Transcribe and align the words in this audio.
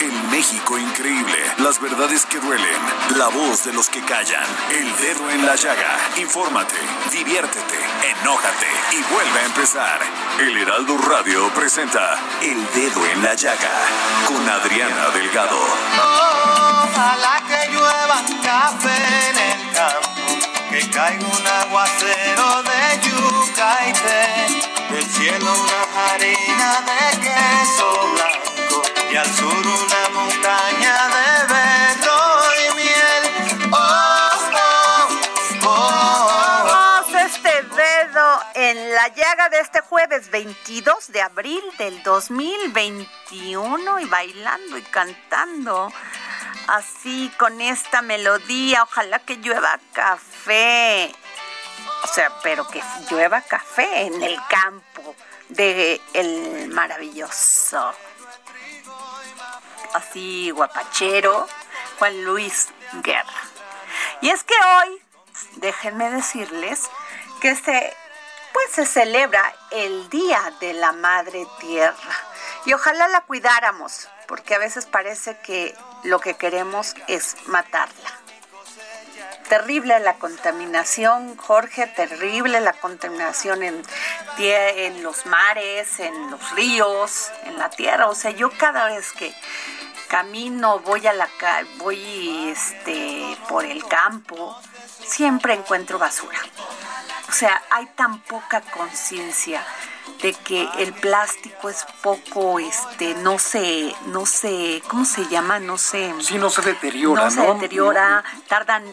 El 0.00 0.12
México 0.30 0.78
increíble. 0.78 1.38
Las 1.58 1.80
verdades 1.80 2.24
que 2.26 2.38
duelen. 2.38 2.80
La 3.16 3.28
voz 3.28 3.64
de 3.64 3.72
los 3.72 3.88
que 3.88 4.00
callan. 4.02 4.46
El 4.70 4.96
dedo 4.96 5.30
en 5.30 5.44
la 5.44 5.56
llaga. 5.56 5.96
Infórmate, 6.16 6.76
diviértete, 7.10 7.78
enójate 8.20 8.68
y 8.92 9.02
vuelve 9.12 9.40
a 9.40 9.44
empezar. 9.44 10.00
El 10.38 10.56
Heraldo 10.56 10.96
Radio 10.98 11.48
presenta 11.52 12.16
El 12.40 12.64
Dedo 12.74 13.04
en 13.06 13.22
la 13.22 13.34
Llaga 13.34 13.70
con 14.26 14.48
Adriana 14.48 15.10
Delgado. 15.14 15.58
Ojalá 15.96 17.42
que 17.48 17.72
llueva 17.72 18.22
café 18.42 19.30
en 19.30 19.36
el 19.36 19.72
campo, 19.72 20.48
que 20.70 20.90
caiga 20.90 21.26
un 21.26 21.46
aguacero 21.46 22.62
de 22.62 23.08
yuca 23.08 23.78
y 23.88 23.92
té, 23.92 24.94
del 24.94 25.06
cielo 25.06 25.52
una 25.52 26.12
harina 26.12 26.80
de 26.88 27.20
queso 27.20 27.88
blanco 28.14 28.82
y 29.10 29.16
al 29.16 29.34
sur 29.34 29.47
la 38.98 39.06
llaga 39.14 39.48
de 39.48 39.60
este 39.60 39.80
jueves 39.80 40.28
22 40.32 41.12
de 41.12 41.22
abril 41.22 41.62
del 41.78 42.02
2021 42.02 44.00
y 44.00 44.04
bailando 44.06 44.76
y 44.76 44.82
cantando 44.82 45.92
así 46.66 47.32
con 47.38 47.60
esta 47.60 48.02
melodía. 48.02 48.82
Ojalá 48.82 49.20
que 49.20 49.36
llueva 49.36 49.78
café. 49.92 51.14
O 52.02 52.08
sea, 52.08 52.40
pero 52.42 52.66
que 52.66 52.82
llueva 53.08 53.40
café 53.40 54.00
en 54.00 54.20
el 54.20 54.36
campo 54.48 55.14
de 55.48 56.00
el 56.14 56.66
maravilloso. 56.66 57.94
Así 59.94 60.50
guapachero 60.50 61.46
Juan 62.00 62.24
Luis 62.24 62.70
Guerra. 63.04 63.42
Y 64.22 64.30
es 64.30 64.42
que 64.42 64.54
hoy, 64.54 65.00
déjenme 65.58 66.10
decirles 66.10 66.90
que 67.40 67.54
se 67.54 67.96
pues 68.58 68.74
se 68.74 68.86
celebra 68.86 69.54
el 69.70 70.10
Día 70.10 70.52
de 70.58 70.72
la 70.72 70.90
Madre 70.90 71.46
Tierra. 71.60 71.94
Y 72.64 72.72
ojalá 72.72 73.06
la 73.06 73.20
cuidáramos, 73.20 74.08
porque 74.26 74.56
a 74.56 74.58
veces 74.58 74.84
parece 74.84 75.38
que 75.38 75.76
lo 76.02 76.18
que 76.18 76.34
queremos 76.34 76.96
es 77.06 77.36
matarla. 77.46 78.10
Terrible 79.48 80.00
la 80.00 80.14
contaminación, 80.14 81.36
Jorge, 81.36 81.86
terrible 81.86 82.58
la 82.58 82.72
contaminación 82.72 83.62
en, 83.62 83.80
en 84.38 85.04
los 85.04 85.24
mares, 85.26 86.00
en 86.00 86.32
los 86.32 86.50
ríos, 86.56 87.30
en 87.44 87.58
la 87.58 87.70
tierra. 87.70 88.08
O 88.08 88.14
sea, 88.16 88.32
yo 88.32 88.50
cada 88.58 88.86
vez 88.86 89.12
que 89.12 89.32
camino, 90.08 90.80
voy 90.80 91.06
a 91.06 91.12
la 91.12 91.28
voy 91.76 92.48
este 92.48 93.36
por 93.48 93.64
el 93.64 93.86
campo, 93.86 94.60
siempre 95.08 95.54
encuentro 95.54 95.98
basura. 95.98 96.38
O 97.28 97.32
sea, 97.32 97.62
hay 97.70 97.86
tan 97.96 98.20
poca 98.20 98.60
conciencia 98.60 99.62
de 100.22 100.32
que 100.32 100.68
el 100.78 100.92
plástico 100.94 101.68
es 101.68 101.86
poco, 102.02 102.58
este, 102.58 103.14
no 103.16 103.38
se, 103.38 103.94
no 104.06 104.26
se, 104.26 104.82
¿cómo 104.88 105.04
se 105.04 105.26
llama? 105.28 105.60
No 105.60 105.78
sé. 105.78 106.12
Sí, 106.20 106.38
no 106.38 106.50
se 106.50 106.62
deteriora, 106.62 107.24
no 107.24 107.30
¿no? 107.30 107.42
se 107.42 107.54
deteriora, 107.54 108.24
tardan 108.48 108.84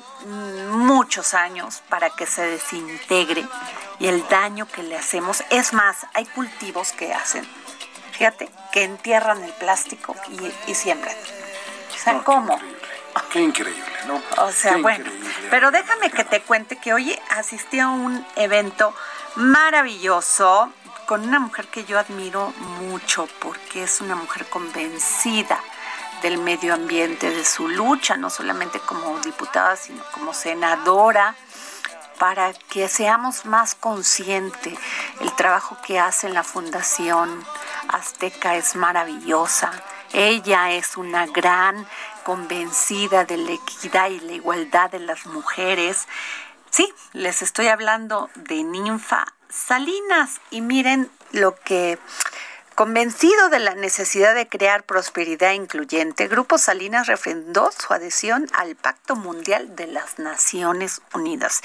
muchos 0.72 1.34
años 1.34 1.82
para 1.90 2.10
que 2.12 2.28
se 2.28 2.44
desintegre 2.44 3.48
y 4.00 4.08
el 4.08 4.28
daño 4.28 4.68
que 4.68 4.84
le 4.84 4.98
hacemos, 4.98 5.44
es 5.50 5.74
más, 5.74 6.06
hay 6.14 6.26
cultivos 6.26 6.92
que 6.92 7.14
hacen, 7.14 7.48
fíjate, 8.12 8.50
que 8.72 8.84
entierran 8.84 9.44
el 9.44 9.54
plástico 9.54 10.16
y, 10.30 10.72
y 10.72 10.76
siembran. 10.76 11.16
O 11.16 11.98
sea, 11.98 12.14
No, 12.14 12.20
qué 12.20 12.26
¿cómo? 12.26 12.60
Qué 13.32 13.42
increíble, 13.42 13.84
¿no? 14.08 14.22
O 14.38 14.52
sea, 14.52 14.76
Qué 14.76 14.82
bueno, 14.82 15.10
pero 15.50 15.72
déjame 15.72 16.10
que 16.10 16.24
te 16.24 16.42
cuente 16.42 16.78
que 16.78 16.94
hoy 16.94 17.18
asistí 17.32 17.80
a 17.80 17.90
un 17.90 18.26
evento 18.36 18.94
maravilloso 19.36 20.72
con 21.06 21.22
una 21.28 21.40
mujer 21.40 21.68
que 21.68 21.86
yo 21.86 22.00
admiro 22.00 22.52
mucho 22.82 23.28
porque 23.40 23.84
es 23.84 24.02
una 24.02 24.16
mujer 24.16 24.46
convencida 24.48 25.60
del 26.22 26.38
medio 26.38 26.74
ambiente, 26.74 27.30
de 27.30 27.46
su 27.46 27.68
lucha, 27.68 28.18
no 28.18 28.30
solamente 28.30 28.80
como 28.80 29.20
diputada, 29.20 29.76
sino 29.76 30.04
como 30.14 30.34
senadora, 30.34 31.36
para 32.18 32.54
que 32.54 32.88
seamos 32.88 33.46
más 33.46 33.76
conscientes. 33.76 34.80
El 35.20 35.36
trabajo 35.36 35.78
que 35.86 36.00
hace 36.00 36.28
en 36.28 36.34
la 36.34 36.44
Fundación 36.44 37.46
Azteca 37.90 38.56
es 38.56 38.76
maravillosa. 38.76 39.72
Ella 40.14 40.72
es 40.72 40.98
una 40.98 41.26
gran 41.28 41.86
convencida 42.26 43.24
de 43.24 43.38
la 43.38 43.52
equidad 43.52 44.10
y 44.10 44.20
la 44.20 44.34
igualdad 44.34 44.90
de 44.90 45.00
las 45.00 45.28
mujeres. 45.28 46.08
Sí, 46.72 46.92
les 47.14 47.44
estoy 47.44 47.68
hablando 47.68 48.32
de 48.36 48.64
Ninfa 48.64 49.26
Salinas 49.48 50.42
y 50.50 50.62
miren 50.62 51.10
lo 51.32 51.56
que 51.56 52.00
Convencido 52.76 53.48
de 53.48 53.60
la 53.60 53.74
necesidad 53.74 54.36
de 54.36 54.50
crear 54.50 54.84
prosperidad 54.84 55.54
incluyente, 55.54 56.28
Grupo 56.28 56.58
Salinas 56.58 57.08
refrendó 57.08 57.72
su 57.72 57.94
adhesión 57.94 58.50
al 58.52 58.76
Pacto 58.76 59.16
Mundial 59.16 59.78
de 59.78 59.88
las 59.88 60.20
Naciones 60.20 61.02
Unidas, 61.14 61.62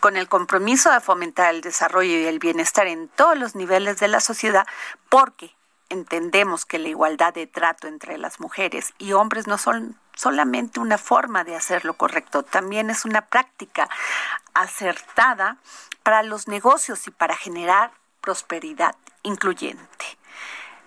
con 0.00 0.16
el 0.16 0.26
compromiso 0.26 0.90
de 0.90 0.98
fomentar 0.98 1.54
el 1.54 1.60
desarrollo 1.60 2.10
y 2.10 2.24
el 2.24 2.40
bienestar 2.40 2.88
en 2.88 3.06
todos 3.06 3.38
los 3.38 3.54
niveles 3.54 4.00
de 4.00 4.08
la 4.08 4.18
sociedad, 4.18 4.66
porque 5.08 5.54
entendemos 5.88 6.64
que 6.64 6.78
la 6.78 6.88
igualdad 6.88 7.34
de 7.34 7.46
trato 7.46 7.86
entre 7.86 8.18
las 8.18 8.40
mujeres 8.40 8.94
y 8.98 9.12
hombres 9.12 9.46
no 9.46 9.58
son 9.58 9.98
solamente 10.14 10.80
una 10.80 10.98
forma 10.98 11.44
de 11.44 11.56
hacer 11.56 11.84
lo 11.84 11.94
correcto, 11.94 12.42
también 12.42 12.90
es 12.90 13.04
una 13.04 13.26
práctica 13.26 13.88
acertada 14.54 15.58
para 16.02 16.22
los 16.22 16.48
negocios 16.48 17.06
y 17.06 17.10
para 17.10 17.36
generar 17.36 17.92
prosperidad 18.20 18.96
incluyente. 19.22 20.18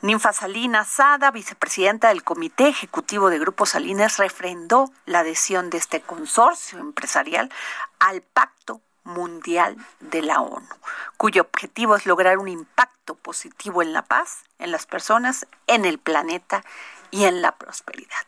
Ninfa 0.02 0.34
Salinas 0.34 0.88
Sada, 0.88 1.30
vicepresidenta 1.30 2.10
del 2.10 2.24
Comité 2.24 2.68
Ejecutivo 2.68 3.30
de 3.30 3.38
Grupo 3.38 3.68
Salinas, 3.68 4.18
refrendó 4.18 4.92
la 5.06 5.20
adhesión 5.20 5.70
de 5.70 5.78
este 5.78 6.02
consorcio 6.02 6.80
empresarial 6.80 7.52
al 8.00 8.22
Pacto 8.22 8.82
Mundial 9.03 9.76
de 10.00 10.22
la 10.22 10.42
ONU, 10.42 10.68
cuyo 11.18 11.42
objetivo 11.42 11.96
es 11.96 12.06
lograr 12.06 12.38
un 12.38 12.48
impacto 12.48 13.16
positivo 13.16 13.82
en 13.82 13.94
la 13.94 14.03
paz, 14.03 14.44
en 14.59 14.72
las 14.72 14.86
personas, 14.86 15.48
en 15.68 15.86
el 15.86 15.98
planeta 15.98 16.64
y 17.09 17.26
en 17.26 17.42
la 17.42 17.52
prosperidad. 17.53 18.26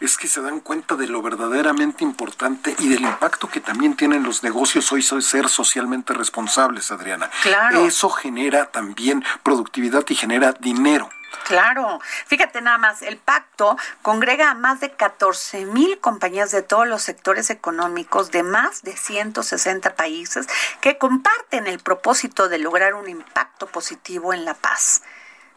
es 0.00 0.16
que 0.16 0.26
se 0.28 0.40
dan 0.42 0.60
cuenta 0.60 0.94
de 0.94 1.06
lo 1.06 1.22
verdaderamente 1.22 2.04
importante 2.04 2.74
y 2.78 2.88
del 2.88 3.02
impacto 3.02 3.48
que 3.48 3.60
también 3.60 3.96
tienen 3.96 4.22
los 4.22 4.42
negocios 4.42 4.90
hoy 4.92 5.02
ser 5.02 5.48
socialmente 5.48 6.12
responsables, 6.12 6.90
Adriana. 6.90 7.30
Claro. 7.42 7.84
Eso 7.84 8.10
genera 8.10 8.70
también 8.70 9.24
productividad 9.42 10.04
y 10.08 10.14
genera 10.14 10.52
dinero. 10.52 11.08
Claro, 11.44 12.00
fíjate 12.26 12.60
nada 12.60 12.78
más, 12.78 13.02
el 13.02 13.18
pacto 13.18 13.76
congrega 14.02 14.50
a 14.50 14.54
más 14.54 14.80
de 14.80 14.90
14 14.90 15.64
mil 15.66 15.98
compañías 16.00 16.50
de 16.50 16.62
todos 16.62 16.88
los 16.88 17.02
sectores 17.02 17.50
económicos 17.50 18.30
de 18.30 18.42
más 18.42 18.82
de 18.82 18.96
160 18.96 19.94
países 19.94 20.46
que 20.80 20.98
comparten 20.98 21.66
el 21.66 21.78
propósito 21.78 22.48
de 22.48 22.58
lograr 22.58 22.94
un 22.94 23.08
impacto 23.08 23.66
positivo 23.66 24.32
en 24.32 24.44
la 24.44 24.54
paz 24.54 25.02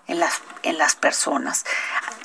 en 0.10 0.20
las, 0.20 0.42
en 0.64 0.78
las 0.78 0.96
personas. 0.96 1.66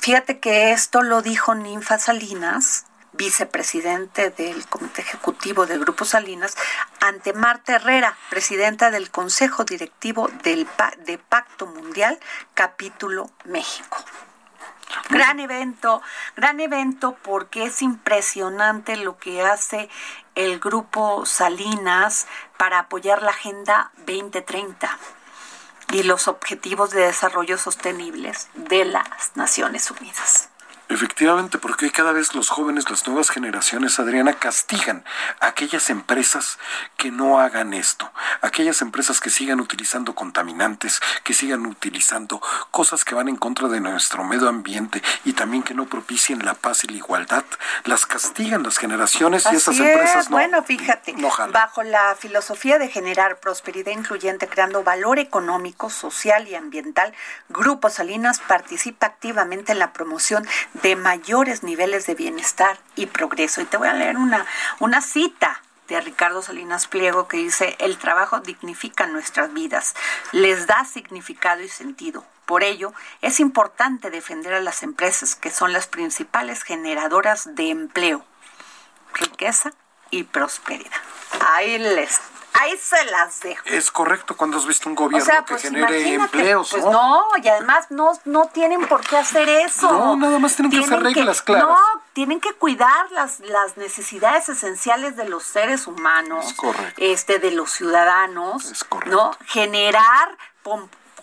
Fíjate 0.01 0.39
que 0.39 0.71
esto 0.71 1.03
lo 1.03 1.21
dijo 1.21 1.55
Ninfa 1.55 1.97
Salinas, 1.99 2.85
vicepresidente 3.17 4.29
del 4.29 4.67
Comité 4.67 5.01
Ejecutivo 5.01 5.65
del 5.65 5.79
Grupo 5.79 6.05
Salinas, 6.05 6.55
ante 6.99 7.33
Marta 7.33 7.75
Herrera, 7.75 8.17
presidenta 8.29 8.91
del 8.91 9.09
Consejo 9.11 9.63
Directivo 9.63 10.29
del 10.43 10.67
de 11.05 11.17
Pacto 11.17 11.65
Mundial, 11.65 12.19
capítulo 12.53 13.31
México. 13.45 13.97
Gran 15.09 15.39
evento, 15.39 16.01
gran 16.35 16.59
evento 16.59 17.17
porque 17.21 17.65
es 17.65 17.81
impresionante 17.81 18.97
lo 18.97 19.17
que 19.17 19.43
hace 19.43 19.89
el 20.35 20.59
grupo 20.59 21.25
Salinas 21.25 22.27
para 22.57 22.79
apoyar 22.79 23.21
la 23.21 23.31
Agenda 23.31 23.91
2030 24.05 24.97
y 25.91 26.03
los 26.03 26.27
objetivos 26.27 26.91
de 26.91 27.01
desarrollo 27.01 27.57
sostenibles 27.57 28.49
de 28.53 28.85
las 28.85 29.35
Naciones 29.35 29.89
Unidas. 29.91 30.49
Efectivamente, 30.87 31.57
porque 31.57 31.91
cada 31.91 32.11
vez 32.11 32.35
los 32.35 32.49
jóvenes, 32.49 32.89
las 32.89 33.07
nuevas 33.07 33.29
generaciones, 33.29 33.99
Adriana, 33.99 34.33
castigan 34.33 35.03
a 35.39 35.47
aquellas 35.47 35.89
empresas 35.89 36.59
que 36.97 37.11
no 37.11 37.39
hagan 37.39 37.73
esto, 37.73 38.11
aquellas 38.41 38.81
empresas 38.81 39.19
que 39.19 39.29
sigan 39.29 39.59
utilizando 39.59 40.13
contaminantes, 40.13 41.01
que 41.23 41.33
sigan 41.33 41.65
utilizando 41.65 42.41
cosas 42.71 43.03
que 43.03 43.15
van 43.15 43.29
en 43.29 43.35
contra 43.35 43.67
de 43.67 43.79
nuestro 43.79 44.23
medio 44.23 44.47
ambiente 44.47 45.01
y 45.23 45.33
también 45.33 45.63
que 45.63 45.73
no 45.73 45.85
propicien 45.85 46.45
la 46.45 46.53
paz 46.53 46.83
y 46.83 46.87
la 46.87 46.97
igualdad, 46.97 47.45
las 47.85 48.05
castigan 48.05 48.63
las 48.63 48.77
generaciones 48.77 49.45
y 49.51 49.55
esas 49.55 49.77
empresas 49.79 50.29
no. 50.29 50.37
Bueno, 50.37 50.63
fíjate, 50.63 51.15
bajo 51.51 51.83
la 51.83 52.15
filosofía 52.15 52.77
de 52.77 52.89
generar 52.89 53.39
prosperidad 53.39 53.91
incluyente, 53.91 54.47
creando 54.47 54.83
valor 54.83 55.19
económico, 55.19 55.89
social 55.89 56.47
y 56.47 56.55
ambiental, 56.55 57.13
Grupo 57.49 57.89
Salinas 57.89 58.39
participa 58.39 59.07
activamente 59.07 59.71
en 59.71 59.79
la 59.79 59.93
promoción 59.93 60.47
de 60.81 60.95
mayores 60.95 61.63
niveles 61.63 62.05
de 62.05 62.15
bienestar 62.15 62.77
y 62.95 63.05
progreso. 63.07 63.61
Y 63.61 63.65
te 63.65 63.77
voy 63.77 63.87
a 63.87 63.93
leer 63.93 64.17
una, 64.17 64.45
una 64.79 65.01
cita 65.01 65.61
de 65.87 66.01
Ricardo 66.01 66.41
Salinas 66.41 66.87
Pliego 66.87 67.27
que 67.27 67.37
dice, 67.37 67.75
el 67.79 67.97
trabajo 67.97 68.39
dignifica 68.39 69.05
nuestras 69.07 69.53
vidas, 69.53 69.95
les 70.31 70.67
da 70.67 70.85
significado 70.85 71.61
y 71.61 71.69
sentido. 71.69 72.25
Por 72.45 72.63
ello, 72.63 72.93
es 73.21 73.39
importante 73.39 74.09
defender 74.09 74.53
a 74.53 74.61
las 74.61 74.83
empresas 74.83 75.35
que 75.35 75.51
son 75.51 75.73
las 75.73 75.87
principales 75.87 76.63
generadoras 76.63 77.55
de 77.55 77.69
empleo, 77.69 78.25
riqueza 79.13 79.71
y 80.11 80.23
prosperidad. 80.23 81.01
Ahí 81.53 81.77
les 81.77 82.19
Ahí 82.59 82.77
se 82.77 83.03
las 83.05 83.41
dejo. 83.41 83.61
Es 83.65 83.91
correcto 83.91 84.37
cuando 84.37 84.57
has 84.57 84.65
visto 84.65 84.87
un 84.87 84.95
gobierno 84.95 85.25
que 85.25 85.41
pues, 85.47 85.61
genere 85.63 86.13
empleos. 86.13 86.71
Pues 86.71 86.83
¿no? 86.85 87.25
y 87.41 87.47
además 87.47 87.87
no, 87.89 88.13
no 88.25 88.47
tienen 88.47 88.87
por 88.87 89.01
qué 89.01 89.17
hacer 89.17 89.49
eso. 89.49 89.91
No, 89.91 90.15
nada 90.15 90.39
más 90.39 90.55
tienen, 90.55 90.71
que 90.71 90.79
hacer 90.79 91.01
reglas 91.01 91.41
claras. 91.41 91.65
No, 91.67 92.01
tienen 92.13 92.39
que 92.39 92.53
cuidar 92.53 93.11
las, 93.11 93.39
las 93.41 93.77
necesidades 93.77 94.47
esenciales 94.47 95.17
de 95.17 95.27
los 95.27 95.43
seres 95.43 95.87
humanos, 95.87 96.55
este, 96.97 97.39
de 97.39 97.51
los 97.51 97.71
ciudadanos, 97.71 98.71
es 98.71 98.85
¿no? 99.07 99.31
Generar 99.45 100.37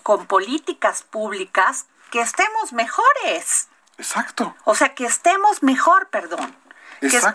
con 0.03 0.27
políticas 0.27 1.03
públicas 1.03 1.87
que 2.11 2.21
estemos 2.21 2.73
mejores. 2.73 3.69
Exacto. 3.97 4.55
O 4.65 4.75
sea, 4.75 4.95
que 4.95 5.07
estemos 5.07 5.63
mejor, 5.63 6.09
perdón 6.09 6.62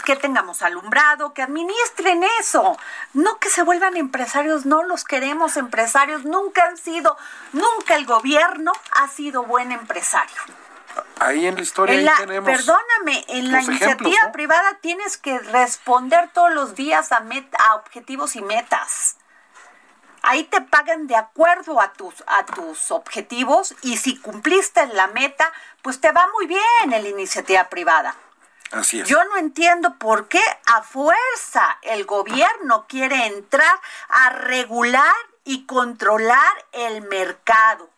que, 0.05 0.15
tengamos 0.15 0.61
alumbrado, 0.61 1.33
que 1.33 1.41
administren 1.41 2.23
eso, 2.39 2.77
no 3.13 3.39
que 3.39 3.49
se 3.49 3.63
vuelvan 3.63 3.97
empresarios, 3.97 4.65
no 4.65 4.83
los 4.83 5.03
queremos 5.03 5.57
empresarios, 5.57 6.23
nunca 6.23 6.65
han 6.65 6.77
sido, 6.77 7.17
nunca 7.53 7.95
el 7.95 8.05
gobierno 8.05 8.71
ha 8.91 9.07
sido 9.07 9.43
buen 9.43 9.71
empresario. 9.71 10.35
Ahí 11.19 11.45
en 11.45 11.55
la 11.55 11.61
historia 11.61 12.13
tenemos. 12.17 12.49
Perdóname, 12.49 13.25
en 13.27 13.51
la 13.51 13.61
iniciativa 13.61 14.31
privada 14.31 14.77
tienes 14.81 15.17
que 15.17 15.37
responder 15.37 16.29
todos 16.33 16.51
los 16.53 16.75
días 16.75 17.11
a, 17.11 17.23
a 17.59 17.75
objetivos 17.75 18.35
y 18.35 18.41
metas. 18.41 19.17
Ahí 20.23 20.43
te 20.43 20.61
pagan 20.61 21.07
de 21.07 21.15
acuerdo 21.15 21.79
a 21.79 21.93
tus, 21.93 22.23
a 22.25 22.45
tus 22.45 22.91
objetivos 22.91 23.75
y 23.81 23.97
si 23.97 24.17
cumpliste 24.19 24.85
la 24.87 25.07
meta, 25.07 25.51
pues 25.81 26.01
te 26.01 26.11
va 26.11 26.27
muy 26.33 26.47
bien 26.47 26.91
en 26.91 27.03
la 27.03 27.09
iniciativa 27.09 27.65
privada. 27.69 28.15
Yo 29.07 29.23
no 29.25 29.37
entiendo 29.37 29.97
por 29.97 30.27
qué 30.27 30.41
a 30.65 30.81
fuerza 30.81 31.77
el 31.83 32.05
gobierno 32.05 32.85
quiere 32.87 33.27
entrar 33.27 33.79
a 34.09 34.29
regular 34.31 35.15
y 35.43 35.65
controlar 35.65 36.65
el 36.73 37.01
mercado. 37.03 37.89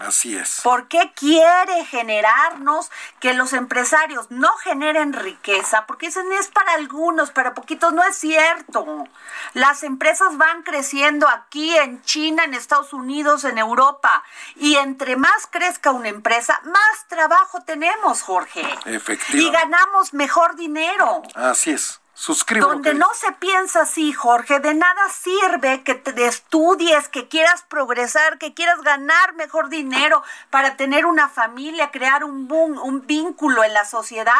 Así 0.00 0.36
es. 0.36 0.60
¿Por 0.62 0.88
qué 0.88 1.12
quiere 1.14 1.84
generarnos 1.86 2.90
que 3.20 3.34
los 3.34 3.52
empresarios 3.52 4.30
no 4.30 4.52
generen 4.58 5.12
riqueza? 5.12 5.86
Porque 5.86 6.06
dicen 6.06 6.30
es 6.32 6.48
para 6.48 6.74
algunos, 6.74 7.30
para 7.30 7.54
poquitos. 7.54 7.92
No 7.92 8.02
es 8.04 8.16
cierto. 8.16 9.06
Las 9.54 9.82
empresas 9.82 10.36
van 10.36 10.62
creciendo 10.62 11.28
aquí, 11.28 11.76
en 11.76 12.02
China, 12.02 12.44
en 12.44 12.54
Estados 12.54 12.92
Unidos, 12.92 13.44
en 13.44 13.58
Europa. 13.58 14.22
Y 14.56 14.76
entre 14.76 15.16
más 15.16 15.46
crezca 15.50 15.90
una 15.90 16.08
empresa, 16.08 16.60
más 16.64 17.08
trabajo 17.08 17.62
tenemos, 17.62 18.22
Jorge. 18.22 18.62
Efectivamente. 18.84 19.38
Y 19.38 19.50
ganamos 19.50 20.14
mejor 20.14 20.56
dinero. 20.56 21.22
Así 21.34 21.72
es. 21.72 22.00
Suscribo. 22.18 22.66
Donde 22.66 22.94
no 22.94 23.06
se 23.14 23.30
piensa 23.30 23.82
así, 23.82 24.12
Jorge, 24.12 24.58
de 24.58 24.74
nada 24.74 25.08
sirve 25.08 25.84
que 25.84 25.94
te 25.94 26.26
estudies, 26.26 27.08
que 27.08 27.28
quieras 27.28 27.62
progresar, 27.68 28.38
que 28.38 28.54
quieras 28.54 28.80
ganar 28.82 29.34
mejor 29.34 29.68
dinero 29.68 30.24
para 30.50 30.76
tener 30.76 31.06
una 31.06 31.28
familia, 31.28 31.92
crear 31.92 32.24
un, 32.24 32.50
un 32.50 33.06
vínculo 33.06 33.62
en 33.62 33.72
la 33.72 33.84
sociedad, 33.84 34.34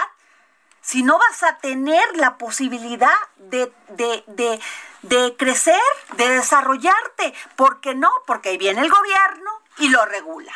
si 0.80 1.04
no 1.04 1.20
vas 1.20 1.44
a 1.44 1.58
tener 1.58 2.16
la 2.16 2.36
posibilidad 2.36 3.14
de, 3.36 3.72
de, 3.90 4.24
de, 4.26 4.60
de 5.02 5.36
crecer, 5.36 5.81
de 6.16 6.31
desarrollarte. 6.31 7.32
¿Por 7.54 7.81
qué 7.81 7.94
no? 7.94 8.10
Porque 8.26 8.48
ahí 8.48 8.58
viene 8.58 8.81
el 8.81 8.90
gobierno 8.90 9.52
y 9.76 9.88
lo 9.88 10.04
regula. 10.04 10.52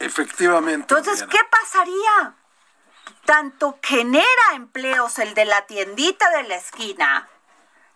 Efectivamente. 0.00 0.94
Entonces, 0.94 1.22
¿qué 1.30 1.38
pasaría? 1.48 2.34
Tanto 3.28 3.78
genera 3.82 4.54
empleos 4.54 5.18
el 5.18 5.34
de 5.34 5.44
la 5.44 5.66
tiendita 5.66 6.30
de 6.30 6.44
la 6.44 6.56
esquina, 6.56 7.28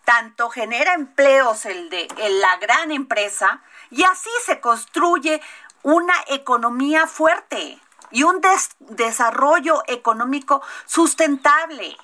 tanto 0.04 0.50
genera 0.50 0.92
empleos 0.92 1.64
el 1.64 1.88
de 1.88 2.06
la 2.42 2.58
gran 2.58 2.92
empresa, 2.92 3.62
y 3.90 4.04
así 4.04 4.28
se 4.44 4.60
construye 4.60 5.40
una 5.84 6.12
economía 6.26 7.06
fuerte 7.06 7.80
y 8.10 8.24
un 8.24 8.42
desarrollo 8.80 9.82
económico 9.86 10.60
sustentable. 10.84 11.96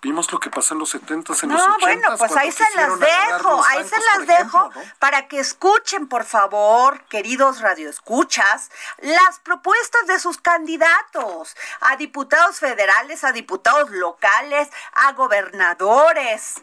Vimos 0.00 0.30
lo 0.30 0.38
que 0.38 0.48
pasó 0.48 0.74
en 0.74 0.80
los 0.80 0.90
70 0.90 1.32
en 1.42 1.48
los 1.50 1.60
80 1.60 1.66
No, 1.66 1.76
bueno, 1.80 2.16
pues 2.16 2.36
ahí 2.36 2.52
se 2.52 2.64
las 2.76 3.00
dejo, 3.00 3.64
ahí 3.64 3.84
se 3.84 3.96
las 3.98 4.26
dejo 4.28 4.70
para 5.00 5.26
que 5.26 5.40
escuchen, 5.40 6.06
por 6.06 6.24
favor, 6.24 7.02
queridos 7.06 7.60
radioescuchas, 7.60 8.70
las 8.98 9.40
propuestas 9.40 10.06
de 10.06 10.20
sus 10.20 10.38
candidatos 10.38 11.56
a 11.80 11.96
diputados 11.96 12.60
federales, 12.60 13.24
a 13.24 13.32
diputados 13.32 13.90
locales, 13.90 14.68
a 14.92 15.12
gobernadores. 15.12 16.54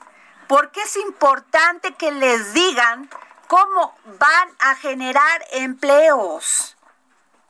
Porque 0.48 0.82
es 0.82 0.96
importante 0.96 1.94
que 1.96 2.12
les 2.12 2.54
digan 2.54 3.10
cómo 3.48 3.98
van 4.18 4.50
a 4.60 4.76
generar 4.76 5.46
empleos 5.52 6.75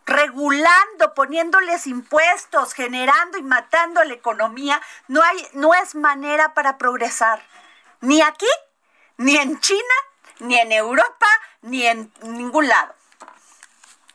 regulando, 0.06 1.14
poniéndoles 1.16 1.88
impuestos, 1.88 2.74
generando 2.74 3.38
y 3.38 3.44
matando 3.44 4.04
la 4.04 4.14
economía, 4.14 4.82
no 5.08 5.22
hay 5.24 5.48
no 5.54 5.74
es 5.74 5.96
manera 5.96 6.54
para 6.54 6.78
progresar. 6.78 7.42
Ni 8.02 8.22
aquí, 8.22 8.48
ni 9.18 9.36
en 9.38 9.60
China, 9.60 9.96
ni 10.40 10.58
en 10.58 10.72
Europa, 10.72 11.28
ni 11.62 11.86
en 11.86 12.12
ningún 12.22 12.68
lado. 12.68 12.94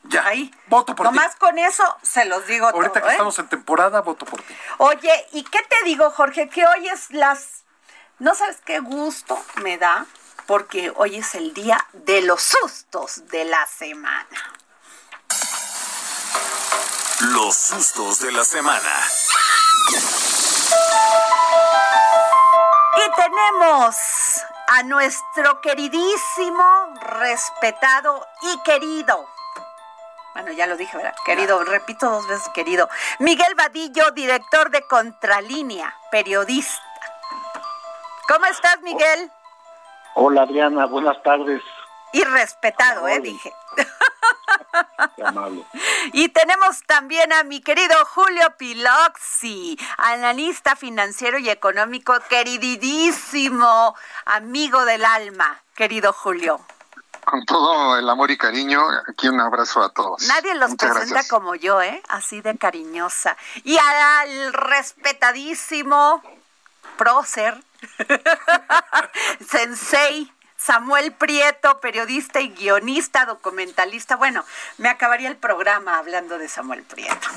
Ya, 0.03 0.25
ahí. 0.25 0.51
Voto 0.67 0.95
por 0.95 1.05
Nomás 1.05 1.35
con 1.35 1.59
eso 1.59 1.83
se 2.01 2.25
los 2.25 2.47
digo 2.47 2.67
Ahorita 2.67 3.01
que 3.01 3.07
¿eh? 3.07 3.11
estamos 3.11 3.37
en 3.37 3.47
temporada, 3.49 4.01
voto 4.01 4.25
por 4.25 4.41
ti. 4.41 4.55
Oye, 4.79 5.27
¿y 5.31 5.43
qué 5.43 5.59
te 5.59 5.83
digo, 5.85 6.09
Jorge? 6.11 6.49
Que 6.49 6.65
hoy 6.65 6.87
es 6.87 7.11
las... 7.11 7.63
No 8.17 8.33
sabes 8.33 8.57
qué 8.65 8.79
gusto 8.79 9.39
me 9.61 9.77
da, 9.77 10.05
porque 10.47 10.91
hoy 10.95 11.17
es 11.17 11.35
el 11.35 11.53
día 11.53 11.85
de 11.93 12.21
los 12.21 12.41
sustos 12.41 13.27
de 13.27 13.45
la 13.45 13.65
semana. 13.67 14.53
Los 17.21 17.55
sustos 17.55 18.19
de 18.19 18.31
la 18.31 18.43
semana. 18.43 18.91
Y 22.97 23.21
tenemos 23.21 23.95
a 24.67 24.83
nuestro 24.83 25.61
queridísimo, 25.61 26.93
respetado 27.19 28.25
y 28.41 28.59
querido. 28.63 29.27
Bueno, 30.33 30.51
ya 30.51 30.65
lo 30.65 30.77
dije, 30.77 30.95
¿verdad? 30.95 31.13
Querido, 31.25 31.63
repito 31.63 32.09
dos 32.09 32.27
veces 32.27 32.47
querido. 32.53 32.89
Miguel 33.19 33.53
Vadillo, 33.55 34.11
director 34.11 34.69
de 34.71 34.81
Contralínea, 34.87 35.93
periodista. 36.09 36.81
¿Cómo 38.27 38.45
estás, 38.45 38.81
Miguel? 38.81 39.29
Hola, 40.15 40.43
Adriana, 40.43 40.85
buenas 40.85 41.21
tardes. 41.21 41.61
Y 42.13 42.23
respetado, 42.23 43.07
¿eh? 43.07 43.19
Dije. 43.19 43.53
Qué 45.15 45.23
amable. 45.23 45.65
Y 46.13 46.29
tenemos 46.29 46.83
también 46.85 47.31
a 47.33 47.43
mi 47.43 47.61
querido 47.61 47.95
Julio 48.05 48.55
Piloxi, 48.57 49.77
analista 49.97 50.75
financiero 50.75 51.37
y 51.37 51.49
económico, 51.49 52.13
queridísimo 52.29 53.95
amigo 54.25 54.85
del 54.85 55.05
alma, 55.05 55.61
querido 55.75 56.13
Julio. 56.13 56.59
Con 57.25 57.45
todo 57.45 57.97
el 57.97 58.09
amor 58.09 58.31
y 58.31 58.37
cariño, 58.37 58.81
aquí 59.07 59.27
un 59.27 59.39
abrazo 59.39 59.83
a 59.83 59.89
todos. 59.89 60.27
Nadie 60.27 60.55
los 60.55 60.75
presenta 60.75 61.23
como 61.29 61.55
yo, 61.55 61.81
¿eh? 61.81 62.01
Así 62.09 62.41
de 62.41 62.57
cariñosa. 62.57 63.37
Y 63.63 63.77
al 63.77 64.53
respetadísimo 64.53 66.21
prócer, 66.97 67.63
sensei, 69.47 70.31
Samuel 70.61 71.11
Prieto, 71.13 71.79
periodista 71.79 72.39
y 72.39 72.49
guionista, 72.49 73.25
documentalista. 73.25 74.15
Bueno, 74.15 74.45
me 74.77 74.89
acabaría 74.89 75.27
el 75.27 75.37
programa 75.37 75.97
hablando 75.97 76.37
de 76.37 76.47
Samuel 76.47 76.83
Prieto. 76.83 77.27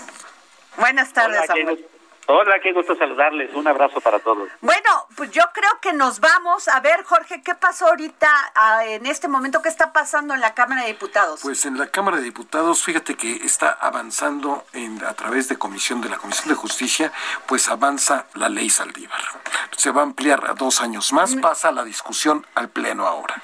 Buenas 0.77 1.13
tardes, 1.13 1.47
Samuel. 1.47 1.89
Hola, 2.27 2.59
qué 2.63 2.73
gusto 2.73 2.97
saludarles. 2.97 3.53
Un 3.55 3.69
abrazo 3.69 4.01
para 4.01 4.19
todos. 4.19 4.49
Bueno, 4.63 5.07
pues 5.15 5.31
yo 5.31 5.43
creo 5.53 5.71
que 5.83 5.93
nos 5.93 6.21
vamos. 6.21 6.69
A 6.69 6.81
ver, 6.81 7.05
Jorge, 7.05 7.43
¿qué 7.43 7.55
pasó 7.55 7.89
ahorita 7.89 8.29
ah, 8.55 8.85
en 8.87 9.05
este 9.05 9.29
momento? 9.29 9.61
¿Qué 9.61 9.69
está 9.69 9.93
pasando 9.93 10.33
en 10.33 10.41
la 10.41 10.55
Cámara 10.55 10.83
de 10.83 10.89
Diputados? 10.89 11.41
Pues 11.43 11.67
en 11.67 11.79
la 11.79 11.89
Cámara 11.89 12.17
de 12.17 12.23
Diputados, 12.23 12.83
fíjate 12.83 13.15
que 13.15 13.37
está 13.45 13.73
avanzando 13.73 14.65
en, 14.73 15.05
a 15.05 15.13
través 15.13 15.49
de 15.49 15.59
comisión 15.59 16.01
de 16.01 16.09
la 16.09 16.17
Comisión 16.17 16.49
de 16.49 16.55
Justicia, 16.55 17.13
pues 17.47 17.69
avanza 17.69 18.27
la 18.35 18.49
ley 18.49 18.71
Saldívar. 18.71 19.21
Se 19.77 19.91
va 19.91 20.01
a 20.01 20.05
ampliar 20.05 20.49
a 20.49 20.55
dos 20.55 20.81
años 20.81 21.13
más. 21.13 21.37
Mm. 21.37 21.41
Pasa 21.43 21.73
la 21.73 21.85
discusión 21.85 22.47
al 22.55 22.71
Pleno 22.71 23.07
ahora. 23.07 23.43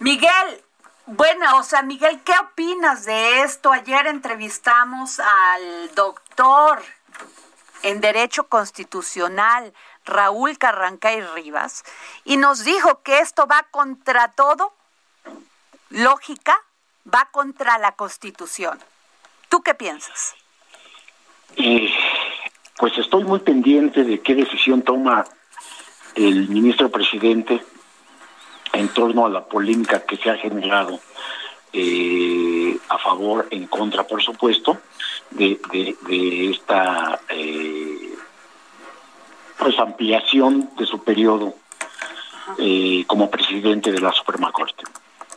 Miguel, 0.00 0.64
bueno, 1.06 1.58
o 1.58 1.62
sea, 1.62 1.82
Miguel, 1.82 2.20
¿qué 2.24 2.32
opinas 2.40 3.04
de 3.04 3.42
esto? 3.42 3.72
Ayer 3.72 4.08
entrevistamos 4.08 5.20
al 5.20 5.94
doctor 5.94 6.82
en 7.82 8.00
Derecho 8.00 8.48
Constitucional, 8.48 9.72
Raúl 10.04 10.58
Carrancay 10.58 11.20
Rivas, 11.20 11.84
y 12.24 12.36
nos 12.36 12.64
dijo 12.64 13.02
que 13.02 13.18
esto 13.18 13.46
va 13.46 13.66
contra 13.70 14.32
todo, 14.32 14.72
lógica, 15.90 16.56
va 17.12 17.28
contra 17.30 17.78
la 17.78 17.92
Constitución. 17.92 18.78
¿Tú 19.48 19.62
qué 19.62 19.74
piensas? 19.74 20.34
pues 22.78 22.98
estoy 22.98 23.24
muy 23.24 23.38
pendiente 23.38 24.04
de 24.04 24.20
qué 24.20 24.34
decisión 24.34 24.82
toma 24.82 25.24
el 26.14 26.48
ministro 26.48 26.90
presidente 26.90 27.62
en 28.72 28.88
torno 28.88 29.24
a 29.24 29.30
la 29.30 29.44
polémica 29.44 30.04
que 30.04 30.16
se 30.16 30.30
ha 30.30 30.36
generado 30.36 31.00
eh, 31.72 32.78
a 32.88 32.98
favor, 32.98 33.48
en 33.50 33.66
contra, 33.66 34.06
por 34.06 34.22
supuesto, 34.22 34.78
de, 35.30 35.58
de, 36.06 36.50
esta 36.50 37.20
eh, 37.28 38.14
pues 39.58 39.78
ampliación 39.78 40.70
de 40.76 40.86
su 40.86 41.02
periodo 41.02 41.54
eh, 42.58 43.04
como 43.06 43.30
presidente 43.30 43.92
de 43.92 44.00
la 44.00 44.12
Suprema 44.12 44.52
Corte. 44.52 44.84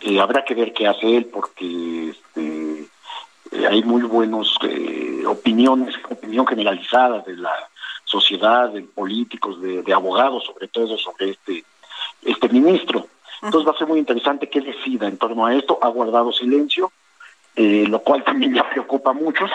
Eh, 0.01 0.19
habrá 0.19 0.46
que 0.46 0.55
ver 0.55 0.74
qué 0.74 0.88
hace 0.88 1.17
él 1.17 1.25
porque 1.25 2.10
este, 2.10 2.88
hay 3.67 3.84
muy 3.84 4.03
buenos 4.03 4.58
opiniones, 5.27 5.96
opinión 6.10 6.48
generalizada 6.48 7.19
de 7.19 7.36
la 7.36 7.53
sociedad, 8.05 8.69
de 8.69 8.81
políticos, 8.81 9.62
de, 9.62 9.84
de, 9.84 9.93
abogados, 9.93 10.46
sobre 10.46 10.67
todo 10.67 10.98
sobre 10.98 11.31
este 11.31 11.65
este 12.24 12.50
ministro. 12.50 13.08
Entonces 13.41 13.67
va 13.67 13.74
a 13.74 13.77
ser 13.77 13.88
muy 13.88 14.00
interesante 14.00 14.50
qué 14.50 14.62
decida 14.62 15.08
en 15.08 15.17
torno 15.17 15.46
a 15.46 15.55
esto. 15.55 15.79
Ha 15.81 15.88
guardado 15.88 16.31
silencio, 16.31 16.91
eh, 17.56 17.86
lo 17.88 18.00
cual 18.00 18.24
también 18.24 18.53
ya 18.53 18.70
preocupa 18.70 19.12
a 19.12 19.13
muchos, 19.13 19.50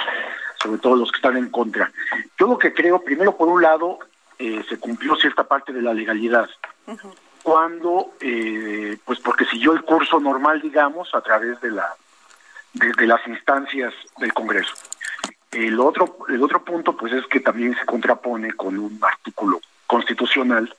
sobre 0.62 0.78
todo 0.78 0.96
los 0.96 1.10
que 1.10 1.16
están 1.16 1.36
en 1.36 1.50
contra. 1.50 1.90
Yo 2.38 2.46
lo 2.46 2.58
que 2.58 2.74
creo, 2.74 3.02
primero 3.02 3.36
por 3.36 3.48
un 3.48 3.62
lado, 3.62 3.98
eh, 4.38 4.64
se 4.68 4.78
cumplió 4.78 5.16
cierta 5.16 5.44
parte 5.44 5.72
de 5.72 5.82
la 5.82 5.94
legalidad. 5.94 6.48
Cuando, 7.42 8.12
eh, 8.20 8.96
pues 9.04 9.20
porque 9.20 9.44
siguió 9.44 9.72
el 9.72 9.82
curso 9.82 10.18
normal, 10.18 10.60
digamos, 10.60 11.14
a 11.14 11.20
través 11.20 11.60
de 11.60 11.70
la 11.70 11.94
de, 12.72 13.06
las 13.06 13.26
instancias 13.26 13.94
del 14.18 14.32
Congreso. 14.32 14.74
El 15.52 15.78
otro, 15.78 16.18
el 16.28 16.42
otro 16.42 16.64
punto, 16.64 16.96
pues 16.96 17.12
es 17.12 17.26
que 17.26 17.40
también 17.40 17.76
se 17.76 17.86
contrapone 17.86 18.52
con 18.54 18.76
un 18.76 18.98
artículo 19.02 19.60
constitucional 19.86 20.74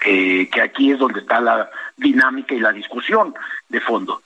que 0.00 0.60
aquí 0.62 0.92
es 0.92 0.98
donde 0.98 1.20
está 1.20 1.40
la 1.40 1.70
dinámica 1.96 2.54
y 2.54 2.60
la 2.60 2.72
discusión 2.72 3.34
de 3.68 3.80
fondo. 3.80 4.22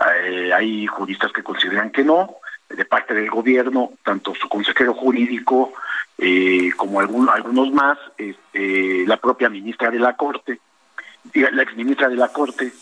Eh, 0.00 0.52
hay 0.52 0.86
juristas 0.86 1.32
que 1.32 1.42
consideran 1.42 1.90
que 1.90 2.02
no, 2.02 2.36
de 2.68 2.84
parte 2.84 3.12
del 3.14 3.30
gobierno, 3.30 3.92
tanto 4.02 4.34
su 4.34 4.48
consejero 4.48 4.94
jurídico 4.94 5.74
eh, 6.16 6.70
como 6.76 7.00
algunos 7.00 7.72
más, 7.72 7.98
este, 8.16 9.04
la 9.06 9.18
propia 9.18 9.48
ministra 9.50 9.90
de 9.90 9.98
la 9.98 10.16
Corte, 10.16 10.60
la 11.34 11.62
ex 11.62 11.76
ministra 11.76 12.08
de 12.08 12.16
la 12.16 12.28
Corte, 12.28 12.72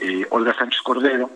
eh, 0.00 0.26
Olga 0.30 0.54
Sánchez 0.54 0.80
Cordero, 0.82 1.30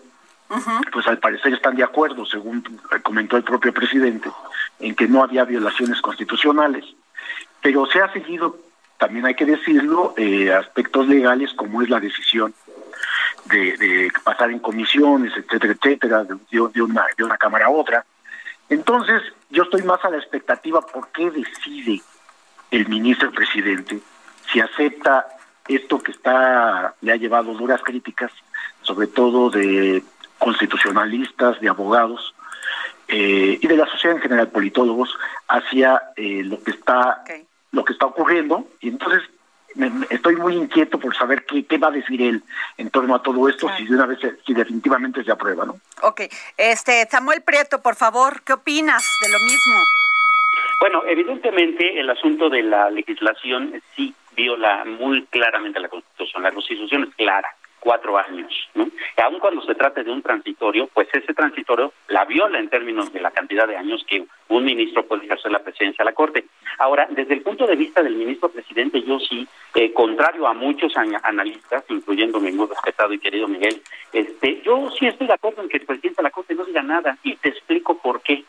pues 0.93 1.07
al 1.09 1.19
parecer 1.19 1.52
están 1.52 1.75
de 1.75 1.83
acuerdo, 1.83 2.25
según 2.25 2.62
comentó 3.02 3.37
el 3.37 3.43
propio 3.43 3.75
presidente, 3.75 4.31
en 4.78 4.95
que 4.95 5.09
no 5.09 5.23
había 5.23 5.45
violaciones 5.45 6.00
constitucionales, 6.00 6.85
pero 7.61 7.85
se 7.87 8.00
ha 8.00 8.12
seguido, 8.12 8.57
también 8.97 9.26
hay 9.26 9.35
que 9.35 9.45
decirlo, 9.45 10.14
aspectos 10.57 11.09
legales 11.09 11.52
como 11.55 11.83
es 11.83 11.90
la 11.90 11.99
decisión 11.99 12.55
de, 13.48 14.10
pasar 14.24 14.50
en 14.50 14.58
comisiones, 14.58 15.32
etcétera, 15.36 15.74
etcétera, 15.74 16.24
de, 16.24 16.82
una, 16.82 17.06
de 17.16 17.24
una 17.24 17.36
cámara 17.36 17.66
a 17.66 17.70
otra. 17.70 18.04
Entonces, 18.68 19.22
yo 19.50 19.64
estoy 19.64 19.82
más 19.82 20.04
a 20.04 20.10
la 20.10 20.18
expectativa 20.18 20.80
por 20.80 21.08
qué 21.08 21.30
decide 21.30 22.02
el 22.70 22.88
ministro 22.88 23.30
presidente 23.30 24.00
si 24.52 24.60
acepta 24.60 25.26
esto 25.68 25.98
que 25.98 26.12
está 26.12 26.94
le 27.00 27.12
ha 27.12 27.16
llevado 27.16 27.54
duras 27.54 27.80
críticas, 27.82 28.32
sobre 28.82 29.06
todo 29.06 29.50
de 29.50 30.02
constitucionalistas, 30.38 31.60
de 31.60 31.68
abogados 31.68 32.34
eh, 33.08 33.58
y 33.60 33.66
de 33.66 33.76
la 33.76 33.86
sociedad 33.86 34.16
en 34.16 34.22
general, 34.22 34.48
politólogos, 34.48 35.16
hacia 35.48 36.02
eh, 36.16 36.42
lo 36.44 36.62
que 36.62 36.72
está 36.72 37.22
lo 37.72 37.84
que 37.84 37.92
está 37.92 38.06
ocurriendo. 38.06 38.68
Y 38.80 38.88
entonces 38.88 39.22
estoy 40.11 40.37
muy 40.37 40.54
inquieto 40.54 40.99
por 40.99 41.16
saber 41.16 41.45
qué, 41.45 41.64
qué, 41.64 41.78
va 41.78 41.88
a 41.88 41.92
decir 41.92 42.21
él 42.23 42.42
en 42.78 42.90
torno 42.90 43.14
a 43.14 43.23
todo 43.23 43.49
esto, 43.49 43.68
si 43.76 43.87
de 43.87 43.95
una 43.95 44.06
vez, 44.06 44.18
si 44.45 44.54
definitivamente 44.54 45.23
se 45.25 45.33
aprueba, 45.33 45.64
¿no? 45.64 45.78
Ok, 46.02 46.23
este, 46.56 47.06
Samuel 47.11 47.42
Prieto, 47.42 47.83
por 47.83 47.97
favor, 47.97 48.42
¿qué 48.42 48.52
opinas 48.54 49.04
de 49.23 49.28
lo 49.28 49.38
mismo? 49.38 49.75
Bueno, 50.80 51.02
evidentemente 51.06 51.99
el 51.99 52.11
asunto 52.11 52.50
de 52.50 52.62
la 52.62 52.90
legislación 52.90 53.80
sí 53.95 54.14
viola 54.37 54.85
muy 54.85 55.25
claramente 55.26 55.80
la 55.80 55.88
Constitución. 55.88 56.42
La 56.42 56.52
Constitución 56.52 57.04
es 57.04 57.14
clara 57.16 57.55
cuatro 57.80 58.18
años, 58.18 58.52
¿no? 58.75 58.88
aun 59.23 59.38
cuando 59.38 59.62
se 59.62 59.75
trate 59.75 60.04
de 60.04 60.11
un 60.11 60.23
transitorio, 60.23 60.88
pues 60.92 61.09
ese 61.12 61.35
transitorio 61.35 61.92
la 62.09 62.25
viola 62.25 62.59
en 62.59 62.68
términos 62.68 63.12
de 63.12 63.21
la 63.21 63.30
cantidad 63.30 63.66
de 63.66 63.76
años 63.76 64.04
que 64.06 64.25
un 64.49 64.64
ministro 64.64 65.06
puede 65.06 65.25
ejercer 65.25 65.50
la 65.50 65.62
presidencia 65.62 66.04
de 66.04 66.11
la 66.11 66.14
Corte. 66.14 66.47
Ahora, 66.78 67.09
desde 67.11 67.35
el 67.35 67.42
punto 67.42 67.66
de 67.66 67.76
vista 67.76 68.02
del 68.02 68.16
ministro 68.16 68.49
presidente, 68.49 69.02
yo 69.02 69.18
sí, 69.18 69.47
eh, 69.75 69.92
contrario 69.92 70.47
a 70.47 70.54
muchos 70.54 70.95
analistas, 70.97 71.85
incluyendo 71.88 72.40
mi 72.40 72.52
muy 72.52 72.66
respetado 72.66 73.12
y 73.12 73.18
querido 73.18 73.49
Miguel, 73.49 73.83
este, 74.12 74.62
yo 74.62 74.90
sí 74.99 75.06
estoy 75.06 75.26
de 75.26 75.35
acuerdo 75.35 75.62
en 75.62 75.68
que 75.68 75.78
el 75.78 75.87
presidente 75.87 76.18
de 76.18 76.25
la 76.25 76.30
Corte 76.30 76.54
no 76.54 76.64
diga 76.64 76.83
nada 76.83 77.18
y 77.23 77.37
te 77.37 77.49
explico 77.49 77.99
por 77.99 78.21
qué. 78.23 78.45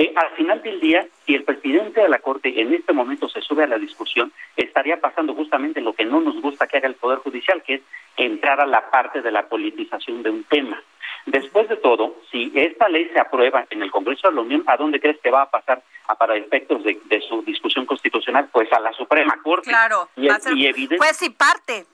Eh, 0.00 0.14
al 0.16 0.30
final 0.30 0.62
del 0.62 0.80
día, 0.80 1.06
si 1.26 1.34
el 1.34 1.44
presidente 1.44 2.00
de 2.00 2.08
la 2.08 2.20
Corte 2.20 2.58
en 2.58 2.72
este 2.72 2.94
momento 2.94 3.28
se 3.28 3.42
sube 3.42 3.64
a 3.64 3.66
la 3.66 3.76
discusión, 3.76 4.32
estaría 4.56 4.98
pasando 4.98 5.34
justamente 5.34 5.82
lo 5.82 5.92
que 5.92 6.06
no 6.06 6.22
nos 6.22 6.40
gusta 6.40 6.66
que 6.66 6.78
haga 6.78 6.88
el 6.88 6.94
Poder 6.94 7.18
Judicial, 7.18 7.62
que 7.62 7.74
es 7.74 7.82
entrar 8.16 8.62
a 8.62 8.66
la 8.66 8.90
parte 8.90 9.20
de 9.20 9.30
la 9.30 9.46
politización 9.46 10.22
de 10.22 10.30
un 10.30 10.44
tema. 10.44 10.82
Después 11.26 11.68
de 11.68 11.76
todo, 11.76 12.16
si 12.30 12.50
esta 12.54 12.88
ley 12.88 13.10
se 13.12 13.20
aprueba 13.20 13.66
en 13.68 13.82
el 13.82 13.90
Congreso 13.90 14.28
de 14.28 14.36
la 14.36 14.40
Unión, 14.40 14.64
¿a 14.68 14.78
dónde 14.78 15.00
crees 15.00 15.20
que 15.20 15.30
va 15.30 15.42
a 15.42 15.50
pasar 15.50 15.82
a, 16.06 16.14
para 16.14 16.34
efectos 16.34 16.82
de, 16.82 16.98
su 17.28 17.42
discusión 17.42 17.84
constitucional? 17.84 18.48
Pues 18.50 18.72
a 18.72 18.80
la 18.80 18.94
Suprema 18.94 19.38
Corte. 19.42 19.68
Claro, 19.68 20.08
y, 20.16 20.28
pues 20.96 21.18
sí, 21.18 21.28
parte. 21.28 21.84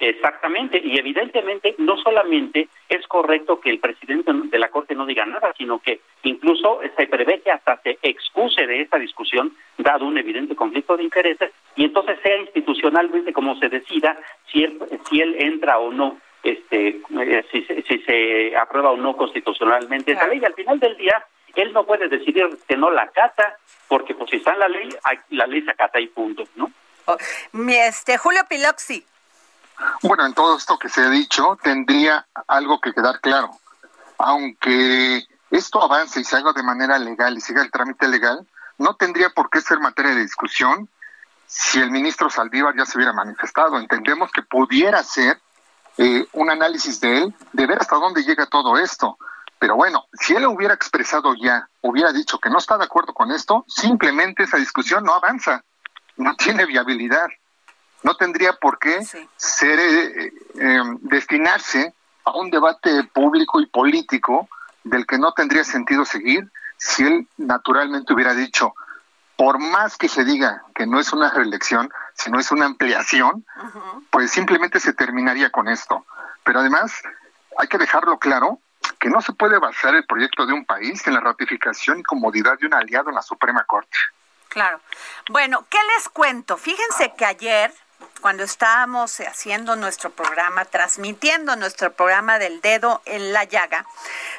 Exactamente, 0.00 0.80
y 0.82 0.98
evidentemente 0.98 1.74
no 1.76 1.98
solamente 1.98 2.68
es 2.88 3.06
correcto 3.06 3.60
que 3.60 3.68
el 3.68 3.80
presidente 3.80 4.32
de 4.32 4.58
la 4.58 4.70
Corte 4.70 4.94
no 4.94 5.04
diga 5.04 5.26
nada, 5.26 5.52
sino 5.58 5.78
que 5.78 6.00
incluso 6.22 6.80
se 6.96 7.06
prevé 7.06 7.42
que 7.42 7.50
hasta 7.50 7.76
se 7.82 7.98
excuse 8.02 8.66
de 8.66 8.80
esta 8.80 8.98
discusión, 8.98 9.54
dado 9.76 10.06
un 10.06 10.16
evidente 10.16 10.56
conflicto 10.56 10.96
de 10.96 11.04
intereses, 11.04 11.52
y 11.76 11.84
entonces 11.84 12.18
sea 12.22 12.34
institucionalmente 12.38 13.34
como 13.34 13.58
se 13.58 13.68
decida 13.68 14.18
si 14.50 14.64
él, 14.64 14.78
si 15.10 15.20
él 15.20 15.36
entra 15.38 15.78
o 15.78 15.92
no, 15.92 16.18
este, 16.42 17.02
eh, 17.20 17.44
si, 17.52 17.62
si, 17.62 17.98
se 17.98 18.56
aprueba 18.56 18.92
o 18.92 18.96
no 18.96 19.14
constitucionalmente 19.18 20.12
esa 20.12 20.28
ley. 20.28 20.42
Al 20.42 20.54
final 20.54 20.80
del 20.80 20.96
día, 20.96 21.26
él 21.56 21.74
no 21.74 21.84
puede 21.84 22.08
decidir 22.08 22.48
que 22.66 22.76
no 22.78 22.90
la 22.90 23.08
cata, 23.08 23.58
porque 23.86 24.14
pues 24.14 24.30
si 24.30 24.36
está 24.36 24.54
en 24.54 24.60
la 24.60 24.68
ley, 24.68 24.88
la 25.30 25.46
ley 25.46 25.60
se 25.60 25.70
acata 25.72 26.00
y 26.00 26.06
punto, 26.06 26.44
¿no? 26.56 26.72
Oh, 27.04 27.16
mi 27.52 27.76
este 27.76 28.16
Julio 28.16 28.42
Piloxi. 28.48 29.04
Bueno, 30.02 30.26
en 30.26 30.34
todo 30.34 30.56
esto 30.56 30.78
que 30.78 30.88
se 30.88 31.02
ha 31.02 31.10
dicho, 31.10 31.58
tendría 31.62 32.26
algo 32.46 32.80
que 32.80 32.92
quedar 32.92 33.20
claro. 33.20 33.50
Aunque 34.18 35.26
esto 35.50 35.82
avance 35.82 36.20
y 36.20 36.24
se 36.24 36.36
haga 36.36 36.52
de 36.52 36.62
manera 36.62 36.98
legal 36.98 37.36
y 37.36 37.40
siga 37.40 37.62
el 37.62 37.70
trámite 37.70 38.08
legal, 38.08 38.46
no 38.78 38.94
tendría 38.96 39.30
por 39.30 39.50
qué 39.50 39.60
ser 39.60 39.78
materia 39.78 40.14
de 40.14 40.22
discusión 40.22 40.88
si 41.46 41.80
el 41.80 41.90
ministro 41.90 42.30
Saldívar 42.30 42.76
ya 42.76 42.86
se 42.86 42.96
hubiera 42.96 43.12
manifestado. 43.12 43.78
Entendemos 43.78 44.30
que 44.30 44.42
pudiera 44.42 45.02
ser 45.02 45.40
eh, 45.98 46.26
un 46.32 46.50
análisis 46.50 47.00
de 47.00 47.18
él, 47.18 47.34
de 47.52 47.66
ver 47.66 47.78
hasta 47.78 47.96
dónde 47.96 48.22
llega 48.22 48.46
todo 48.46 48.78
esto. 48.78 49.18
Pero 49.58 49.76
bueno, 49.76 50.06
si 50.12 50.34
él 50.34 50.46
hubiera 50.46 50.72
expresado 50.72 51.34
ya, 51.34 51.68
hubiera 51.82 52.12
dicho 52.12 52.38
que 52.38 52.48
no 52.48 52.58
está 52.58 52.78
de 52.78 52.84
acuerdo 52.84 53.12
con 53.12 53.30
esto, 53.30 53.64
simplemente 53.68 54.44
esa 54.44 54.56
discusión 54.56 55.04
no 55.04 55.12
avanza, 55.12 55.62
no 56.16 56.34
tiene 56.36 56.64
viabilidad. 56.64 57.28
No 58.02 58.16
tendría 58.16 58.54
por 58.54 58.78
qué 58.78 59.04
ser 59.36 59.78
eh, 59.78 60.32
eh, 60.54 60.82
destinarse 61.00 61.94
a 62.24 62.32
un 62.32 62.50
debate 62.50 63.04
público 63.12 63.60
y 63.60 63.66
político 63.66 64.48
del 64.84 65.06
que 65.06 65.18
no 65.18 65.32
tendría 65.32 65.64
sentido 65.64 66.04
seguir 66.04 66.50
si 66.78 67.04
él 67.04 67.28
naturalmente 67.36 68.12
hubiera 68.14 68.34
dicho, 68.34 68.74
por 69.36 69.58
más 69.58 69.96
que 69.96 70.08
se 70.08 70.24
diga 70.24 70.62
que 70.74 70.86
no 70.86 70.98
es 70.98 71.12
una 71.12 71.30
reelección, 71.30 71.90
sino 72.14 72.38
es 72.40 72.50
una 72.50 72.66
ampliación, 72.66 73.44
pues 74.10 74.30
simplemente 74.30 74.80
se 74.80 74.94
terminaría 74.94 75.50
con 75.50 75.68
esto. 75.68 76.06
Pero 76.42 76.60
además 76.60 77.02
hay 77.58 77.68
que 77.68 77.78
dejarlo 77.78 78.18
claro 78.18 78.60
que 78.98 79.10
no 79.10 79.20
se 79.20 79.32
puede 79.32 79.58
basar 79.58 79.94
el 79.94 80.04
proyecto 80.06 80.46
de 80.46 80.52
un 80.52 80.64
país 80.64 81.06
en 81.06 81.14
la 81.14 81.20
ratificación 81.20 82.00
y 82.00 82.02
comodidad 82.02 82.58
de 82.58 82.66
un 82.66 82.74
aliado 82.74 83.10
en 83.10 83.14
la 83.14 83.22
Suprema 83.22 83.64
Corte. 83.64 83.96
Claro. 84.48 84.80
Bueno, 85.28 85.66
¿qué 85.70 85.78
les 85.94 86.08
cuento? 86.08 86.56
Fíjense 86.56 87.14
que 87.16 87.24
ayer 87.24 87.72
cuando 88.20 88.44
estábamos 88.44 89.18
haciendo 89.20 89.76
nuestro 89.76 90.10
programa, 90.10 90.64
transmitiendo 90.64 91.56
nuestro 91.56 91.92
programa 91.92 92.38
del 92.38 92.60
dedo 92.60 93.02
en 93.06 93.32
la 93.32 93.44
llaga, 93.44 93.86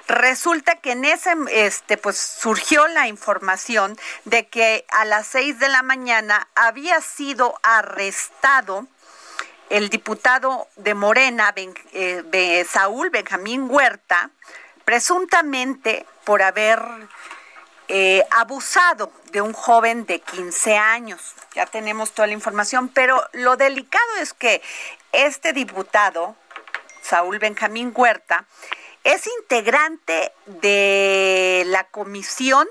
resulta 0.07 0.75
que 0.75 0.91
en 0.91 1.05
ese, 1.05 1.33
este, 1.49 1.97
pues 1.97 2.17
surgió 2.17 2.87
la 2.87 3.07
información 3.07 3.97
de 4.25 4.47
que 4.47 4.85
a 4.89 5.05
las 5.05 5.27
seis 5.27 5.59
de 5.59 5.69
la 5.69 5.81
mañana 5.81 6.47
había 6.55 7.01
sido 7.01 7.59
arrestado 7.63 8.87
el 9.69 9.89
diputado 9.89 10.67
de 10.75 10.93
Morena, 10.93 11.53
eh, 11.55 12.67
Saúl 12.69 13.09
Benjamín 13.09 13.67
Huerta, 13.69 14.29
presuntamente 14.83 16.05
por 16.25 16.41
haber 16.41 16.81
eh, 17.93 18.25
abusado 18.31 19.11
de 19.33 19.41
un 19.41 19.51
joven 19.51 20.05
de 20.05 20.21
15 20.21 20.77
años. 20.77 21.35
Ya 21.53 21.65
tenemos 21.65 22.13
toda 22.13 22.25
la 22.25 22.33
información, 22.33 22.87
pero 22.87 23.21
lo 23.33 23.57
delicado 23.57 24.15
es 24.21 24.33
que 24.33 24.61
este 25.11 25.51
diputado, 25.51 26.37
Saúl 27.01 27.37
Benjamín 27.37 27.91
Huerta, 27.93 28.45
es 29.03 29.27
integrante 29.41 30.31
de 30.45 31.63
la 31.65 31.83
Comisión 31.83 32.65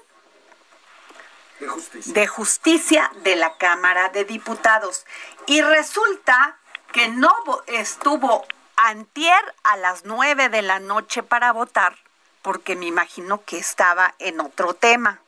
de 1.58 1.68
Justicia. 1.68 2.14
de 2.14 2.26
Justicia 2.26 3.12
de 3.22 3.36
la 3.36 3.58
Cámara 3.58 4.08
de 4.08 4.24
Diputados. 4.24 5.04
Y 5.44 5.60
resulta 5.60 6.56
que 6.92 7.08
no 7.08 7.30
estuvo 7.66 8.46
antier 8.76 9.54
a 9.64 9.76
las 9.76 10.06
9 10.06 10.48
de 10.48 10.62
la 10.62 10.78
noche 10.80 11.22
para 11.22 11.52
votar 11.52 11.94
porque 12.42 12.76
me 12.76 12.86
imagino 12.86 13.44
que 13.44 13.58
estaba 13.58 14.14
en 14.18 14.40
otro 14.40 14.74
tema. 14.74 15.20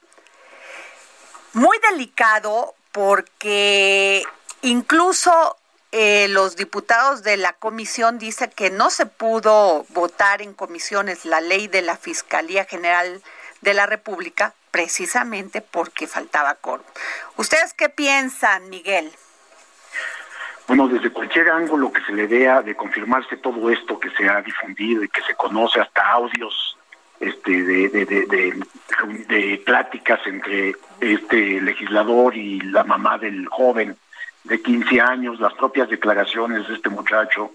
Muy 1.52 1.76
delicado 1.90 2.74
porque 2.92 4.22
incluso 4.62 5.56
eh, 5.92 6.28
los 6.28 6.56
diputados 6.56 7.22
de 7.22 7.36
la 7.36 7.52
comisión 7.52 8.18
dicen 8.18 8.50
que 8.56 8.70
no 8.70 8.90
se 8.90 9.06
pudo 9.06 9.84
votar 9.90 10.40
en 10.40 10.54
comisiones 10.54 11.24
la 11.26 11.40
ley 11.40 11.68
de 11.68 11.82
la 11.82 11.96
Fiscalía 11.96 12.64
General 12.64 13.20
de 13.60 13.74
la 13.74 13.86
República 13.86 14.54
precisamente 14.70 15.60
porque 15.60 16.06
faltaba 16.06 16.54
coro. 16.54 16.84
¿Ustedes 17.36 17.74
qué 17.74 17.90
piensan, 17.90 18.70
Miguel? 18.70 19.12
Bueno, 20.66 20.88
desde 20.88 21.12
cualquier 21.12 21.50
ángulo 21.50 21.92
que 21.92 22.02
se 22.04 22.12
le 22.12 22.26
vea 22.26 22.62
de 22.62 22.74
confirmarse 22.74 23.36
todo 23.36 23.70
esto 23.70 24.00
que 24.00 24.08
se 24.10 24.26
ha 24.28 24.40
difundido 24.40 25.04
y 25.04 25.08
que 25.08 25.22
se 25.22 25.34
conoce 25.34 25.80
hasta 25.80 26.08
audios 26.12 26.78
este, 27.22 27.62
de, 27.62 27.88
de, 29.28 29.62
pláticas 29.64 30.20
entre 30.26 30.74
este 31.00 31.60
legislador 31.60 32.36
y 32.36 32.60
la 32.60 32.82
mamá 32.82 33.16
del 33.16 33.46
joven 33.46 33.96
de 34.44 34.60
15 34.60 35.00
años, 35.00 35.38
las 35.38 35.54
propias 35.54 35.88
declaraciones 35.88 36.66
de 36.66 36.74
este 36.74 36.88
muchacho, 36.88 37.52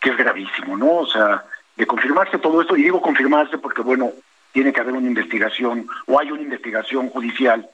que 0.00 0.10
es 0.10 0.16
gravísimo, 0.18 0.76
¿no? 0.76 0.96
O 0.96 1.06
sea, 1.06 1.44
de 1.76 1.86
confirmarse 1.86 2.38
todo 2.38 2.60
esto, 2.60 2.76
y 2.76 2.82
digo 2.82 3.00
confirmarse 3.00 3.56
porque, 3.56 3.80
bueno, 3.80 4.12
tiene 4.52 4.72
que 4.72 4.80
haber 4.80 4.94
una 4.94 5.08
investigación, 5.08 5.86
o 6.06 6.20
hay 6.20 6.30
una 6.30 6.42
investigación 6.42 7.08
judicial, 7.08 7.66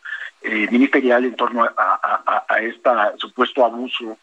eh, 0.43 0.69
ministerial 0.71 1.25
en 1.25 1.35
torno 1.35 1.65
a, 1.65 2.45
a, 2.49 2.61
este 2.61 2.91
supuesto 3.17 3.65
abuso 3.65 4.17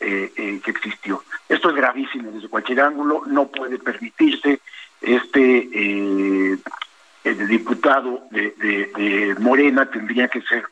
eh, 0.00 0.32
eh, 0.36 0.60
que 0.64 0.70
existió. 0.72 1.22
Esto 1.48 1.70
es 1.70 1.76
gravísimo 1.76 2.32
desde 2.32 2.48
cualquier 2.48 2.80
ángulo, 2.80 3.22
no 3.26 3.46
puede 3.48 3.78
permitirse, 3.78 4.60
este 5.00 5.68
eh, 5.72 6.58
el 7.24 7.48
diputado 7.48 8.22
de, 8.30 9.34
Morena 9.40 9.90
tendría 9.90 10.28
que 10.28 10.42
ser 10.42 10.64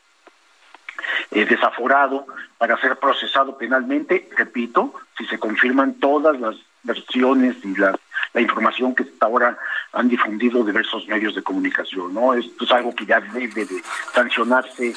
eh, 1.31 1.45
desaforado 1.45 2.25
para 2.57 2.79
ser 2.79 2.97
procesado 2.97 3.57
penalmente, 3.57 4.29
repito, 4.37 4.93
si 5.17 5.25
se 5.25 5.37
confirman 5.37 5.95
todas 5.95 6.39
las 6.39 6.55
versiones 6.83 7.57
y 7.63 7.75
la, 7.75 7.97
la 8.33 8.41
información 8.41 8.95
que 8.95 9.03
hasta 9.03 9.25
ahora 9.25 9.57
han 9.93 10.07
difundido 10.07 10.63
diversos 10.63 11.07
medios 11.07 11.35
de 11.35 11.43
comunicación, 11.43 12.13
¿no? 12.13 12.33
Esto 12.33 12.63
es 12.63 12.71
algo 12.71 12.95
que 12.95 13.05
ya 13.05 13.19
debe 13.19 13.65
de 13.65 13.81
sancionarse 14.13 14.93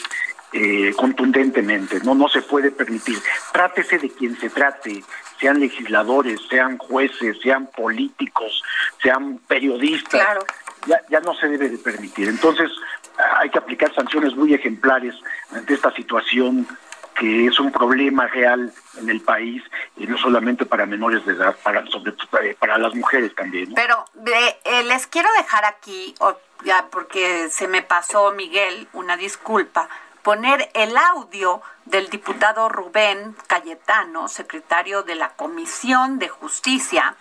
eh, 0.52 0.94
contundentemente, 0.96 2.00
no 2.04 2.14
no 2.14 2.28
se 2.28 2.42
puede 2.42 2.70
permitir. 2.70 3.18
Trátese 3.52 3.98
de 3.98 4.10
quien 4.10 4.38
se 4.38 4.50
trate, 4.50 5.04
sean 5.38 5.60
legisladores, 5.60 6.40
sean 6.48 6.78
jueces, 6.78 7.38
sean 7.42 7.66
políticos, 7.66 8.62
sean 9.02 9.38
periodistas, 9.46 10.38
ya, 10.86 11.00
ya 11.10 11.20
no 11.20 11.34
se 11.34 11.48
debe 11.48 11.68
de 11.68 11.78
permitir. 11.78 12.28
Entonces 12.28 12.70
hay 13.38 13.50
que 13.50 13.58
aplicar 13.58 13.94
sanciones 13.94 14.34
muy 14.36 14.54
ejemplares 14.54 15.14
ante 15.52 15.74
esta 15.74 15.92
situación 15.92 16.66
que 17.18 17.46
es 17.46 17.58
un 17.58 17.72
problema 17.72 18.28
real 18.28 18.72
en 18.96 19.10
el 19.10 19.20
país 19.20 19.62
y 19.96 20.06
no 20.06 20.16
solamente 20.18 20.64
para 20.64 20.86
menores 20.86 21.26
de 21.26 21.32
edad, 21.32 21.56
para 21.62 21.84
sobre 21.86 22.12
para 22.54 22.78
las 22.78 22.94
mujeres 22.94 23.34
también. 23.34 23.74
Pero 23.74 24.04
eh, 24.64 24.84
les 24.84 25.06
quiero 25.08 25.28
dejar 25.36 25.64
aquí, 25.64 26.14
ya 26.64 26.86
porque 26.90 27.48
se 27.50 27.66
me 27.66 27.82
pasó 27.82 28.32
Miguel, 28.32 28.86
una 28.92 29.16
disculpa 29.16 29.88
poner 30.28 30.70
el 30.74 30.94
audio 30.98 31.62
del 31.86 32.10
diputado 32.10 32.68
Rubén 32.68 33.34
Cayetano, 33.46 34.28
secretario 34.28 35.02
de 35.02 35.14
la 35.14 35.30
Comisión 35.30 36.18
de 36.18 36.28
Justicia, 36.28 37.16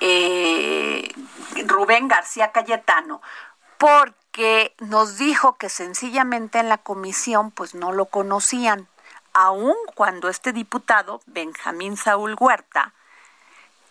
eh, 0.00 1.12
Rubén 1.66 2.08
García 2.08 2.50
Cayetano, 2.50 3.20
porque 3.76 4.74
nos 4.78 5.18
dijo 5.18 5.58
que 5.58 5.68
sencillamente 5.68 6.58
en 6.58 6.70
la 6.70 6.78
comisión 6.78 7.50
pues 7.50 7.74
no 7.74 7.92
lo 7.92 8.06
conocían, 8.06 8.88
aun 9.34 9.76
cuando 9.94 10.30
este 10.30 10.54
diputado, 10.54 11.20
Benjamín 11.26 11.98
Saúl 11.98 12.34
Huerta, 12.40 12.94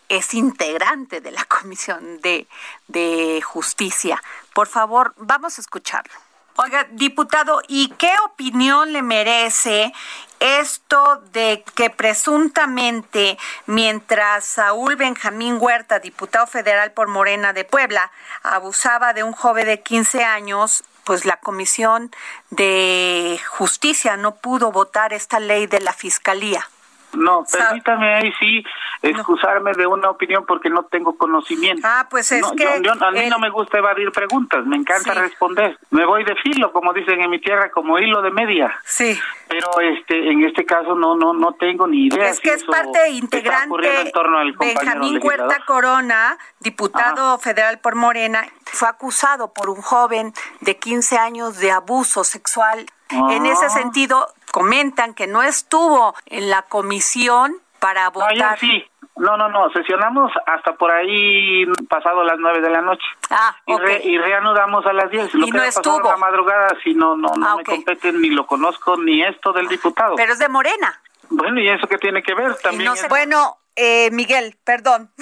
es 0.08 0.34
integrante 0.34 1.20
de 1.20 1.30
la 1.30 1.44
Comisión 1.60 2.20
de, 2.22 2.48
de 2.88 3.40
Justicia. 3.40 4.20
Por 4.52 4.66
favor, 4.66 5.14
vamos 5.16 5.58
a 5.58 5.60
escucharlo. 5.60 6.31
Oiga, 6.56 6.86
diputado, 6.90 7.62
¿y 7.66 7.88
qué 7.96 8.12
opinión 8.26 8.92
le 8.92 9.00
merece 9.00 9.90
esto 10.38 11.22
de 11.32 11.64
que 11.74 11.88
presuntamente, 11.88 13.38
mientras 13.64 14.44
Saúl 14.44 14.96
Benjamín 14.96 15.56
Huerta, 15.58 15.98
diputado 15.98 16.46
federal 16.46 16.92
por 16.92 17.08
Morena 17.08 17.54
de 17.54 17.64
Puebla, 17.64 18.10
abusaba 18.42 19.14
de 19.14 19.22
un 19.22 19.32
joven 19.32 19.64
de 19.64 19.80
15 19.80 20.24
años, 20.24 20.84
pues 21.04 21.24
la 21.24 21.38
Comisión 21.38 22.10
de 22.50 23.40
Justicia 23.48 24.18
no 24.18 24.34
pudo 24.34 24.72
votar 24.72 25.14
esta 25.14 25.40
ley 25.40 25.66
de 25.66 25.80
la 25.80 25.94
Fiscalía? 25.94 26.68
No, 27.14 27.44
permítame 27.50 28.14
ahí 28.14 28.32
sí 28.38 28.64
excusarme 29.02 29.72
de 29.72 29.86
una 29.86 30.10
opinión 30.10 30.44
porque 30.46 30.70
no 30.70 30.84
tengo 30.84 31.16
conocimiento. 31.16 31.86
Ah, 31.86 32.06
pues 32.08 32.30
es 32.32 32.44
que... 32.56 32.66
a 32.66 33.10
mí 33.10 33.28
no 33.28 33.38
me 33.38 33.50
gusta 33.50 33.78
evadir 33.78 34.12
preguntas, 34.12 34.64
me 34.64 34.76
encanta 34.76 35.14
responder. 35.14 35.78
Me 35.90 36.06
voy 36.06 36.24
de 36.24 36.36
filo, 36.36 36.72
como 36.72 36.92
dicen 36.92 37.20
en 37.20 37.30
mi 37.30 37.40
tierra, 37.40 37.70
como 37.70 37.98
hilo 37.98 38.22
de 38.22 38.30
media. 38.30 38.72
Sí. 38.84 39.18
Pero 39.48 39.68
este, 39.80 40.30
en 40.30 40.44
este 40.44 40.64
caso 40.64 40.94
no 40.94 41.16
no 41.16 41.34
no 41.34 41.52
tengo 41.54 41.86
ni 41.86 42.06
idea. 42.06 42.28
Es 42.28 42.40
que 42.40 42.54
es 42.54 42.64
parte 42.64 43.10
integrante 43.10 44.00
en 44.00 44.12
torno 44.12 44.38
al 44.38 44.52
Benjamín 44.52 45.20
Huerta 45.22 45.58
Corona, 45.66 46.38
diputado 46.60 47.38
federal 47.38 47.78
por 47.80 47.94
Morena, 47.94 48.46
fue 48.64 48.88
acusado 48.88 49.52
por 49.52 49.68
un 49.68 49.82
joven 49.82 50.32
de 50.60 50.76
15 50.76 51.18
años 51.18 51.58
de 51.58 51.70
abuso 51.70 52.24
sexual. 52.24 52.86
En 53.10 53.44
ese 53.44 53.66
ah. 53.66 53.70
sentido, 53.70 54.26
comentan 54.52 55.14
que 55.14 55.26
no 55.26 55.42
estuvo 55.42 56.14
en 56.26 56.50
la 56.50 56.62
comisión 56.62 57.56
para 57.80 58.10
votar. 58.10 58.56
sí, 58.60 58.84
No, 59.16 59.36
no, 59.36 59.48
no, 59.48 59.70
sesionamos 59.70 60.30
hasta 60.46 60.74
por 60.74 60.92
ahí 60.92 61.66
pasado 61.88 62.22
las 62.22 62.38
nueve 62.38 62.60
de 62.60 62.70
la 62.70 62.80
noche. 62.80 63.04
Ah, 63.30 63.56
y, 63.66 63.72
y 63.72 64.18
reanudamos 64.18 64.86
a 64.86 64.92
las 64.92 65.10
diez. 65.10 65.34
Lo 65.34 65.46
y 65.46 65.50
que 65.50 65.58
no 65.58 65.64
estuvo. 65.64 66.08
la 66.08 66.16
madrugada, 66.16 66.68
si 66.84 66.94
no, 66.94 67.16
no, 67.16 67.34
no 67.34 67.46
ah, 67.48 67.56
me 67.56 67.64
competen 67.64 68.20
ni 68.20 68.30
lo 68.30 68.46
conozco 68.46 68.96
ni 68.96 69.22
esto 69.22 69.52
del 69.52 69.66
diputado. 69.66 70.14
Pero 70.14 70.32
es 70.32 70.38
de 70.38 70.48
Morena. 70.48 71.00
Bueno, 71.28 71.60
¿y 71.60 71.68
eso 71.68 71.88
qué 71.88 71.98
tiene 71.98 72.22
que 72.22 72.34
ver? 72.34 72.54
También. 72.56 72.92
Bueno, 73.08 73.56
eh, 73.74 74.10
Miguel, 74.12 74.56
perdón. 74.64 75.10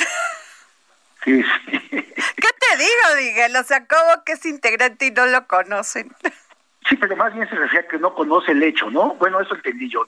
Sí, 1.23 1.45
¿Qué 1.91 2.01
te 2.09 2.77
digo, 2.79 3.03
Miguel? 3.19 3.55
O 3.57 3.63
sea, 3.63 3.87
¿cómo 3.87 4.25
que 4.25 4.33
es 4.33 4.47
integrante 4.47 5.05
y 5.05 5.11
no 5.11 5.27
lo 5.27 5.47
conocen? 5.47 6.17
Sí, 6.91 6.97
pero 6.97 7.17
más 7.17 7.33
bien 7.33 7.49
se 7.49 7.55
refiere 7.55 7.87
a 7.87 7.89
que 7.89 7.99
no 7.99 8.13
conoce 8.13 8.51
el 8.51 8.63
hecho, 8.65 8.91
¿no? 8.91 9.15
Bueno, 9.15 9.41
eso 9.41 9.55
entendí 9.55 9.89
yo. 9.89 10.05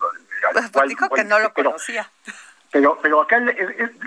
Pues, 0.72 0.88
dijo 0.88 1.08
que 1.10 1.22
no 1.22 1.38
lo 1.38 1.54
conocía. 1.54 2.10
Pero, 2.72 2.98
pero 3.00 3.20
acá, 3.20 3.40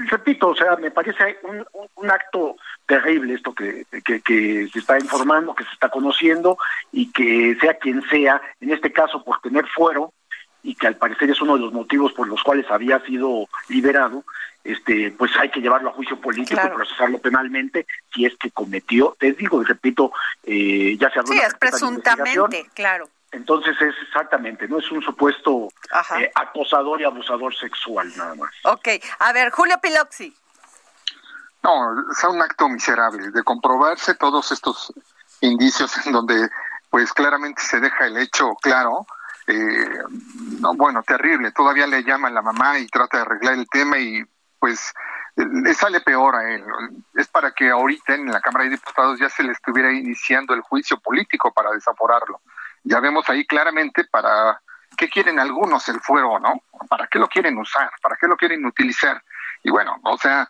repito, 0.09 0.49
o 0.49 0.55
sea, 0.55 0.75
me 0.75 0.91
parece 0.91 1.37
un, 1.43 1.65
un, 1.95 2.11
acto 2.11 2.57
terrible 2.85 3.35
esto 3.35 3.53
que, 3.53 3.85
que, 4.03 4.19
que, 4.21 4.67
se 4.73 4.79
está 4.79 4.99
informando, 4.99 5.55
que 5.55 5.63
se 5.63 5.71
está 5.71 5.87
conociendo 5.87 6.57
y 6.91 7.11
que 7.11 7.55
sea 7.61 7.75
quien 7.75 8.01
sea, 8.09 8.41
en 8.59 8.71
este 8.71 8.91
caso 8.91 9.23
por 9.23 9.39
tener 9.39 9.65
fuero, 9.67 10.13
y 10.63 10.75
que 10.75 10.87
al 10.87 10.97
parecer 10.97 11.29
es 11.29 11.39
uno 11.41 11.53
de 11.53 11.61
los 11.61 11.73
motivos 11.73 12.11
por 12.11 12.27
los 12.27 12.41
cuales 12.43 12.65
había 12.69 12.99
sido 13.05 13.47
liberado, 13.69 14.25
este, 14.65 15.11
pues 15.11 15.31
hay 15.39 15.49
que 15.49 15.61
llevarlo 15.61 15.91
a 15.91 15.93
juicio 15.93 16.19
político 16.19 16.59
y 16.61 16.69
procesarlo 16.69 17.19
penalmente 17.19 17.85
si 18.13 18.25
es 18.25 18.35
que 18.37 18.49
cometió, 18.51 19.15
te 19.19 19.31
digo 19.33 19.61
y 19.61 19.65
repito, 19.65 20.11
eh, 20.43 20.97
ya 20.99 21.09
se 21.11 21.19
habló 21.19 21.31
Sí, 21.31 21.39
es 21.39 21.53
presuntamente, 21.53 22.69
claro. 22.73 23.07
Entonces 23.31 23.75
es 23.79 23.93
exactamente, 24.07 24.67
no 24.67 24.79
es 24.79 24.91
un 24.91 25.01
supuesto 25.01 25.69
eh, 26.19 26.31
acosador 26.33 26.99
y 26.99 27.03
abusador 27.03 27.55
sexual 27.55 28.11
nada 28.17 28.33
más. 28.35 28.51
Ok, 28.63 28.87
a 29.19 29.33
ver, 29.33 29.51
Julio 29.51 29.77
Piloxi. 29.81 30.35
No, 31.61 32.11
es 32.11 32.23
un 32.23 32.41
acto 32.41 32.67
miserable 32.67 33.31
de 33.31 33.43
comprobarse 33.43 34.15
todos 34.15 34.51
estos 34.51 34.93
indicios 35.41 36.05
en 36.05 36.11
donde 36.11 36.49
pues 36.89 37.13
claramente 37.13 37.61
se 37.61 37.79
deja 37.79 38.07
el 38.07 38.17
hecho 38.17 38.55
claro 38.61 39.05
eh, 39.47 39.99
no, 40.59 40.73
bueno, 40.73 41.03
terrible. 41.03 41.51
Todavía 41.51 41.85
le 41.87 42.03
llama 42.03 42.29
a 42.29 42.31
la 42.31 42.41
mamá 42.41 42.79
y 42.79 42.87
trata 42.87 43.17
de 43.17 43.23
arreglar 43.23 43.53
el 43.55 43.67
tema 43.69 43.97
y 43.99 44.23
pues 44.59 44.93
le 45.35 45.73
sale 45.73 46.01
peor 46.01 46.35
a 46.35 46.53
él. 46.53 46.63
Es 47.15 47.27
para 47.27 47.51
que 47.51 47.69
ahorita 47.69 48.15
en 48.15 48.31
la 48.31 48.41
Cámara 48.41 48.65
de 48.65 48.71
Diputados 48.71 49.19
ya 49.19 49.29
se 49.29 49.43
le 49.43 49.51
estuviera 49.51 49.91
iniciando 49.91 50.53
el 50.53 50.61
juicio 50.61 50.99
político 50.99 51.51
para 51.53 51.71
desaforarlo. 51.71 52.41
Ya 52.83 52.99
vemos 52.99 53.29
ahí 53.29 53.45
claramente 53.45 54.05
para 54.05 54.61
qué 54.95 55.09
quieren 55.09 55.39
algunos 55.39 55.87
el 55.89 55.99
fuero, 55.99 56.39
¿no? 56.39 56.61
¿Para 56.87 57.07
qué 57.07 57.19
lo 57.19 57.27
quieren 57.27 57.57
usar? 57.57 57.89
¿Para 58.01 58.15
qué 58.15 58.27
lo 58.27 58.37
quieren 58.37 58.65
utilizar? 58.65 59.21
Y 59.63 59.71
bueno, 59.71 59.99
o 60.03 60.17
sea, 60.17 60.49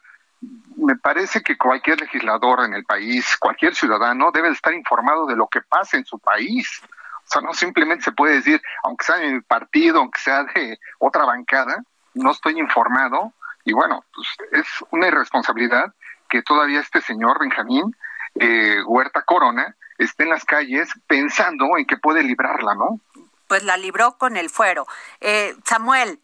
me 0.77 0.95
parece 0.97 1.41
que 1.41 1.57
cualquier 1.57 2.01
legislador 2.01 2.65
en 2.65 2.73
el 2.73 2.85
país, 2.85 3.37
cualquier 3.37 3.75
ciudadano 3.75 4.31
debe 4.31 4.49
estar 4.49 4.73
informado 4.73 5.25
de 5.25 5.35
lo 5.35 5.47
que 5.47 5.61
pasa 5.61 5.97
en 5.97 6.05
su 6.05 6.19
país. 6.19 6.81
O 6.83 7.27
sea, 7.27 7.41
no 7.41 7.53
simplemente 7.53 8.03
se 8.03 8.11
puede 8.11 8.35
decir, 8.35 8.61
aunque 8.83 9.05
sea 9.05 9.15
de 9.15 9.31
mi 9.31 9.41
partido, 9.41 9.99
aunque 9.99 10.19
sea 10.19 10.43
de 10.43 10.79
otra 10.99 11.25
bancada, 11.25 11.83
no 12.13 12.31
estoy 12.31 12.59
informado. 12.59 13.33
Y 13.65 13.73
bueno, 13.73 14.05
pues 14.13 14.27
es 14.51 14.67
una 14.91 15.07
irresponsabilidad 15.07 15.93
que 16.29 16.41
todavía 16.41 16.79
este 16.79 17.01
señor 17.01 17.39
Benjamín 17.39 17.95
eh, 18.35 18.81
Huerta 18.85 19.23
Corona 19.23 19.75
esté 19.97 20.23
en 20.23 20.29
las 20.29 20.45
calles 20.45 20.89
pensando 21.07 21.77
en 21.77 21.85
que 21.85 21.97
puede 21.97 22.23
librarla, 22.23 22.75
¿no? 22.75 22.99
Pues 23.47 23.63
la 23.63 23.77
libró 23.77 24.17
con 24.17 24.37
el 24.37 24.49
fuero. 24.49 24.85
Eh, 25.21 25.53
Samuel. 25.63 26.19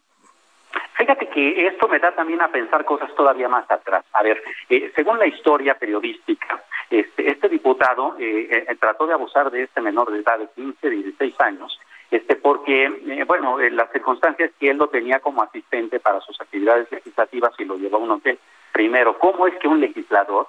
Fíjate 0.94 1.28
que 1.30 1.66
esto 1.66 1.88
me 1.88 1.98
da 1.98 2.14
también 2.14 2.40
a 2.42 2.48
pensar 2.48 2.84
cosas 2.84 3.14
todavía 3.14 3.48
más 3.48 3.68
atrás. 3.70 4.04
A 4.12 4.22
ver, 4.22 4.42
eh, 4.68 4.92
según 4.94 5.18
la 5.18 5.26
historia 5.26 5.74
periodística, 5.74 6.62
este, 6.90 7.30
este 7.30 7.48
diputado 7.48 8.16
eh, 8.18 8.66
eh, 8.68 8.76
trató 8.78 9.06
de 9.06 9.14
abusar 9.14 9.50
de 9.50 9.64
este 9.64 9.80
menor 9.80 10.12
de 10.12 10.20
edad 10.20 10.38
de 10.38 10.48
15, 10.54 10.90
16 10.90 11.40
años, 11.40 11.78
este, 12.12 12.36
porque, 12.36 12.84
eh, 12.84 13.24
bueno, 13.26 13.58
las 13.58 13.90
circunstancias 13.90 14.52
que 14.60 14.70
él 14.70 14.76
lo 14.76 14.88
tenía 14.88 15.20
como 15.20 15.42
asistente 15.42 15.98
para 15.98 16.20
sus 16.20 16.40
actividades 16.40 16.90
legislativas 16.92 17.52
y 17.58 17.64
lo 17.64 17.76
llevó 17.76 17.96
a 17.96 18.00
un 18.00 18.10
hotel. 18.12 18.38
Primero, 18.70 19.18
¿cómo 19.18 19.46
es 19.46 19.54
que 19.58 19.66
un 19.66 19.80
legislador 19.80 20.46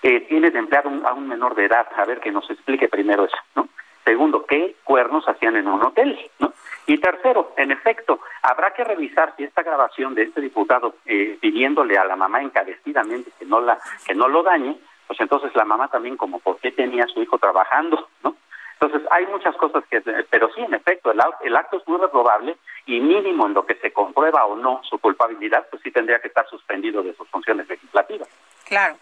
tiene 0.00 0.50
de 0.50 0.58
emplear 0.58 0.84
a 0.86 1.12
un 1.12 1.28
menor 1.28 1.54
de 1.54 1.66
edad? 1.66 1.86
A 1.96 2.04
ver, 2.04 2.20
que 2.20 2.32
nos 2.32 2.48
explique 2.50 2.88
primero 2.88 3.24
eso, 3.24 3.36
¿no? 3.54 3.68
Segundo, 4.04 4.44
¿qué 4.44 4.76
cuernos 4.84 5.26
hacían 5.26 5.56
en 5.56 5.66
un 5.66 5.82
hotel? 5.82 6.18
¿no? 6.38 6.52
Y 6.86 6.98
tercero, 6.98 7.54
en 7.56 7.70
efecto, 7.70 8.20
habrá 8.42 8.74
que 8.74 8.84
revisar 8.84 9.32
si 9.36 9.44
esta 9.44 9.62
grabación 9.62 10.14
de 10.14 10.24
este 10.24 10.42
diputado 10.42 10.96
pidiéndole 11.40 11.96
a 11.96 12.04
la 12.04 12.16
mamá 12.16 12.42
encarecidamente 12.42 13.30
que 13.38 13.46
no 13.46 13.62
la 13.62 13.78
que 14.06 14.14
no 14.14 14.28
lo 14.28 14.42
dañe 14.42 14.76
pues 15.06 15.20
entonces 15.20 15.54
la 15.54 15.64
mamá 15.64 15.88
también 15.88 16.16
como 16.16 16.38
por 16.40 16.58
qué 16.58 16.72
tenía 16.72 17.04
a 17.04 17.08
su 17.08 17.22
hijo 17.22 17.38
trabajando, 17.38 18.08
¿no? 18.22 18.36
Entonces 18.84 19.08
hay 19.10 19.26
muchas 19.26 19.56
cosas 19.56 19.82
que, 19.90 20.02
pero 20.28 20.52
sí, 20.54 20.60
en 20.60 20.74
efecto, 20.74 21.10
el, 21.10 21.56
acto 21.56 21.78
es 21.78 21.88
muy 21.88 21.98
reprobable 21.98 22.58
y 22.84 23.00
mínimo 23.00 23.46
en 23.46 23.54
lo 23.54 23.64
que 23.64 23.76
se 23.76 23.92
comprueba 23.94 24.44
o 24.44 24.56
no 24.56 24.82
su 24.84 24.98
culpabilidad, 24.98 25.66
pues 25.70 25.82
sí 25.82 25.90
tendría 25.90 26.20
que 26.20 26.28
estar 26.28 26.46
suspendido 26.50 27.02
de 27.02 27.14
sus 27.14 27.26
funciones 27.30 27.66
legislativas. 27.66 28.28
Claro. 28.64 28.96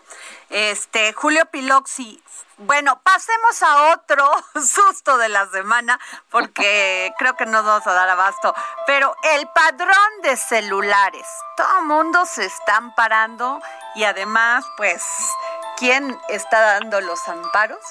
Este, 0.51 1.13
Julio 1.15 1.47
Piloxi, 1.51 2.23
bueno, 2.59 3.01
pasemos 3.03 3.63
a 3.65 3.95
otro 3.95 4.25
susto 4.55 5.19
de 5.19 5.29
la 5.29 5.47
semana, 5.47 5.99
porque 6.31 7.13
creo 7.19 7.35
que 7.35 7.47
no 7.47 7.65
vamos 7.65 7.87
a 7.89 7.93
dar 7.93 8.09
abasto, 8.09 8.55
pero 8.87 9.17
el 9.35 9.49
padrón 9.49 10.23
de 10.23 10.37
celulares. 10.37 11.27
Todo 11.57 11.83
mundo 11.83 12.25
se 12.27 12.45
están 12.45 12.95
parando 12.95 13.61
y 13.97 14.05
además, 14.05 14.65
pues, 14.77 15.05
¿quién 15.77 16.17
está 16.29 16.61
dando 16.61 17.01
los 17.01 17.29
amparos? 17.29 17.83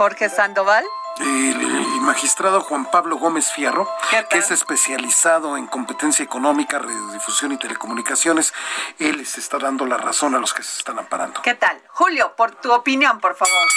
Jorge 0.00 0.30
Sandoval 0.30 0.82
el, 1.18 2.00
magistrado 2.00 2.62
Juan 2.62 2.86
Pablo 2.90 3.18
Gómez 3.18 3.52
Fierro, 3.52 3.86
que 4.30 4.38
es 4.38 4.50
especializado 4.50 5.58
en 5.58 5.66
competencia 5.66 6.24
económica, 6.24 6.78
radiodifusión 6.78 7.52
y 7.52 7.58
telecomunicaciones, 7.58 8.54
él 8.98 9.18
les 9.18 9.36
está 9.36 9.58
dando 9.58 9.84
la 9.84 9.98
razón 9.98 10.34
a 10.34 10.38
los 10.38 10.54
que 10.54 10.62
se 10.62 10.78
están 10.78 10.98
amparando. 10.98 11.42
¿Qué 11.42 11.54
tal? 11.54 11.78
Julio, 11.88 12.34
por 12.34 12.52
tu 12.52 12.72
opinión, 12.72 13.20
por 13.20 13.36
favor. 13.36 13.68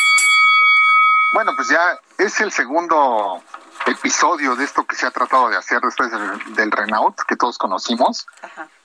Bueno, 1.33 1.51
pues 1.57 1.67
ya 1.67 1.99
es 2.17 2.39
el 2.39 2.53
segundo 2.53 3.43
episodio 3.86 4.55
de 4.55 4.63
esto 4.63 4.86
que 4.86 4.95
se 4.95 5.05
ha 5.05 5.12
tratado 5.12 5.49
de 5.49 5.57
hacer 5.57 5.81
después 5.81 6.09
del, 6.09 6.71
Renault, 6.71 7.19
que 7.27 7.36
todos 7.36 7.57
conocimos, 7.57 8.27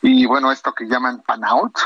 y 0.02 0.26
bueno, 0.26 0.50
esto 0.50 0.74
que 0.74 0.86
llaman 0.86 1.22
Panout, 1.24 1.78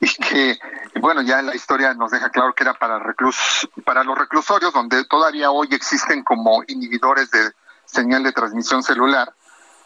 y 0.00 0.08
que, 0.14 0.58
bueno, 1.00 1.20
ya 1.20 1.42
la 1.42 1.54
historia 1.54 1.92
nos 1.94 2.10
deja 2.10 2.30
claro 2.30 2.54
que 2.54 2.62
era 2.62 2.74
para, 2.74 2.98
reclus, 2.98 3.68
para 3.84 4.02
los 4.02 4.18
reclusorios, 4.18 4.72
donde 4.72 5.04
todavía 5.04 5.50
hoy 5.50 5.68
existen 5.72 6.24
como 6.24 6.64
inhibidores 6.66 7.30
de 7.30 7.52
señal 7.84 8.22
de 8.22 8.32
transmisión 8.32 8.82
celular. 8.82 9.32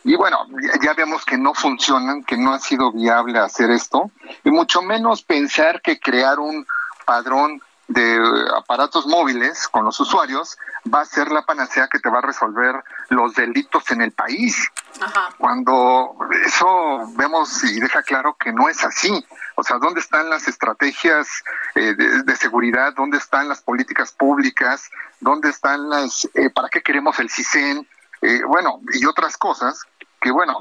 Y 0.04 0.14
bueno, 0.16 0.46
ya 0.82 0.92
vemos 0.94 1.24
que 1.24 1.36
no 1.36 1.54
funcionan, 1.54 2.22
que 2.22 2.36
no 2.36 2.52
ha 2.52 2.60
sido 2.60 2.92
viable 2.92 3.38
hacer 3.38 3.70
esto, 3.70 4.10
y 4.44 4.50
mucho 4.50 4.82
menos 4.82 5.22
pensar 5.22 5.80
que 5.82 5.98
crear 5.98 6.38
un 6.38 6.64
padrón 7.04 7.60
de 7.88 8.18
aparatos 8.56 9.06
móviles 9.06 9.68
con 9.68 9.84
los 9.84 9.98
usuarios 10.00 10.56
va 10.92 11.02
a 11.02 11.04
ser 11.04 11.30
la 11.30 11.42
panacea 11.42 11.88
que 11.88 11.98
te 11.98 12.08
va 12.08 12.18
a 12.18 12.22
resolver 12.22 12.82
los 13.10 13.34
delitos 13.34 13.90
en 13.90 14.02
el 14.02 14.12
país. 14.12 14.70
Cuando 15.38 16.16
eso 16.46 17.00
vemos 17.16 17.62
y 17.64 17.80
deja 17.80 18.02
claro 18.02 18.36
que 18.38 18.52
no 18.52 18.68
es 18.68 18.84
así. 18.84 19.24
O 19.56 19.62
sea, 19.62 19.78
¿dónde 19.78 20.00
están 20.00 20.28
las 20.28 20.48
estrategias 20.48 21.28
eh, 21.74 21.94
de, 21.94 22.36
seguridad? 22.36 22.92
¿Dónde 22.94 23.18
están 23.18 23.48
las 23.48 23.62
políticas 23.62 24.12
públicas? 24.12 24.90
¿Dónde 25.20 25.50
están 25.50 25.88
las... 25.88 26.28
Eh, 26.34 26.50
¿Para 26.50 26.68
qué 26.68 26.82
queremos 26.82 27.18
el 27.20 27.30
CISEN? 27.30 27.86
Eh, 28.22 28.42
bueno, 28.46 28.80
y 28.92 29.04
otras 29.06 29.36
cosas 29.36 29.82
que, 30.20 30.30
bueno, 30.30 30.58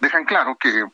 dejan 0.00 0.24
claro 0.24 0.56
que 0.56 0.84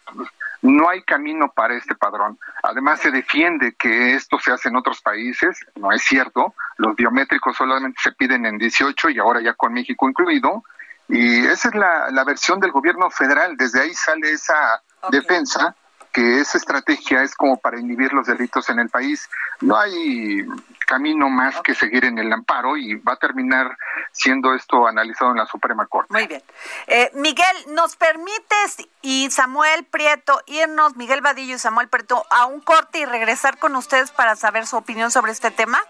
no 0.62 0.88
hay 0.88 1.02
camino 1.02 1.50
para 1.52 1.74
este 1.74 1.94
padrón. 1.94 2.38
Además, 2.62 3.00
se 3.00 3.11
defiende 3.11 3.74
que 3.74 4.14
esto 4.14 4.38
se 4.38 4.52
hace 4.52 4.68
en 4.68 4.76
otros 4.76 5.00
países. 5.00 5.59
No 5.76 5.90
es 5.90 6.02
cierto. 6.02 6.54
Los 6.76 6.94
biométricos 6.94 7.56
solamente 7.56 7.98
se 8.02 8.12
piden 8.12 8.46
en 8.46 8.59
18 8.59 9.11
y 9.11 9.18
ahora 9.18 9.40
ya 9.40 9.54
con 9.54 9.72
México 9.72 10.09
incluido. 10.09 10.62
Y 11.09 11.46
esa 11.46 11.68
es 11.68 11.74
la, 11.74 12.11
la 12.11 12.24
versión 12.24 12.61
del 12.61 12.70
gobierno 12.70 13.11
federal. 13.11 13.56
Desde 13.56 13.80
ahí 13.80 13.94
sale 13.94 14.30
esa 14.30 14.83
defensa 15.11 15.74
que 16.12 16.40
esa 16.40 16.58
estrategia 16.58 17.22
es 17.22 17.34
como 17.34 17.56
para 17.58 17.78
inhibir 17.78 18.12
los 18.12 18.26
delitos 18.26 18.68
en 18.68 18.80
el 18.80 18.88
país. 18.88 19.28
No 19.60 19.78
hay 19.78 20.44
camino 20.86 21.28
más 21.28 21.60
que 21.62 21.74
seguir 21.74 22.04
en 22.04 22.18
el 22.18 22.32
amparo 22.32 22.76
y 22.76 22.96
va 22.96 23.12
a 23.12 23.16
terminar 23.16 23.76
siendo 24.12 24.54
esto 24.54 24.86
analizado 24.86 25.30
en 25.30 25.38
la 25.38 25.46
Suprema 25.46 25.86
Corte. 25.86 26.12
Muy 26.12 26.26
bien. 26.26 26.42
Eh, 26.88 27.10
Miguel, 27.14 27.56
¿nos 27.68 27.96
permites 27.96 28.88
y 29.02 29.30
Samuel 29.30 29.84
Prieto 29.84 30.40
irnos, 30.46 30.96
Miguel 30.96 31.20
Vadillo 31.20 31.54
y 31.54 31.58
Samuel 31.58 31.88
Prieto, 31.88 32.24
a 32.30 32.46
un 32.46 32.60
corte 32.60 32.98
y 32.98 33.04
regresar 33.04 33.58
con 33.58 33.76
ustedes 33.76 34.10
para 34.10 34.34
saber 34.34 34.66
su 34.66 34.76
opinión 34.76 35.10
sobre 35.10 35.32
este 35.32 35.50
tema? 35.50 35.80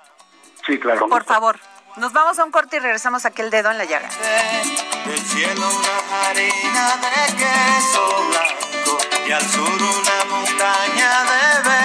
Sí, 0.67 0.79
claro. 0.79 1.09
Por 1.09 1.25
favor. 1.25 1.59
Nos 1.97 2.13
vamos 2.13 2.39
a 2.39 2.45
un 2.45 2.53
corte 2.53 2.77
y 2.77 2.79
regresamos 2.79 3.25
aquí 3.25 3.43
el 3.43 3.51
dedo 3.51 3.71
en 3.71 3.79
la 3.79 3.85
llaga. 3.85 4.09
Del 5.07 5.19
cielo 5.19 5.69
una 5.69 6.29
harina 6.29 6.97
de 6.97 7.37
queso 7.37 8.29
blanco 8.29 8.70
y 9.27 9.33
al 9.33 9.51
sur 9.51 9.83
una 9.83 10.25
montaña 10.31 11.25
de 11.25 11.80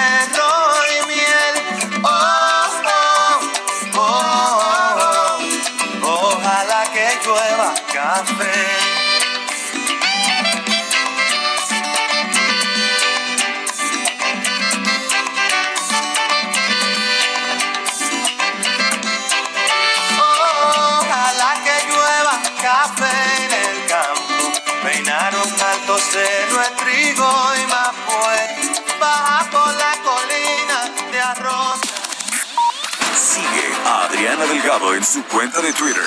Adriana 34.26 34.52
Delgado 34.52 34.94
en 34.94 35.04
su 35.04 35.22
cuenta 35.26 35.60
de 35.60 35.72
Twitter. 35.72 36.02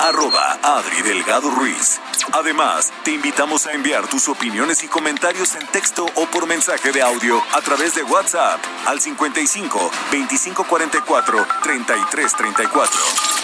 Arroba 0.00 0.58
Adri 0.62 1.02
Delgado 1.02 1.50
Ruiz. 1.50 2.00
Además, 2.32 2.90
te 3.04 3.10
invitamos 3.10 3.66
a 3.66 3.72
enviar 3.72 4.08
tus 4.08 4.28
opiniones 4.28 4.82
y 4.82 4.88
comentarios 4.88 5.54
en 5.54 5.66
texto 5.66 6.06
o 6.14 6.24
por 6.26 6.46
mensaje 6.46 6.90
de 6.90 7.02
audio 7.02 7.42
a 7.52 7.60
través 7.60 7.94
de 7.94 8.02
WhatsApp 8.02 8.60
al 8.86 8.98
55 8.98 9.78
2544 10.10 11.46
3334. 11.62 13.43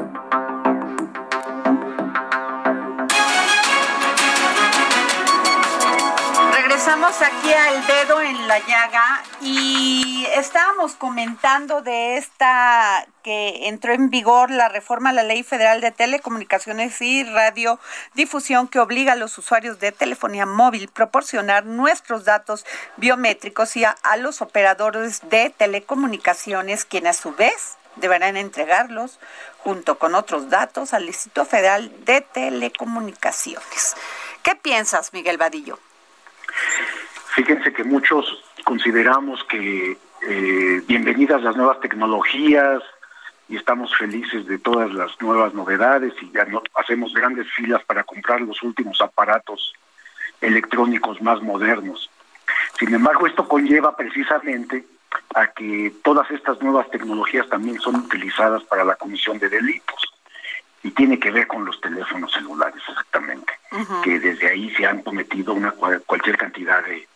Regresamos 6.83 7.21
aquí 7.21 7.53
al 7.53 7.85
dedo 7.85 8.21
en 8.23 8.47
la 8.47 8.57
llaga 8.57 9.21
y 9.39 10.25
estábamos 10.33 10.95
comentando 10.95 11.83
de 11.83 12.17
esta 12.17 13.05
que 13.21 13.67
entró 13.67 13.93
en 13.93 14.09
vigor 14.09 14.49
la 14.49 14.67
reforma 14.67 15.11
a 15.11 15.13
la 15.13 15.21
Ley 15.21 15.43
Federal 15.43 15.79
de 15.79 15.91
Telecomunicaciones 15.91 16.99
y 17.03 17.23
Radiodifusión 17.23 18.67
que 18.67 18.79
obliga 18.79 19.13
a 19.13 19.15
los 19.15 19.37
usuarios 19.37 19.79
de 19.79 19.91
telefonía 19.91 20.47
móvil 20.47 20.87
proporcionar 20.87 21.67
nuestros 21.67 22.25
datos 22.25 22.65
biométricos 22.97 23.75
y 23.75 23.85
a, 23.85 23.91
a 24.01 24.17
los 24.17 24.41
operadores 24.41 25.21
de 25.29 25.51
telecomunicaciones 25.55 26.83
quienes 26.85 27.19
a 27.19 27.21
su 27.21 27.35
vez 27.35 27.77
deberán 27.97 28.37
entregarlos 28.37 29.19
junto 29.59 29.99
con 29.99 30.15
otros 30.15 30.49
datos 30.49 30.95
al 30.95 31.05
Instituto 31.05 31.45
Federal 31.45 31.93
de 32.05 32.21
Telecomunicaciones. 32.21 33.95
¿Qué 34.41 34.55
piensas, 34.55 35.13
Miguel 35.13 35.37
Vadillo? 35.37 35.77
Fíjense 37.35 37.73
que 37.73 37.83
muchos 37.83 38.43
consideramos 38.63 39.43
que 39.45 39.97
eh, 40.27 40.81
bienvenidas 40.87 41.41
las 41.41 41.55
nuevas 41.55 41.79
tecnologías 41.79 42.83
y 43.49 43.55
estamos 43.55 43.95
felices 43.97 44.45
de 44.45 44.59
todas 44.59 44.93
las 44.93 45.19
nuevas 45.21 45.53
novedades 45.53 46.13
y 46.21 46.31
ya 46.31 46.45
no, 46.45 46.61
hacemos 46.75 47.13
grandes 47.13 47.47
filas 47.53 47.83
para 47.85 48.03
comprar 48.03 48.41
los 48.41 48.61
últimos 48.63 49.01
aparatos 49.01 49.73
electrónicos 50.39 51.21
más 51.21 51.41
modernos. 51.41 52.09
Sin 52.79 52.93
embargo, 52.93 53.27
esto 53.27 53.47
conlleva 53.47 53.95
precisamente 53.95 54.85
a 55.35 55.47
que 55.47 55.93
todas 56.03 56.29
estas 56.31 56.61
nuevas 56.61 56.89
tecnologías 56.89 57.47
también 57.49 57.79
son 57.79 57.95
utilizadas 57.95 58.63
para 58.63 58.83
la 58.83 58.95
comisión 58.95 59.39
de 59.39 59.49
delitos 59.49 60.01
y 60.83 60.91
tiene 60.91 61.19
que 61.19 61.31
ver 61.31 61.47
con 61.47 61.65
los 61.65 61.79
teléfonos 61.79 62.31
celulares 62.31 62.81
exactamente, 62.87 63.53
que 64.03 64.19
desde 64.19 64.49
ahí 64.49 64.69
se 64.75 64.85
han 64.85 65.01
cometido 65.01 65.53
una 65.53 65.71
cual- 65.71 66.01
cualquier 66.05 66.37
cantidad 66.37 66.83
de 66.83 67.07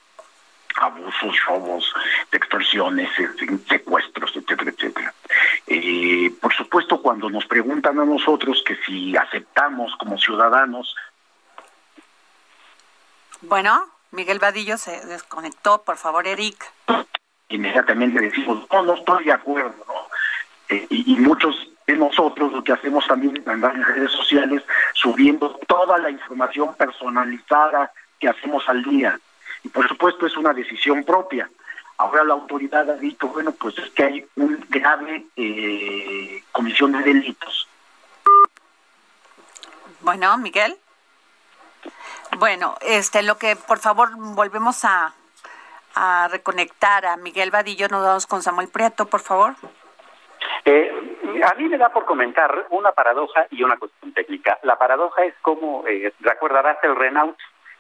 abusos, 0.76 1.36
robos, 1.46 1.94
de 2.32 2.38
extorsiones, 2.38 3.10
secuestros, 3.68 4.32
etcétera, 4.36 4.72
etcétera. 4.72 5.14
Eh, 5.68 6.32
por 6.42 6.54
supuesto, 6.54 7.02
cuando 7.02 7.30
nos 7.30 7.46
preguntan 7.46 8.00
a 8.00 8.06
nosotros 8.06 8.62
que 8.66 8.76
si 8.86 9.16
aceptamos 9.16 9.96
como 9.98 10.18
ciudadanos 10.18 10.96
Bueno, 13.42 13.88
Miguel 14.12 14.40
Vadillo 14.40 14.78
se 14.78 15.06
desconectó, 15.06 15.84
por 15.84 15.98
favor, 15.98 16.26
Eric. 16.28 16.58
inmediatamente 17.50 18.20
decimos, 18.22 18.66
no, 18.72 18.82
no 18.84 18.94
estoy 18.96 19.26
de 19.26 19.34
acuerdo, 19.34 19.76
¿no? 19.88 19.94
Eh, 20.76 20.88
y, 20.90 21.14
y 21.14 21.16
muchos 21.18 21.56
nosotros 21.94 22.52
lo 22.52 22.64
que 22.64 22.74
hacemos 22.74 23.06
también 23.08 23.44
en 23.46 23.84
redes 23.84 24.12
sociales 24.12 24.64
subiendo 24.94 25.60
toda 25.68 25.98
la 25.98 26.10
información 26.10 26.74
personalizada 26.76 27.92
que 28.20 28.28
hacemos 28.28 28.68
al 28.68 28.84
día. 28.84 29.20
Y 29.64 29.70
por 29.70 29.88
supuesto 29.88 30.26
es 30.26 30.36
una 30.36 30.54
decisión 30.54 31.04
propia. 31.04 31.50
Ahora 31.98 32.24
la 32.24 32.34
autoridad 32.34 32.90
ha 32.90 32.96
dicho, 32.96 33.28
bueno, 33.28 33.52
pues 33.52 33.78
es 33.78 33.90
que 33.92 34.04
hay 34.04 34.28
un 34.36 34.66
grave 34.70 35.26
eh, 35.36 36.44
comisión 36.52 36.92
de 36.92 37.00
delitos. 37.00 37.68
Bueno, 40.02 40.38
Miguel. 40.38 40.76
Bueno, 42.38 42.76
este, 42.82 43.24
lo 43.24 43.38
que 43.38 43.56
por 43.56 43.80
favor 43.80 44.10
volvemos 44.18 44.84
a, 44.84 45.14
a 45.96 46.28
reconectar 46.30 47.06
a 47.06 47.16
Miguel 47.16 47.52
Vadillo, 47.52 47.88
nos 47.88 48.04
vamos 48.04 48.28
con 48.28 48.44
Samuel 48.44 48.68
Prieto, 48.68 49.06
por 49.06 49.22
favor. 49.22 49.56
Eh, 50.66 50.92
a 51.42 51.54
mí 51.56 51.68
me 51.70 51.78
da 51.78 51.90
por 51.90 52.06
comentar 52.06 52.68
una 52.70 52.92
paradoja 52.92 53.48
y 53.52 53.64
una 53.64 53.78
cuestión 53.78 54.14
técnica. 54.14 54.60
La 54.64 54.78
paradoja 54.78 55.24
es 55.24 55.34
como, 55.42 55.86
eh, 55.88 56.14
recordarás 56.22 56.78
el 56.84 56.96
Renault 56.96 57.38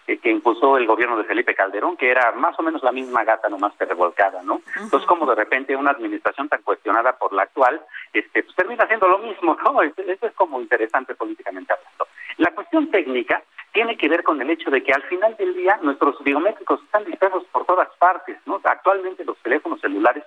eh, 0.07 0.19
que 0.19 0.29
impulsó 0.29 0.77
el 0.77 0.85
gobierno 0.85 1.17
de 1.17 1.23
Felipe 1.23 1.55
Calderón, 1.55 1.97
que 1.97 2.11
era 2.11 2.31
más 2.33 2.57
o 2.59 2.61
menos 2.61 2.83
la 2.83 2.91
misma 2.91 3.23
gata, 3.23 3.49
nomás 3.49 3.73
que 3.73 3.85
revolcada, 3.85 4.43
¿no? 4.43 4.61
Entonces, 4.75 5.07
como 5.07 5.25
de 5.25 5.33
repente 5.33 5.75
una 5.75 5.91
administración 5.91 6.47
tan 6.47 6.61
cuestionada 6.61 7.17
por 7.17 7.33
la 7.33 7.43
actual, 7.43 7.81
este, 8.13 8.43
pues 8.43 8.55
termina 8.55 8.83
haciendo 8.83 9.07
lo 9.07 9.17
mismo, 9.17 9.57
¿no? 9.63 9.81
Eso 9.97 10.27
es 10.27 10.33
como 10.33 10.61
interesante 10.61 11.15
políticamente 11.15 11.73
hablando. 11.73 12.07
La 12.37 12.51
cuestión 12.51 12.91
técnica 12.91 13.41
tiene 13.71 13.97
que 13.97 14.07
ver 14.07 14.23
con 14.23 14.39
el 14.41 14.49
hecho 14.49 14.69
de 14.69 14.83
que 14.83 14.93
al 14.93 15.01
final 15.03 15.35
del 15.37 15.55
día 15.55 15.79
nuestros 15.81 16.23
biométricos 16.23 16.83
están 16.83 17.03
dispersos 17.03 17.43
por 17.45 17.65
todas 17.65 17.89
partes, 17.97 18.37
¿no? 18.45 18.61
Actualmente 18.63 19.25
los 19.25 19.37
teléfonos 19.39 19.81
celulares, 19.81 20.23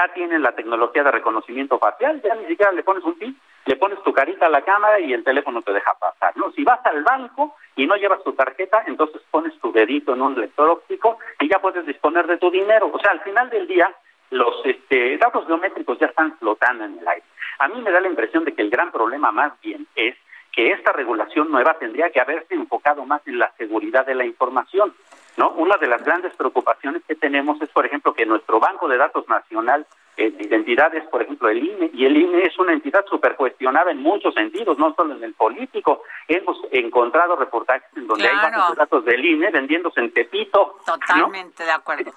ya 0.00 0.12
tienen 0.14 0.42
la 0.42 0.52
tecnología 0.52 1.02
de 1.02 1.10
reconocimiento 1.10 1.78
facial, 1.78 2.20
ya 2.22 2.34
ni 2.34 2.46
siquiera 2.46 2.72
le 2.72 2.82
pones 2.82 3.04
un 3.04 3.14
pin, 3.14 3.38
le 3.66 3.76
pones 3.76 4.02
tu 4.02 4.12
carita 4.12 4.46
a 4.46 4.50
la 4.50 4.62
cámara 4.62 4.98
y 4.98 5.12
el 5.12 5.24
teléfono 5.24 5.62
te 5.62 5.72
deja 5.72 5.92
pasar, 5.94 6.36
¿no? 6.36 6.50
Si 6.52 6.64
vas 6.64 6.80
al 6.86 7.02
banco 7.02 7.56
y 7.76 7.86
no 7.86 7.96
llevas 7.96 8.22
tu 8.24 8.32
tarjeta, 8.32 8.82
entonces 8.86 9.20
pones 9.30 9.58
tu 9.60 9.72
dedito 9.72 10.14
en 10.14 10.22
un 10.22 10.40
lector 10.40 10.70
óptico 10.70 11.18
y 11.38 11.48
ya 11.48 11.58
puedes 11.58 11.84
disponer 11.86 12.26
de 12.26 12.38
tu 12.38 12.50
dinero. 12.50 12.90
O 12.92 12.98
sea, 12.98 13.12
al 13.12 13.20
final 13.20 13.50
del 13.50 13.66
día 13.66 13.94
los 14.30 14.64
este, 14.64 15.18
datos 15.18 15.46
biométricos 15.46 15.98
ya 15.98 16.06
están 16.06 16.36
flotando 16.38 16.84
en 16.84 16.98
el 16.98 17.08
aire. 17.08 17.24
A 17.58 17.68
mí 17.68 17.80
me 17.82 17.90
da 17.90 18.00
la 18.00 18.08
impresión 18.08 18.44
de 18.44 18.54
que 18.54 18.62
el 18.62 18.70
gran 18.70 18.90
problema 18.90 19.32
más 19.32 19.60
bien 19.60 19.86
es 19.94 20.16
que 20.52 20.72
esta 20.72 20.92
regulación 20.92 21.50
nueva 21.50 21.74
tendría 21.78 22.10
que 22.10 22.20
haberse 22.20 22.54
enfocado 22.54 23.04
más 23.04 23.20
en 23.26 23.38
la 23.38 23.52
seguridad 23.58 24.06
de 24.06 24.14
la 24.14 24.24
información. 24.24 24.94
¿No? 25.40 25.52
Una 25.52 25.78
de 25.78 25.86
las 25.86 26.04
grandes 26.04 26.34
preocupaciones 26.36 27.02
que 27.08 27.14
tenemos 27.14 27.60
es, 27.62 27.70
por 27.70 27.86
ejemplo, 27.86 28.12
que 28.12 28.26
nuestro 28.26 28.60
Banco 28.60 28.86
de 28.88 28.98
Datos 28.98 29.26
Nacional 29.26 29.86
eh, 30.18 30.30
de 30.30 30.44
Identidades, 30.44 31.02
por 31.08 31.22
ejemplo, 31.22 31.48
el 31.48 31.64
INE, 31.64 31.90
y 31.94 32.04
el 32.04 32.14
INE 32.14 32.42
es 32.42 32.58
una 32.58 32.74
entidad 32.74 33.06
súper 33.08 33.36
cuestionada 33.36 33.90
en 33.90 34.02
muchos 34.02 34.34
sentidos, 34.34 34.76
no 34.76 34.94
solo 34.94 35.14
en 35.14 35.24
el 35.24 35.32
político. 35.32 36.02
Hemos 36.28 36.58
encontrado 36.70 37.36
reportajes 37.36 37.88
en 37.96 38.06
donde 38.06 38.28
hay 38.28 38.36
bancos 38.36 38.72
de 38.72 38.76
datos 38.76 39.04
del 39.06 39.24
INE 39.24 39.50
vendiéndose 39.50 40.00
en 40.00 40.12
Tepito. 40.12 40.76
¿no? 40.86 40.98
Totalmente 40.98 41.64
de 41.64 41.70
acuerdo. 41.70 42.12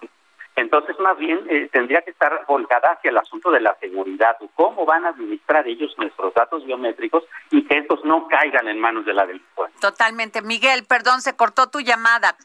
Entonces, 0.57 0.99
más 0.99 1.17
bien, 1.17 1.45
eh, 1.49 1.69
tendría 1.71 2.01
que 2.01 2.11
estar 2.11 2.45
volcada 2.45 2.91
hacia 2.91 3.09
el 3.09 3.17
asunto 3.17 3.51
de 3.51 3.61
la 3.61 3.75
seguridad, 3.79 4.35
cómo 4.55 4.85
van 4.85 5.05
a 5.05 5.09
administrar 5.09 5.65
ellos 5.65 5.95
nuestros 5.97 6.33
datos 6.33 6.65
biométricos 6.65 7.23
y 7.51 7.65
que 7.65 7.77
estos 7.77 8.03
no 8.03 8.27
caigan 8.27 8.67
en 8.67 8.79
manos 8.79 9.05
de 9.05 9.13
la 9.13 9.25
delincuencia. 9.25 9.79
Totalmente. 9.79 10.41
Miguel, 10.41 10.85
perdón, 10.85 11.21
se 11.21 11.37
cortó 11.37 11.69
tu 11.69 11.79
llamada. 11.79 12.35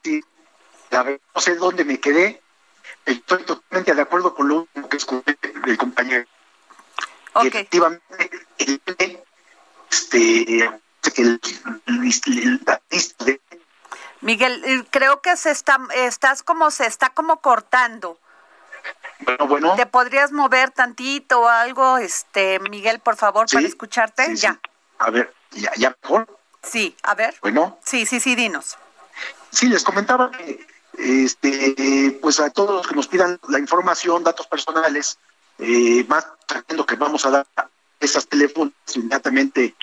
No 0.90 1.40
sé 1.40 1.56
dónde 1.56 1.84
me 1.84 2.00
quedé. 2.00 2.40
Estoy 3.04 3.42
totalmente 3.44 3.94
de 3.94 4.02
acuerdo 4.02 4.34
con 4.34 4.48
lo 4.48 4.68
que 4.88 4.96
escuché 4.96 5.38
del 5.64 5.78
compañero. 5.78 6.26
Okay. 7.34 7.48
Efectivamente, 7.48 8.30
este, 8.58 9.24
Miguel, 14.20 14.62
eh, 14.64 14.84
creo 14.90 15.20
que 15.20 15.36
se 15.36 15.50
está, 15.50 15.78
estás 15.94 16.42
como, 16.42 16.70
se 16.70 16.86
está 16.86 17.10
como 17.10 17.40
cortando. 17.40 18.18
Bueno, 19.20 19.46
bueno. 19.46 19.76
¿Te 19.76 19.86
podrías 19.86 20.32
mover 20.32 20.70
tantito 20.70 21.40
o 21.40 21.48
algo, 21.48 21.98
este, 21.98 22.58
Miguel, 22.60 23.00
por 23.00 23.16
favor, 23.16 23.46
para 23.50 23.66
escucharte? 23.66 24.34
ya. 24.36 24.58
A 24.98 25.10
ver, 25.10 25.32
ya, 25.52 25.72
ya 25.76 25.96
mejor. 26.02 26.38
Sí, 26.62 26.96
a 27.02 27.14
ver. 27.14 27.34
Bueno. 27.40 27.78
Sí, 27.84 28.06
sí, 28.06 28.20
sí, 28.20 28.34
dinos. 28.34 28.76
Sí, 29.50 29.68
les 29.68 29.84
comentaba 29.84 30.30
que, 30.30 30.66
este, 30.98 32.18
pues 32.20 32.40
a 32.40 32.50
todos 32.50 32.70
los 32.70 32.86
que 32.86 32.94
nos 32.94 33.06
pidan 33.06 33.38
la 33.48 33.58
información, 33.58 34.24
datos 34.24 34.46
personales, 34.46 35.18
eh, 35.58 36.04
más 36.08 36.26
sabiendo 36.48 36.84
que 36.84 36.96
vamos 36.96 37.24
a 37.24 37.30
dar 37.30 37.46
esas 38.00 38.26
teléfonos, 38.26 38.72
inmediatamente 38.94 39.74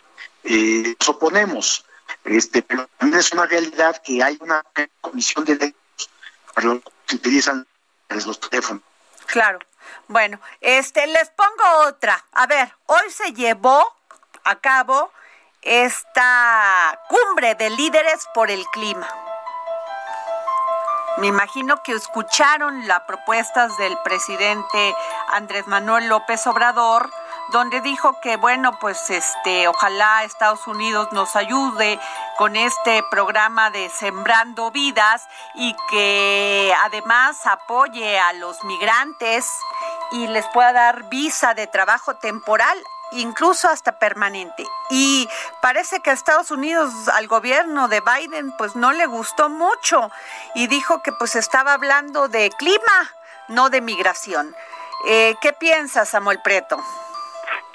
eh, 0.44 0.96
nos 1.00 1.10
oponemos. 1.10 1.86
Este, 2.24 2.62
pero 2.62 2.88
también 2.98 3.20
es 3.20 3.32
una 3.32 3.46
realidad 3.46 4.02
que 4.04 4.22
hay 4.22 4.38
una 4.42 4.64
comisión 5.02 5.46
de 5.46 5.56
derechos 5.56 6.10
para 6.54 6.68
los 6.68 6.82
que 7.08 7.16
utilizan 7.16 7.66
los 8.10 8.40
teléfonos. 8.40 8.84
Claro. 9.26 9.60
Bueno, 10.08 10.40
este, 10.62 11.08
les 11.08 11.30
pongo 11.30 11.88
otra. 11.88 12.24
A 12.32 12.48
ver, 12.48 12.72
hoy 12.86 13.10
se 13.10 13.34
llevó 13.34 13.86
a 14.44 14.56
cabo 14.60 15.12
esta 15.62 17.00
cumbre 17.10 17.56
de 17.56 17.72
líderes 17.72 18.28
por 18.34 18.52
el 18.52 18.64
clima. 18.68 19.08
Me 21.18 21.28
imagino 21.28 21.82
que 21.82 21.94
escucharon 21.94 22.88
las 22.88 23.02
propuestas 23.04 23.78
del 23.78 23.98
presidente 24.04 24.96
Andrés 25.30 25.66
Manuel 25.66 26.10
López 26.10 26.46
Obrador, 26.46 27.10
donde 27.54 27.80
dijo 27.80 28.20
que 28.22 28.36
bueno, 28.36 28.78
pues 28.80 29.10
este, 29.10 29.70
ojalá 29.70 30.26
Estados 30.26 30.68
Unidos 30.68 31.08
nos 31.14 31.38
ayude 31.38 32.00
con 32.38 32.58
este 32.58 33.02
programa 33.10 33.70
de 33.70 33.90
Sembrando 33.90 34.72
Vidas 34.72 35.26
y 35.54 35.74
que 35.90 36.74
además 36.84 37.48
apoye 37.48 38.20
a 38.20 38.34
los 38.34 38.62
migrantes 38.66 39.50
y 40.12 40.28
les 40.28 40.46
pueda 40.48 40.74
dar 40.74 41.04
visa 41.08 41.54
de 41.54 41.68
trabajo 41.68 42.16
temporal 42.16 42.78
incluso 43.12 43.68
hasta 43.68 44.00
permanente. 44.00 44.64
Y 44.90 45.28
parece 45.62 46.00
que 46.02 46.10
a 46.10 46.14
Estados 46.14 46.52
Unidos, 46.52 46.92
al 47.10 47.28
gobierno 47.28 47.88
de 47.88 48.02
Biden, 48.02 48.52
pues 48.58 48.76
no 48.76 48.92
le 48.92 49.06
gustó 49.06 49.50
mucho 49.50 50.12
y 50.56 50.68
dijo 50.68 51.02
que 51.04 51.12
pues 51.12 51.36
estaba 51.36 51.74
hablando 51.74 52.28
de 52.28 52.50
clima, 52.58 53.12
no 53.48 53.70
de 53.70 53.82
migración. 53.82 54.54
Eh, 55.08 55.36
¿Qué 55.42 55.54
piensas, 55.54 56.10
Samuel 56.10 56.40
Preto? 56.44 56.78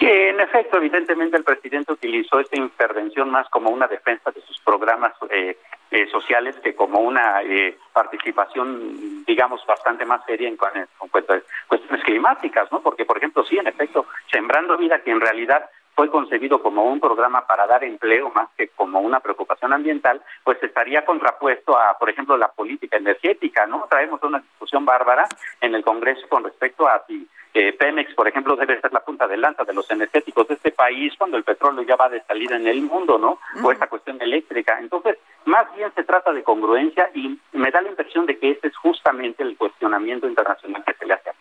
que 0.01 0.31
en 0.31 0.41
efecto, 0.41 0.79
evidentemente, 0.79 1.37
el 1.37 1.45
presidente 1.45 1.93
utilizó 1.93 2.41
esta 2.41 2.57
intervención 2.57 3.31
más 3.31 3.47
como 3.51 3.69
una 3.69 3.87
defensa 3.87 4.31
de 4.31 4.41
sus 4.41 4.59
programas 4.61 5.13
eh, 5.29 5.59
eh, 5.91 6.07
sociales 6.11 6.57
que 6.63 6.75
como 6.75 7.01
una 7.01 7.43
eh, 7.43 7.77
participación, 7.93 9.25
digamos, 9.25 9.65
bastante 9.67 10.05
más 10.05 10.25
seria 10.25 10.49
en, 10.49 10.57
cuestiones 10.57 12.05
climáticas, 12.05 12.71
¿no? 12.71 12.81
Porque, 12.81 13.05
por 13.05 13.19
ejemplo, 13.19 13.45
sí, 13.45 13.59
en 13.59 13.67
efecto, 13.67 14.07
Sembrando 14.31 14.77
Vida, 14.79 15.01
que 15.01 15.11
en 15.11 15.21
realidad 15.21 15.69
fue 16.01 16.09
concebido 16.09 16.63
como 16.63 16.85
un 16.85 16.99
programa 16.99 17.47
para 17.47 17.67
dar 17.67 17.85
empleo 17.85 18.33
más 18.35 18.49
que 18.57 18.69
como 18.69 19.01
una 19.01 19.21
preocupación 19.21 19.75
ambiental, 19.75 20.23
pues 20.45 20.57
estaría 20.63 21.05
contrapuesto 21.05 21.79
a, 21.79 21.99
por 21.99 22.09
ejemplo, 22.09 22.39
la 22.39 22.51
política 22.51 22.97
energética, 22.97 23.67
¿no? 23.67 23.87
Traemos 23.91 24.23
una 24.23 24.39
discusión 24.39 24.87
bárbara 24.87 25.27
en 25.61 25.75
el 25.75 25.85
Congreso 25.85 26.27
con 26.31 26.43
respecto 26.43 26.89
a 26.89 27.05
si 27.07 27.29
eh, 27.53 27.75
Pemex, 27.75 28.15
por 28.15 28.27
ejemplo, 28.27 28.57
debe 28.57 28.81
ser 28.81 28.95
la 28.95 29.01
punta 29.01 29.29
de 29.29 29.37
lanza 29.37 29.65
de 29.65 29.75
los 29.75 29.91
energéticos 29.91 30.49
de 30.49 30.55
este 30.55 30.71
país 30.71 31.13
cuando 31.19 31.37
el 31.37 31.45
petróleo 31.45 31.83
ya 31.83 31.97
va 31.97 32.09
de 32.09 32.23
salida 32.23 32.57
en 32.57 32.67
el 32.67 32.81
mundo, 32.81 33.19
¿no? 33.19 33.39
O 33.63 33.71
esta 33.71 33.87
cuestión 33.87 34.23
eléctrica. 34.23 34.79
Entonces, 34.81 35.19
más 35.45 35.67
bien 35.77 35.93
se 35.95 36.05
trata 36.05 36.33
de 36.33 36.43
congruencia 36.43 37.11
y 37.13 37.39
me 37.53 37.71
da 37.71 37.83
la 37.83 37.91
impresión 37.91 38.25
de 38.25 38.39
que 38.39 38.53
ese 38.53 38.69
es 38.69 38.77
justamente 38.79 39.43
el 39.43 39.55
cuestionamiento 39.59 40.27
internacional 40.27 40.83
que 40.83 40.95
se 40.95 41.05
le 41.05 41.13
hace 41.13 41.29
a 41.29 41.35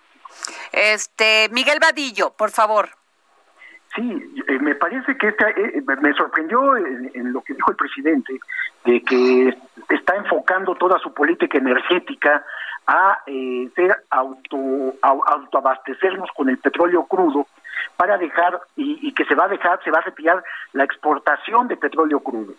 Este, 0.73 1.47
Miguel 1.49 1.79
Vadillo, 1.79 2.31
por 2.31 2.51
favor. 2.51 2.99
Sí, 3.95 4.43
eh, 4.47 4.59
me 4.59 4.75
parece 4.75 5.17
que 5.17 5.29
esta, 5.29 5.49
eh, 5.49 5.81
me 6.01 6.13
sorprendió 6.13 6.77
en, 6.77 7.33
lo 7.33 7.41
que 7.41 7.53
dijo 7.53 7.71
el 7.71 7.77
presidente, 7.77 8.39
de 8.85 9.01
que 9.01 9.57
está 9.89 10.15
enfocando 10.15 10.75
toda 10.75 10.99
su 10.99 11.13
política 11.13 11.57
energética 11.57 12.45
a 12.85 13.19
eh, 13.25 13.67
ser 13.75 14.03
auto, 14.11 14.95
autoabastecernos 15.01 16.29
con 16.35 16.49
el 16.49 16.59
petróleo 16.59 17.05
crudo 17.05 17.47
para 17.97 18.17
dejar 18.17 18.59
y, 18.75 19.11
que 19.13 19.25
se 19.25 19.35
va 19.35 19.45
a 19.45 19.49
dejar, 19.49 19.83
se 19.83 19.91
va 19.91 19.99
a 19.99 20.01
retirar 20.01 20.43
la 20.73 20.83
exportación 20.83 21.67
de 21.67 21.77
petróleo 21.77 22.19
crudo. 22.19 22.53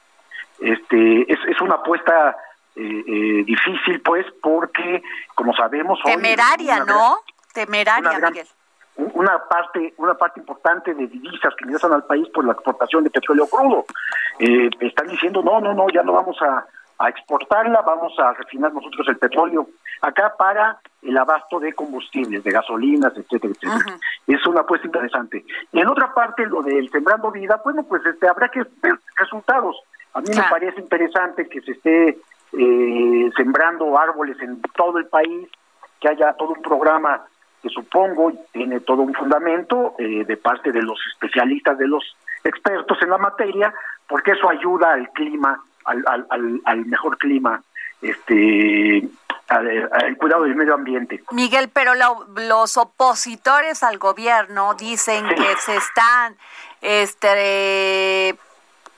Este 0.58 1.32
es, 1.32 1.38
es 1.48 1.60
una 1.60 1.76
apuesta 1.76 2.36
difícil, 2.74 4.00
pues, 4.00 4.24
porque, 4.42 5.02
como 5.34 5.52
sabemos, 5.54 5.98
temeraria, 6.02 6.84
¿no? 6.84 7.18
Temeraria, 7.52 8.18
Miguel 8.30 8.46
una 9.14 9.38
parte 9.48 9.94
una 9.96 10.14
parte 10.14 10.40
importante 10.40 10.94
de 10.94 11.06
divisas 11.06 11.54
que 11.56 11.64
ingresan 11.64 11.92
al 11.92 12.04
país 12.04 12.28
por 12.28 12.44
la 12.44 12.52
exportación 12.52 13.04
de 13.04 13.10
petróleo 13.10 13.46
crudo. 13.46 13.84
Eh, 14.38 14.70
están 14.80 15.08
diciendo, 15.08 15.42
no, 15.42 15.60
no, 15.60 15.74
no, 15.74 15.88
ya 15.88 16.02
no 16.02 16.12
vamos 16.12 16.36
a, 16.42 16.66
exportarla, 17.08 17.80
vamos 17.80 18.12
a 18.18 18.34
refinar 18.34 18.74
nosotros 18.74 19.08
el 19.08 19.16
petróleo 19.16 19.66
acá 20.02 20.34
para 20.36 20.78
el 21.00 21.16
abasto 21.16 21.58
de 21.58 21.72
combustibles, 21.72 22.44
de 22.44 22.50
gasolinas, 22.50 23.16
etcétera, 23.16 23.54
etcétera. 23.54 23.96
Es 24.26 24.46
una 24.46 24.60
apuesta 24.60 24.86
interesante. 24.86 25.42
Y 25.72 25.80
en 25.80 25.88
otra 25.88 26.12
parte, 26.12 26.44
lo 26.44 26.60
del 26.60 26.90
Sembrando 26.90 27.30
Vida, 27.30 27.58
bueno, 27.64 27.84
pues 27.84 28.04
este 28.04 28.28
habrá 28.28 28.50
que 28.50 28.64
ver 28.82 29.00
resultados. 29.16 29.80
A 30.12 30.20
mí 30.20 30.28
me 30.28 30.42
parece 30.50 30.78
interesante 30.78 31.48
que 31.48 31.62
se 31.62 31.72
esté 31.72 32.18
eh, 32.52 33.30
sembrando 33.34 33.96
árboles 33.96 34.38
en 34.40 34.60
todo 34.76 34.98
el 34.98 35.06
país, 35.06 35.48
que 36.00 36.08
haya 36.08 36.34
todo 36.34 36.50
un 36.50 36.62
programa 36.62 37.24
que 37.62 37.68
supongo 37.68 38.32
tiene 38.52 38.80
todo 38.80 39.02
un 39.02 39.14
fundamento 39.14 39.94
eh, 39.98 40.24
de 40.24 40.36
parte 40.36 40.72
de 40.72 40.82
los 40.82 40.98
especialistas, 41.12 41.78
de 41.78 41.86
los 41.86 42.16
expertos 42.44 42.98
en 43.02 43.10
la 43.10 43.18
materia, 43.18 43.72
porque 44.08 44.32
eso 44.32 44.48
ayuda 44.48 44.92
al 44.92 45.10
clima, 45.10 45.62
al, 45.84 46.02
al, 46.06 46.60
al, 46.64 46.86
mejor 46.86 47.18
clima, 47.18 47.62
este, 48.00 49.06
al, 49.48 50.16
cuidado 50.16 50.44
del 50.44 50.56
medio 50.56 50.74
ambiente. 50.74 51.22
Miguel, 51.32 51.68
pero 51.72 51.92
los 51.94 52.76
opositores 52.76 53.82
al 53.82 53.98
gobierno 53.98 54.74
dicen 54.74 55.28
que 55.28 55.56
se 55.58 55.76
están, 55.76 56.36
este, 56.80 58.30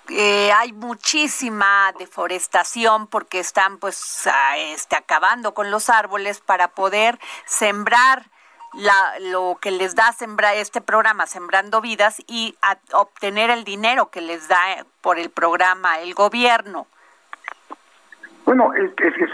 eh, 0.08 0.52
hay 0.52 0.72
muchísima 0.72 1.92
deforestación 1.98 3.06
porque 3.06 3.40
están 3.40 3.78
pues 3.78 4.28
este, 4.56 4.96
acabando 4.96 5.54
con 5.54 5.70
los 5.70 5.90
árboles 5.90 6.40
para 6.40 6.68
poder 6.68 7.18
sembrar 7.44 8.31
la, 8.74 9.18
lo 9.20 9.58
que 9.60 9.70
les 9.70 9.94
da 9.94 10.12
sembra, 10.12 10.54
este 10.54 10.80
programa 10.80 11.26
Sembrando 11.26 11.80
Vidas 11.80 12.22
y 12.26 12.56
obtener 12.92 13.50
el 13.50 13.64
dinero 13.64 14.10
que 14.10 14.20
les 14.20 14.48
da 14.48 14.58
por 15.00 15.18
el 15.18 15.30
programa 15.30 16.00
el 16.00 16.14
gobierno. 16.14 16.86
Bueno, 18.44 18.72
es, 18.74 18.90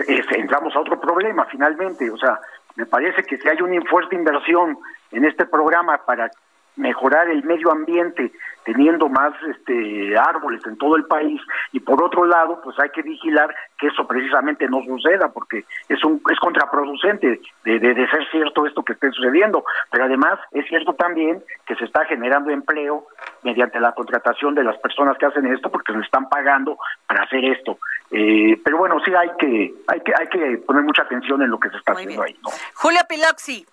es, 0.06 0.26
entramos 0.32 0.74
a 0.76 0.80
otro 0.80 1.00
problema 1.00 1.46
finalmente, 1.46 2.10
o 2.10 2.18
sea, 2.18 2.40
me 2.76 2.86
parece 2.86 3.22
que 3.24 3.38
si 3.38 3.48
hay 3.48 3.60
una 3.62 3.80
fuerte 3.88 4.14
inversión 4.14 4.78
en 5.10 5.24
este 5.24 5.46
programa 5.46 5.98
para 6.04 6.30
mejorar 6.78 7.28
el 7.28 7.44
medio 7.44 7.70
ambiente 7.70 8.32
teniendo 8.64 9.08
más 9.08 9.32
este 9.44 10.16
árboles 10.18 10.60
en 10.66 10.76
todo 10.76 10.96
el 10.96 11.06
país 11.06 11.40
y 11.72 11.80
por 11.80 12.02
otro 12.02 12.26
lado 12.26 12.60
pues 12.62 12.78
hay 12.78 12.90
que 12.90 13.00
vigilar 13.00 13.54
que 13.78 13.86
eso 13.86 14.06
precisamente 14.06 14.68
no 14.68 14.82
suceda 14.84 15.32
porque 15.32 15.64
es 15.88 16.04
un 16.04 16.20
es 16.30 16.38
contraproducente 16.38 17.40
de, 17.64 17.78
de, 17.78 18.08
ser 18.10 18.28
cierto 18.30 18.66
esto 18.66 18.82
que 18.82 18.92
esté 18.92 19.10
sucediendo. 19.10 19.64
Pero 19.90 20.04
además 20.04 20.38
es 20.52 20.66
cierto 20.68 20.92
también 20.92 21.42
que 21.66 21.76
se 21.76 21.84
está 21.84 22.04
generando 22.04 22.50
empleo 22.50 23.06
mediante 23.42 23.80
la 23.80 23.92
contratación 23.92 24.54
de 24.54 24.64
las 24.64 24.76
personas 24.78 25.16
que 25.16 25.26
hacen 25.26 25.46
esto 25.46 25.70
porque 25.70 25.94
se 25.94 26.00
están 26.00 26.28
pagando 26.28 26.78
para 27.06 27.22
hacer 27.22 27.44
esto. 27.44 27.78
Eh, 28.10 28.60
pero 28.62 28.76
bueno 28.76 28.96
sí 29.04 29.12
hay 29.14 29.30
que 29.38 29.74
hay 29.86 30.00
que 30.00 30.12
hay 30.18 30.26
que 30.28 30.58
poner 30.58 30.82
mucha 30.82 31.02
atención 31.02 31.40
en 31.42 31.50
lo 31.50 31.58
que 31.58 31.70
se 31.70 31.76
está 31.78 31.92
haciendo 31.92 32.22
ahí 32.22 32.36
¿no? 32.42 32.50
Julio 32.74 33.00
Piloxi. 33.08 33.66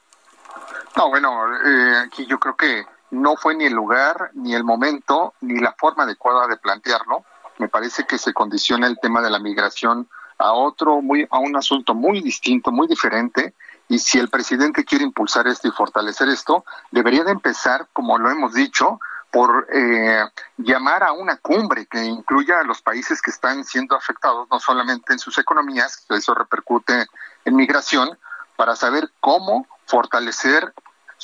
No, 0.96 1.10
bueno, 1.10 1.54
eh, 1.54 2.04
aquí 2.06 2.26
yo 2.26 2.40
creo 2.40 2.56
que 2.56 2.86
no 3.12 3.36
fue 3.36 3.56
ni 3.56 3.66
el 3.66 3.74
lugar, 3.74 4.32
ni 4.34 4.54
el 4.54 4.64
momento, 4.64 5.34
ni 5.42 5.60
la 5.60 5.74
forma 5.74 6.04
adecuada 6.04 6.48
de 6.48 6.58
plantearlo. 6.58 7.24
Me 7.58 7.68
parece 7.68 8.06
que 8.06 8.18
se 8.18 8.34
condiciona 8.34 8.88
el 8.88 9.00
tema 9.00 9.22
de 9.22 9.30
la 9.30 9.40
migración 9.40 10.10
a 10.38 10.52
otro, 10.52 11.02
muy, 11.02 11.28
a 11.30 11.40
un 11.40 11.56
asunto 11.56 11.94
muy 11.94 12.22
distinto, 12.22 12.72
muy 12.72 12.88
diferente. 12.88 13.54
Y 13.88 14.00
si 14.00 14.18
el 14.20 14.30
presidente 14.30 14.84
quiere 14.84 15.06
impulsar 15.06 15.48
esto 15.48 15.68
y 15.68 15.72
fortalecer 15.72 16.28
esto, 16.30 16.66
debería 16.92 17.24
de 17.24 17.32
empezar, 17.32 17.88
como 17.94 18.18
lo 18.18 18.30
hemos 18.30 18.54
dicho, 18.54 19.00
por 19.32 19.68
eh, 19.72 20.24
llamar 20.58 21.04
a 21.04 21.12
una 21.12 21.38
cumbre 21.38 21.86
que 21.88 22.04
incluya 22.04 22.62
a 22.62 22.64
los 22.64 22.82
países 22.82 23.22
que 23.22 23.32
están 23.32 23.64
siendo 23.66 23.96
afectados, 23.96 24.48
no 24.50 24.60
solamente 24.60 25.14
en 25.14 25.20
sus 25.20 25.38
economías, 25.38 26.06
eso 26.10 26.34
repercute 26.34 27.06
en 27.44 27.56
migración, 27.56 28.18
para 28.56 28.76
saber 28.76 29.12
cómo 29.20 29.68
fortalecer 29.86 30.74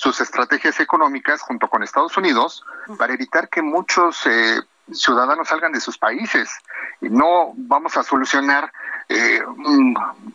sus 0.01 0.19
estrategias 0.19 0.79
económicas 0.79 1.41
junto 1.41 1.67
con 1.67 1.83
Estados 1.83 2.17
Unidos 2.17 2.65
para 2.97 3.13
evitar 3.13 3.49
que 3.49 3.61
muchos 3.61 4.25
eh, 4.25 4.59
ciudadanos 4.91 5.47
salgan 5.47 5.71
de 5.73 5.79
sus 5.79 5.99
países. 5.99 6.49
Y 7.01 7.09
no 7.09 7.53
vamos 7.55 7.95
a 7.97 8.01
solucionar 8.01 8.73
eh, 9.07 9.43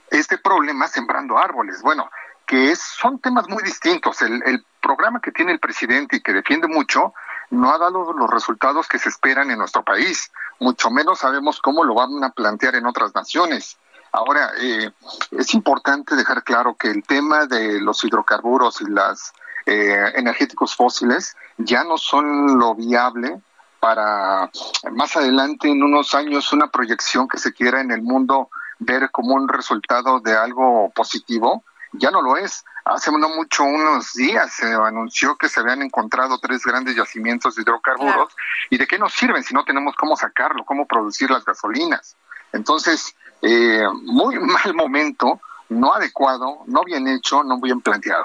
este 0.09 0.39
problema 0.39 0.87
sembrando 0.87 1.37
árboles. 1.37 1.83
Bueno, 1.83 2.09
que 2.47 2.71
es, 2.71 2.81
son 2.81 3.19
temas 3.19 3.49
muy 3.49 3.61
distintos. 3.65 4.23
El, 4.23 4.41
el 4.47 4.65
programa 4.81 5.21
que 5.21 5.33
tiene 5.33 5.51
el 5.51 5.59
presidente 5.59 6.19
y 6.19 6.21
que 6.21 6.33
defiende 6.33 6.69
mucho 6.69 7.13
no 7.51 7.73
ha 7.73 7.79
dado 7.79 8.13
los 8.13 8.31
resultados 8.31 8.87
que 8.87 9.01
se 9.01 9.09
esperan 9.09 9.51
en 9.51 9.59
nuestro 9.59 9.83
país. 9.83 10.31
Mucho 10.61 10.93
menos 10.93 11.19
sabemos 11.19 11.61
cómo 11.61 11.83
lo 11.83 11.95
van 11.95 12.23
a 12.23 12.31
plantear 12.31 12.77
en 12.77 12.87
otras 12.87 13.13
naciones. 13.17 13.77
Ahora, 14.13 14.53
eh, 14.61 14.93
es 15.33 15.55
importante 15.55 16.15
dejar 16.15 16.45
claro 16.45 16.77
que 16.77 16.89
el 16.89 17.03
tema 17.03 17.47
de 17.47 17.81
los 17.81 18.05
hidrocarburos 18.05 18.81
y 18.81 18.85
los 18.85 19.33
eh, 19.67 20.13
energéticos 20.15 20.75
fósiles 20.75 21.37
ya 21.59 21.85
no 21.85 21.99
son 21.99 22.59
lo 22.59 22.75
viable 22.75 23.41
para 23.81 24.51
más 24.93 25.17
adelante 25.17 25.69
en 25.69 25.83
unos 25.83 26.15
años 26.15 26.53
una 26.53 26.71
proyección 26.71 27.29
que 27.29 27.39
se 27.39 27.53
quiera 27.53 27.81
en 27.81 27.91
el 27.91 28.03
mundo 28.03 28.49
ver 28.79 29.11
como 29.11 29.35
un 29.35 29.49
resultado 29.49 30.21
de 30.21 30.37
algo 30.37 30.91
positivo, 30.95 31.65
ya 31.93 32.11
no 32.11 32.23
lo 32.23 32.37
es. 32.37 32.65
Hace 32.85 33.11
no 33.11 33.29
mucho, 33.29 33.65
unos 33.65 34.13
días, 34.13 34.53
se 34.53 34.73
anunció 34.73 35.37
que 35.37 35.49
se 35.49 35.61
habían 35.61 35.83
encontrado 35.83 36.39
tres 36.39 36.63
grandes 36.65 36.95
yacimientos 36.95 37.57
de 37.57 37.63
hidrocarburos. 37.63 38.35
¿Y 38.71 38.79
de 38.79 38.87
qué 38.87 38.99
nos 38.99 39.13
sirven 39.13 39.43
si 39.43 39.55
no 39.55 39.65
tenemos 39.65 39.97
cómo 39.97 40.17
sacarlo, 40.17 40.65
cómo 40.65 40.87
producir 40.87 41.31
las 41.31 41.45
gasolinas? 41.45 42.17
Entonces, 42.53 43.15
eh, 43.43 43.85
muy 44.05 44.39
mal 44.41 44.75
momento, 44.75 45.41
no 45.69 45.95
adecuado, 45.95 46.59
no 46.67 46.83
bien 46.85 47.09
hecho, 47.09 47.43
no 47.43 47.61
bien 47.61 47.81
planteado. 47.81 48.25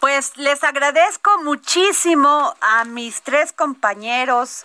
Pues 0.00 0.36
les 0.36 0.62
agradezco 0.62 1.42
muchísimo 1.42 2.54
a 2.60 2.84
mis 2.84 3.22
tres 3.22 3.52
compañeros 3.52 4.64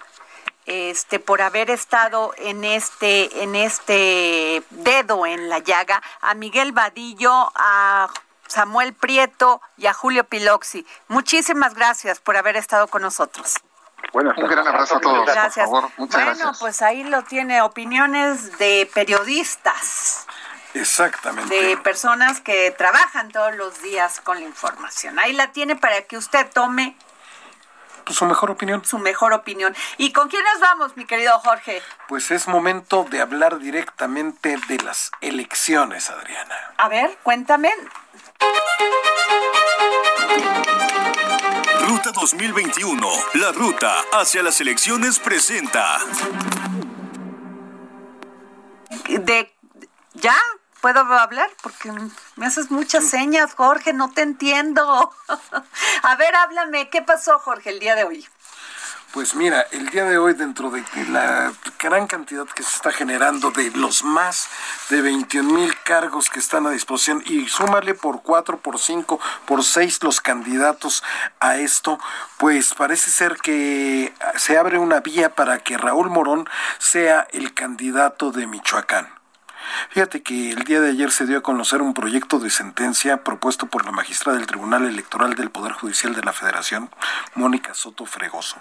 este 0.66 1.20
por 1.20 1.42
haber 1.42 1.70
estado 1.70 2.34
en 2.38 2.64
este 2.64 3.44
en 3.44 3.56
este 3.56 4.64
dedo 4.70 5.26
en 5.26 5.50
la 5.50 5.60
llaga 5.60 6.02
a 6.22 6.36
Miguel 6.36 6.72
Vadillo 6.72 7.52
a 7.56 8.08
Samuel 8.48 8.94
Prieto 8.94 9.62
y 9.78 9.88
a 9.88 9.94
Julio 9.94 10.24
Piloxi. 10.26 10.86
Muchísimas 11.08 11.74
gracias 11.74 12.20
por 12.20 12.38
haber 12.38 12.56
estado 12.56 12.88
con 12.88 13.02
nosotros. 13.02 13.56
Bueno, 14.12 14.32
un 14.38 14.48
gran 14.48 14.68
abrazo 14.68 14.98
a 14.98 15.00
todos. 15.00 15.26
Gracias. 15.26 15.68
Por 15.68 15.82
favor. 15.82 15.92
Muchas 15.98 16.24
bueno, 16.24 16.36
gracias. 16.36 16.60
pues 16.60 16.82
ahí 16.82 17.04
lo 17.04 17.24
tiene, 17.24 17.62
opiniones 17.62 18.58
de 18.60 18.90
periodistas, 18.94 20.28
Exactamente. 20.74 21.54
de 21.62 21.78
personas 21.78 22.40
que 22.42 22.72
trabajan 22.72 23.32
todos 23.32 23.56
los 23.56 23.82
días 23.82 24.20
con 24.22 24.40
la 24.40 24.46
información. 24.46 25.20
Ahí 25.20 25.34
la 25.34 25.52
tiene 25.52 25.76
para 25.76 26.02
que 26.04 26.18
usted 26.18 26.50
tome 26.52 26.96
Pues, 28.06 28.18
su 28.18 28.26
mejor 28.26 28.52
opinión. 28.52 28.84
su 28.84 28.98
mejor 28.98 29.34
opinión. 29.34 29.76
¿Y 29.98 30.12
con 30.12 30.30
quién 30.30 30.44
nos 30.52 30.60
vamos, 30.60 30.98
mi 30.98 31.06
querido 31.06 31.38
Jorge? 31.40 31.82
Pues 32.08 32.32
es 32.32 32.48
momento 32.48 33.06
de 33.10 33.22
hablar 33.22 33.60
directamente 33.60 34.58
de 34.68 34.78
las 34.80 35.12
elecciones, 35.22 36.10
Adriana. 36.10 36.56
A 36.78 36.90
ver, 36.90 37.18
cuéntame. 37.24 37.72
Ruta 41.88 42.12
2021, 42.12 43.08
la 43.36 43.52
ruta 43.52 43.96
hacia 44.14 44.42
las 44.44 44.60
elecciones 44.60 45.20
presenta. 45.20 46.00
¿Puedo 50.84 51.00
hablar? 51.00 51.50
Porque 51.62 51.94
me 52.36 52.46
haces 52.46 52.70
muchas 52.70 53.06
señas, 53.10 53.54
Jorge, 53.56 53.94
no 53.94 54.12
te 54.12 54.22
entiendo. 54.22 54.84
A 56.04 56.16
ver, 56.18 56.36
háblame, 56.36 56.90
¿qué 56.90 57.02
pasó, 57.02 57.40
Jorge, 57.40 57.70
el 57.70 57.80
día 57.80 57.96
de 57.96 58.04
hoy? 58.04 58.28
Pues 59.14 59.34
mira, 59.34 59.62
el 59.72 59.88
día 59.92 60.04
de 60.04 60.18
hoy, 60.18 60.34
dentro 60.34 60.72
de 60.72 60.84
la 61.08 61.54
gran 61.80 62.06
cantidad 62.06 62.46
que 62.48 62.64
se 62.64 62.76
está 62.76 62.92
generando 62.92 63.52
de 63.52 63.72
los 63.72 64.04
más 64.04 64.50
de 64.90 65.02
21 65.02 65.54
mil 65.54 65.74
cargos 65.84 66.30
que 66.30 66.40
están 66.40 66.68
a 66.68 66.72
disposición, 66.72 67.24
y 67.28 67.48
súmale 67.48 67.94
por 67.94 68.22
cuatro, 68.22 68.60
por 68.60 68.78
cinco, 68.78 69.22
por 69.46 69.64
seis 69.64 70.04
los 70.04 70.20
candidatos 70.20 71.02
a 71.40 71.56
esto, 71.56 71.98
pues 72.38 72.74
parece 72.74 73.10
ser 73.10 73.38
que 73.38 74.14
se 74.36 74.58
abre 74.58 74.80
una 74.80 75.00
vía 75.00 75.34
para 75.34 75.60
que 75.60 75.78
Raúl 75.78 76.10
Morón 76.10 76.46
sea 76.78 77.26
el 77.32 77.54
candidato 77.54 78.34
de 78.34 78.48
Michoacán. 78.48 79.23
Fíjate 79.90 80.22
que 80.24 80.52
el 80.52 80.64
día 80.64 80.82
de 80.82 80.90
ayer 80.92 81.12
se 81.12 81.26
dio 81.26 81.38
a 81.38 81.42
conocer 81.44 81.82
un 81.82 81.94
proyecto 81.94 82.40
de 82.40 82.50
sentencia 82.50 83.24
propuesto 83.24 83.68
por 83.68 83.86
la 83.86 83.92
magistrada 83.92 84.38
del 84.38 84.48
Tribunal 84.48 84.86
Electoral 84.86 85.36
del 85.36 85.50
Poder 85.52 85.74
Judicial 85.74 86.14
de 86.16 86.22
la 86.24 86.34
Federación, 86.34 86.90
Mónica 87.36 87.74
Soto 87.74 88.06
Fregoso. 88.06 88.58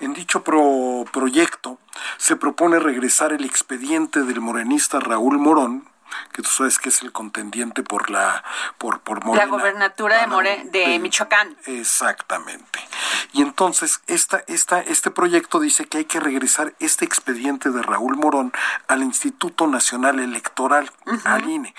En 0.00 0.12
dicho 0.14 0.44
pro- 0.44 1.04
proyecto 1.12 1.78
se 2.16 2.36
propone 2.36 2.78
regresar 2.78 3.32
el 3.32 3.44
expediente 3.44 4.22
del 4.22 4.40
morenista 4.40 5.00
Raúl 5.00 5.38
Morón, 5.38 5.88
que 6.32 6.42
tú 6.42 6.48
sabes 6.50 6.78
que 6.78 6.88
es 6.88 7.02
el 7.02 7.12
contendiente 7.12 7.82
por 7.82 8.10
la 8.10 8.42
por 8.78 9.00
por 9.00 9.24
Morena. 9.24 9.46
La 9.46 9.50
gobernatura 9.50 10.16
de, 10.18 10.22
Ah, 10.22 10.26
More- 10.26 10.64
de 10.70 10.98
Michoacán. 10.98 11.56
Exactamente. 11.66 12.78
Y 13.32 13.42
entonces 13.42 14.00
esta, 14.06 14.42
esta, 14.46 14.80
este 14.80 15.10
proyecto 15.10 15.60
dice 15.60 15.84
que 15.86 15.98
hay 15.98 16.04
que 16.04 16.20
regresar 16.20 16.74
este 16.78 17.04
expediente 17.04 17.70
de 17.70 17.82
Raúl 17.82 18.16
Morón 18.16 18.52
al 18.86 19.02
Instituto 19.02 19.66
Nacional 19.66 20.18
Electoral, 20.20 20.90
al 21.24 21.48
INE, 21.48 21.74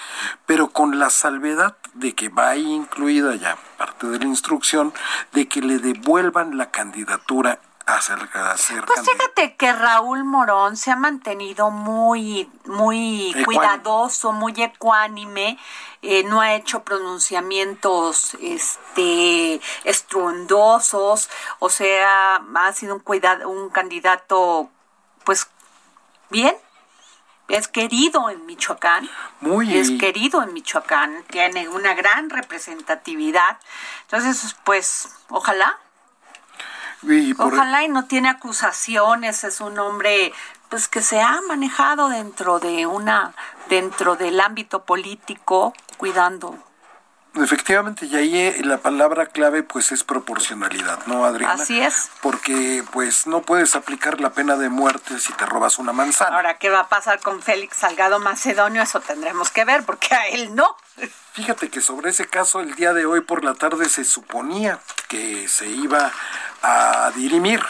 pero 0.46 0.70
con 0.70 1.00
la 1.00 1.10
salvedad 1.10 1.78
de 1.94 2.14
que 2.16 2.30
va 2.30 2.50
ahí 2.50 2.72
incluida 2.72 3.36
ya 3.36 3.58
parte 3.78 4.08
de 4.08 4.20
la 4.20 4.26
instrucción 4.26 4.94
de 5.32 5.48
que 5.48 5.62
le 5.62 5.80
devuelvan 5.80 6.58
la 6.58 6.70
candidatura 6.72 7.60
a 7.96 8.02
ser, 8.02 8.30
a 8.34 8.58
ser 8.58 8.86
Pues 8.86 9.02
fíjate 9.02 9.56
que 9.56 9.74
Raúl 9.74 10.24
Morón 10.24 10.78
se 10.78 10.92
ha 10.92 10.96
mantenido 10.96 11.72
muy, 11.72 12.50
muy 12.66 13.30
Ecuánime. 13.30 13.46
cuidadoso, 13.46 14.32
muy 14.32 14.54
ecuánime, 14.62 15.58
eh, 16.02 16.24
no 16.24 16.42
ha 16.42 16.54
hecho 16.54 16.84
pronunciamientos 16.84 18.36
este 18.42 19.60
estruendosos, 19.84 21.30
o 21.60 21.70
sea, 21.70 22.36
ha 22.56 22.74
sido 22.74 22.96
un 22.96 23.02
cuida- 23.02 23.46
un 23.48 23.70
candidato 23.70 24.70
pues 25.24 25.48
bien, 26.30 26.56
es 27.48 27.68
querido 27.68 28.30
en 28.30 28.46
Michoacán. 28.46 29.10
Muy 29.42 29.76
es 29.76 29.92
querido 30.00 30.44
en 30.44 30.54
Michoacán, 30.54 31.24
tiene 31.30 31.68
una 31.68 31.94
gran 31.96 32.30
representatividad. 32.30 33.58
Entonces, 34.04 34.56
pues, 34.64 35.10
ojalá 35.30 35.78
y 37.04 37.34
por- 37.34 37.54
Ojalá 37.54 37.84
y 37.84 37.88
no 37.90 38.06
tiene 38.06 38.30
acusaciones, 38.30 39.44
es 39.44 39.62
un 39.62 39.78
hombre 39.80 40.34
pues 40.70 40.88
que 40.88 41.02
se 41.02 41.20
ha 41.22 41.40
manejado 41.48 42.10
dentro 42.10 42.60
de 42.60 42.86
una 42.86 43.34
dentro 43.70 44.16
del 44.16 44.40
ámbito 44.40 44.84
político 44.84 45.74
cuidando. 45.98 46.58
Efectivamente, 47.36 48.08
y 48.08 48.16
ahí 48.16 48.38
eh, 48.38 48.62
la 48.64 48.80
palabra 48.80 49.28
clave 49.28 49.62
pues 49.62 49.92
es 49.92 50.04
proporcionalidad, 50.04 51.06
¿no, 51.06 51.26
Adriana? 51.26 51.54
Así 51.54 51.80
es. 51.80 52.10
Porque 52.22 52.84
pues 52.92 53.28
no 53.28 53.42
puedes 53.44 53.76
aplicar 53.76 54.20
la 54.20 54.32
pena 54.32 54.56
de 54.58 54.70
muerte 54.70 55.20
si 55.20 55.32
te 55.34 55.46
robas 55.46 55.78
una 55.78 55.94
manzana. 55.94 56.36
Ahora, 56.36 56.58
¿qué 56.58 56.70
va 56.70 56.82
a 56.82 56.90
pasar 56.90 57.20
con 57.20 57.42
Félix 57.44 57.78
Salgado 57.78 58.20
Macedonio? 58.20 58.82
Eso 58.82 59.00
tendremos 59.00 59.52
que 59.52 59.64
ver, 59.64 59.86
porque 59.86 60.14
a 60.16 60.28
él 60.28 60.56
no. 60.56 60.76
Fíjate 61.34 61.70
que 61.70 61.82
sobre 61.82 62.10
ese 62.10 62.28
caso 62.28 62.62
el 62.62 62.74
día 62.74 62.94
de 62.94 63.06
hoy 63.06 63.22
por 63.22 63.44
la 63.44 63.54
tarde 63.54 63.88
se 63.88 64.04
suponía 64.06 64.80
que 65.10 65.48
se 65.50 65.68
iba 65.68 66.12
a 66.62 67.12
dirimir. 67.16 67.62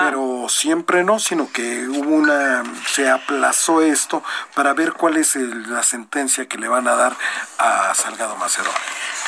Pero 0.00 0.46
siempre 0.48 1.02
no, 1.02 1.18
sino 1.18 1.50
que 1.50 1.88
hubo 1.88 2.10
una, 2.14 2.62
se 2.86 3.08
aplazó 3.10 3.80
esto 3.82 4.22
para 4.54 4.72
ver 4.74 4.92
cuál 4.92 5.16
es 5.16 5.34
el- 5.36 5.72
la 5.72 5.82
sentencia 5.82 6.46
que 6.46 6.58
le 6.58 6.68
van 6.68 6.86
a 6.86 6.94
dar 6.94 7.16
a 7.58 7.94
Salgado 7.94 8.36
Macedonio. 8.36 8.72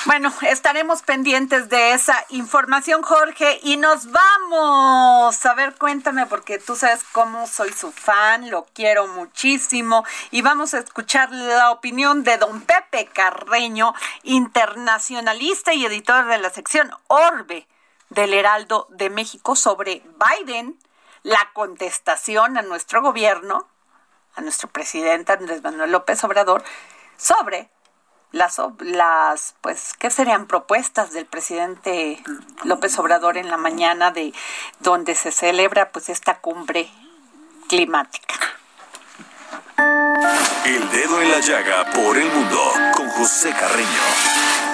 Bueno, 0.07 0.33
estaremos 0.43 1.03
pendientes 1.03 1.69
de 1.69 1.91
esa 1.91 2.25
información, 2.29 3.03
Jorge, 3.03 3.59
y 3.65 3.77
nos 3.77 4.13
vamos. 4.13 5.45
A 5.45 5.55
ver, 5.55 5.75
cuéntame, 5.75 6.27
porque 6.27 6.61
tú 6.61 6.77
sabes 6.77 7.03
cómo 7.11 7.49
soy 7.49 7.73
su 7.73 7.91
fan, 7.91 8.49
lo 8.49 8.67
quiero 8.73 9.09
muchísimo, 9.09 10.05
y 10.31 10.43
vamos 10.43 10.75
a 10.75 10.79
escuchar 10.79 11.33
la 11.33 11.73
opinión 11.73 12.23
de 12.23 12.39
don 12.39 12.61
Pepe 12.61 13.07
Carreño, 13.07 13.95
internacionalista 14.23 15.75
y 15.75 15.85
editor 15.85 16.27
de 16.27 16.39
la 16.39 16.51
sección 16.51 16.93
Orbe 17.09 17.67
del 18.09 18.33
Heraldo 18.33 18.87
de 18.91 19.11
México 19.11 19.57
sobre 19.57 20.05
Biden, 20.39 20.79
la 21.25 21.51
contestación 21.53 22.57
a 22.57 22.63
nuestro 22.63 23.03
gobierno, 23.03 23.67
a 24.37 24.41
nuestro 24.41 24.69
presidente 24.69 25.33
Andrés 25.33 25.65
Manuel 25.65 25.91
López 25.91 26.23
Obrador, 26.23 26.63
sobre 27.17 27.71
las, 28.37 28.61
las, 28.81 29.55
pues, 29.61 29.95
¿qué 29.99 30.11
serían 30.11 30.47
propuestas 30.47 31.13
del 31.13 31.27
presidente 31.27 32.23
López 32.65 32.99
Obrador 32.99 33.39
en 33.39 33.49
la 33.49 33.57
mañana 33.57 34.11
de 34.11 34.33
donde 34.81 35.15
se 35.15 35.33
celebra 35.33 35.91
pues 35.91 36.09
esta 36.09 36.39
cumbre 36.39 36.89
climática? 37.69 38.35
El 40.65 40.91
dedo 40.91 41.23
en 41.23 41.31
la 41.31 41.41
llaga 41.41 41.91
por 41.93 42.17
el 42.17 42.31
mundo 42.31 42.61
con 42.95 43.09
José 43.11 43.51
Carreño. 43.51 44.66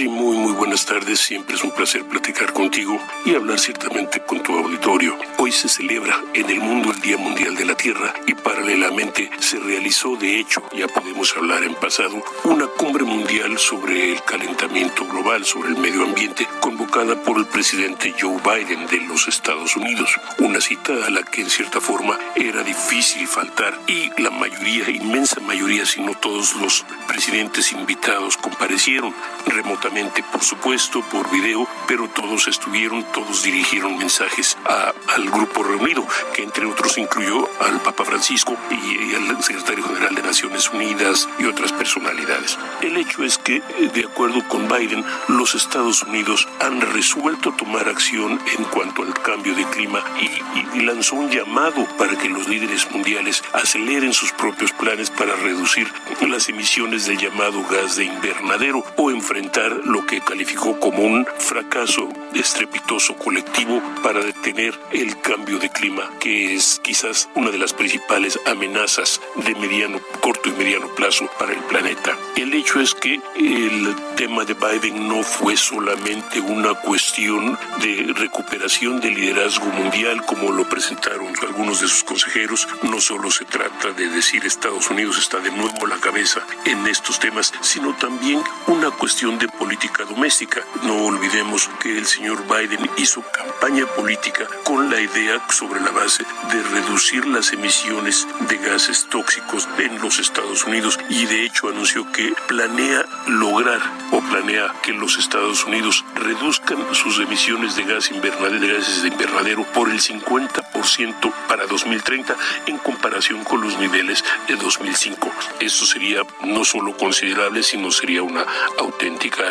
Adri, 0.00 0.08
muy, 0.08 0.38
muy 0.38 0.52
buenas 0.52 0.86
tardes. 0.86 1.20
Siempre 1.20 1.56
es 1.56 1.62
un 1.62 1.72
placer 1.72 2.06
platicar 2.06 2.54
contigo 2.54 2.98
y 3.26 3.34
hablar 3.34 3.58
ciertamente 3.58 4.20
con 4.20 4.42
tu 4.42 4.56
auditorio. 4.56 5.18
Hoy 5.36 5.52
se 5.52 5.68
celebra 5.68 6.18
en 6.32 6.48
el 6.48 6.60
mundo 6.60 6.90
el 6.90 7.00
Día 7.02 7.18
Mundial 7.18 7.54
de 7.54 7.66
la 7.66 7.74
Tierra 7.74 8.14
y 8.26 8.32
paralelamente 8.32 9.30
se 9.40 9.58
realizó, 9.58 10.16
de 10.16 10.40
hecho, 10.40 10.62
ya 10.74 10.88
podemos 10.88 11.36
hablar 11.36 11.64
en 11.64 11.74
pasado, 11.74 12.22
una 12.44 12.66
cumbre 12.66 13.04
mundial 13.04 13.58
sobre 13.58 14.12
el 14.12 14.22
calentamiento 14.22 15.04
global, 15.04 15.44
sobre 15.44 15.68
el 15.68 15.76
medio 15.76 16.04
ambiente, 16.04 16.48
convocada 16.60 17.22
por 17.22 17.36
el 17.38 17.46
presidente 17.46 18.14
Joe 18.18 18.40
Biden 18.42 18.86
de 18.86 19.00
los 19.06 19.28
Estados 19.28 19.76
Unidos. 19.76 20.18
Una 20.38 20.62
cita 20.62 20.94
a 21.04 21.10
la 21.10 21.22
que 21.24 21.42
en 21.42 21.50
cierta 21.50 21.78
forma 21.78 22.18
era 22.36 22.62
difícil 22.62 23.26
faltar 23.26 23.78
y 23.86 24.10
la 24.20 24.30
mayoría, 24.30 24.88
inmensa 24.88 25.40
mayoría, 25.40 25.84
si 25.84 26.00
no 26.00 26.14
todos 26.14 26.54
los 26.54 26.86
presidentes 27.06 27.72
invitados 27.72 28.38
comparecieron 28.38 29.14
remotamente 29.46 29.89
por 30.32 30.42
supuesto, 30.44 31.02
por 31.10 31.28
video, 31.30 31.66
pero 31.88 32.08
todos 32.08 32.46
estuvieron, 32.46 33.02
todos 33.12 33.42
dirigieron 33.42 33.98
mensajes 33.98 34.56
al 34.64 35.28
grupo 35.30 35.64
reunido, 35.64 36.06
que 36.32 36.44
entre 36.44 36.64
otros 36.66 36.96
incluyó 36.96 37.48
al 37.60 37.80
Papa 37.80 38.04
Francisco 38.04 38.56
y, 38.70 39.14
al 39.14 39.42
secretario 39.42 39.84
general 39.84 40.14
de 40.14 40.22
Naciones 40.22 40.70
Unidas 40.70 41.28
y 41.38 41.44
otras 41.44 41.72
personalidades. 41.72 42.56
El 42.80 42.96
hecho 42.98 43.24
es 43.24 43.38
que, 43.38 43.62
de 43.92 44.04
acuerdo 44.04 44.46
con 44.46 44.68
Biden, 44.68 45.04
los 45.28 45.54
Estados 45.56 46.02
Unidos 46.04 46.46
han 46.60 46.80
resuelto 46.80 47.52
tomar 47.52 47.88
acción 47.88 48.40
en 48.56 48.64
cuanto 48.64 49.02
al 49.02 49.14
cambio 49.14 49.54
de 49.54 49.64
clima 49.70 50.04
y, 50.20 50.78
y 50.78 50.82
lanzó 50.82 51.16
un 51.16 51.30
llamado 51.30 51.84
para 51.98 52.16
que 52.16 52.28
los 52.28 52.48
líderes 52.48 52.88
mundiales 52.92 53.42
aceleren 53.52 54.12
sus 54.12 54.32
propios 54.32 54.70
planes 54.72 55.10
para 55.10 55.34
reducir 55.34 55.92
las 56.28 56.48
emisiones 56.48 57.06
del 57.06 57.18
llamado 57.18 57.64
gas 57.68 57.96
de 57.96 58.04
invernadero 58.04 58.84
o 58.96 59.10
enfrentar 59.10 59.79
lo 59.84 60.04
que 60.06 60.20
calificó 60.20 60.78
como 60.78 61.02
un 61.02 61.26
fracaso 61.38 62.08
estrepitoso 62.34 63.16
colectivo 63.16 63.82
para 64.02 64.20
detener 64.20 64.78
el 64.92 65.20
cambio 65.20 65.58
de 65.58 65.70
clima, 65.70 66.10
que 66.20 66.54
es 66.54 66.80
quizás 66.82 67.28
una 67.34 67.50
de 67.50 67.58
las 67.58 67.72
principales 67.72 68.38
amenazas 68.46 69.20
de 69.36 69.54
mediano, 69.54 70.00
corto 70.20 70.48
y 70.48 70.52
mediano 70.52 70.88
plazo 70.94 71.28
para 71.38 71.52
el 71.52 71.60
planeta. 71.64 72.16
El 72.36 72.52
hecho 72.54 72.80
es 72.80 72.94
que 72.94 73.20
el 73.36 73.94
tema 74.16 74.44
de 74.44 74.54
Biden 74.54 75.08
no 75.08 75.22
fue 75.22 75.56
solamente 75.56 76.40
una 76.40 76.74
cuestión 76.74 77.58
de 77.80 78.12
recuperación 78.14 79.00
del 79.00 79.14
liderazgo 79.14 79.66
mundial 79.66 80.24
como 80.26 80.52
lo 80.52 80.68
presentaron 80.68 81.32
algunos 81.42 81.80
de 81.80 81.88
sus 81.88 82.04
consejeros, 82.04 82.68
no 82.82 83.00
solo 83.00 83.30
se 83.30 83.44
trata 83.44 83.92
de 83.92 84.08
decir 84.08 84.44
Estados 84.44 84.90
Unidos 84.90 85.18
está 85.18 85.38
de 85.38 85.50
nuevo 85.50 85.86
a 85.86 85.88
la 85.88 85.98
cabeza 85.98 86.40
en 86.64 86.86
estos 86.86 87.18
temas, 87.18 87.52
sino 87.60 87.94
también 87.96 88.42
una 88.66 88.90
cuestión 88.90 89.38
de 89.38 89.48
política 89.48 89.69
doméstica. 90.08 90.64
No 90.82 91.04
olvidemos 91.04 91.68
que 91.80 91.96
el 91.96 92.06
señor 92.06 92.42
Biden 92.46 92.90
hizo 92.96 93.22
campaña 93.22 93.86
política 93.86 94.46
con 94.64 94.90
la 94.90 95.00
idea 95.00 95.40
sobre 95.50 95.80
la 95.80 95.90
base 95.90 96.24
de 96.50 96.62
reducir 96.62 97.26
las 97.26 97.52
emisiones 97.52 98.26
de 98.48 98.56
gases 98.56 99.06
tóxicos 99.08 99.68
en 99.78 100.00
los 100.00 100.18
Estados 100.18 100.64
Unidos 100.64 100.98
y 101.08 101.26
de 101.26 101.44
hecho 101.44 101.68
anunció 101.68 102.10
que 102.12 102.34
planea 102.48 103.04
lograr 103.28 103.80
o 104.10 104.20
planea 104.20 104.74
que 104.82 104.92
los 104.92 105.18
Estados 105.18 105.64
Unidos 105.64 106.04
reduzcan 106.14 106.92
sus 106.94 107.20
emisiones 107.20 107.76
de, 107.76 107.84
gas 107.84 108.10
invernadero, 108.10 108.60
de 108.60 108.74
gases 108.74 109.02
de 109.02 109.08
invernadero 109.08 109.64
por 109.72 109.88
el 109.88 110.00
50% 110.00 111.32
para 111.48 111.66
2030 111.66 112.36
en 112.66 112.78
comparación 112.78 113.44
con 113.44 113.60
los 113.60 113.78
niveles 113.78 114.24
de 114.48 114.56
2005. 114.56 115.30
Eso 115.60 115.86
sería 115.86 116.22
no 116.42 116.64
solo 116.64 116.96
considerable, 116.96 117.62
sino 117.62 117.90
sería 117.90 118.22
una 118.22 118.44
auténtica 118.78 119.50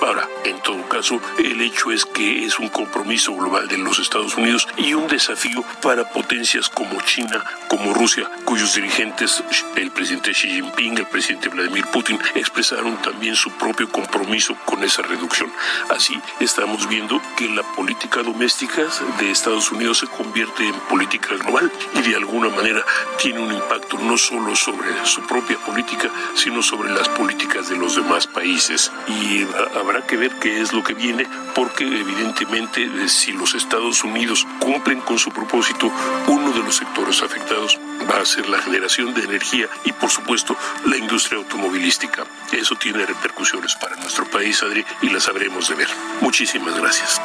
Ahora, 0.00 0.28
en 0.44 0.60
todo 0.62 0.86
caso, 0.88 1.20
el 1.38 1.60
hecho 1.60 1.92
es 1.92 2.04
que 2.04 2.44
es 2.44 2.58
un 2.58 2.68
compromiso 2.68 3.32
global 3.34 3.68
de 3.68 3.78
los 3.78 4.00
Estados 4.00 4.34
Unidos 4.36 4.66
y 4.76 4.94
un 4.94 5.06
desafío 5.06 5.64
para 5.80 6.10
potencias 6.10 6.68
como 6.68 7.00
China, 7.02 7.44
como 7.68 7.94
Rusia, 7.94 8.28
cuyos 8.44 8.74
dirigentes, 8.74 9.44
el 9.76 9.92
presidente 9.92 10.32
Xi 10.32 10.48
Jinping, 10.48 10.98
el 10.98 11.06
presidente 11.06 11.48
Vladimir 11.50 11.86
Putin, 11.86 12.18
expresaron 12.34 13.00
también 13.00 13.36
su 13.36 13.50
propio 13.52 13.88
compromiso 13.88 14.56
con 14.64 14.82
esa 14.82 15.02
reducción. 15.02 15.52
Así, 15.88 16.20
estamos 16.40 16.88
viendo 16.88 17.22
que 17.36 17.48
la 17.48 17.62
política 17.74 18.22
doméstica 18.22 18.82
de 19.18 19.30
Estados 19.30 19.70
Unidos 19.70 19.98
se 19.98 20.08
convierte 20.08 20.66
en 20.66 20.74
política 20.90 21.36
global 21.36 21.70
y 21.94 22.02
de 22.02 22.16
alguna 22.16 22.48
manera 22.48 22.84
tiene 23.18 23.38
un 23.38 23.52
impacto 23.52 23.98
no 23.98 24.18
solo 24.18 24.56
sobre 24.56 24.88
su 25.04 25.24
propia 25.26 25.58
política, 25.58 26.10
sino 26.34 26.60
sobre 26.60 26.90
las 26.90 27.08
políticas 27.08 27.68
de 27.68 27.76
los 27.76 27.94
demás 27.94 28.26
países. 28.26 28.90
Y 29.06 29.43
habrá 29.74 30.06
que 30.06 30.16
ver 30.16 30.32
qué 30.40 30.60
es 30.60 30.72
lo 30.72 30.82
que 30.82 30.94
viene, 30.94 31.26
porque 31.54 31.84
evidentemente 31.84 32.84
eh, 32.84 33.08
si 33.08 33.32
los 33.32 33.54
Estados 33.54 34.04
Unidos 34.04 34.46
cumplen 34.60 35.00
con 35.00 35.18
su 35.18 35.30
propósito, 35.30 35.90
uno 36.26 36.52
de 36.52 36.60
los 36.60 36.76
sectores 36.76 37.22
afectados 37.22 37.78
va 38.10 38.20
a 38.20 38.24
ser 38.24 38.48
la 38.48 38.58
generación 38.58 39.14
de 39.14 39.22
energía 39.22 39.68
y 39.84 39.92
por 39.92 40.10
supuesto 40.10 40.56
la 40.86 40.96
industria 40.96 41.38
automovilística. 41.38 42.24
Eso 42.52 42.76
tiene 42.76 43.04
repercusiones 43.06 43.74
para 43.76 43.96
nuestro 43.96 44.24
país, 44.26 44.62
Adri, 44.62 44.84
y 45.02 45.10
las 45.10 45.24
sabremos 45.24 45.68
de 45.68 45.74
ver. 45.74 45.88
Muchísimas 46.20 46.78
gracias. 46.78 47.20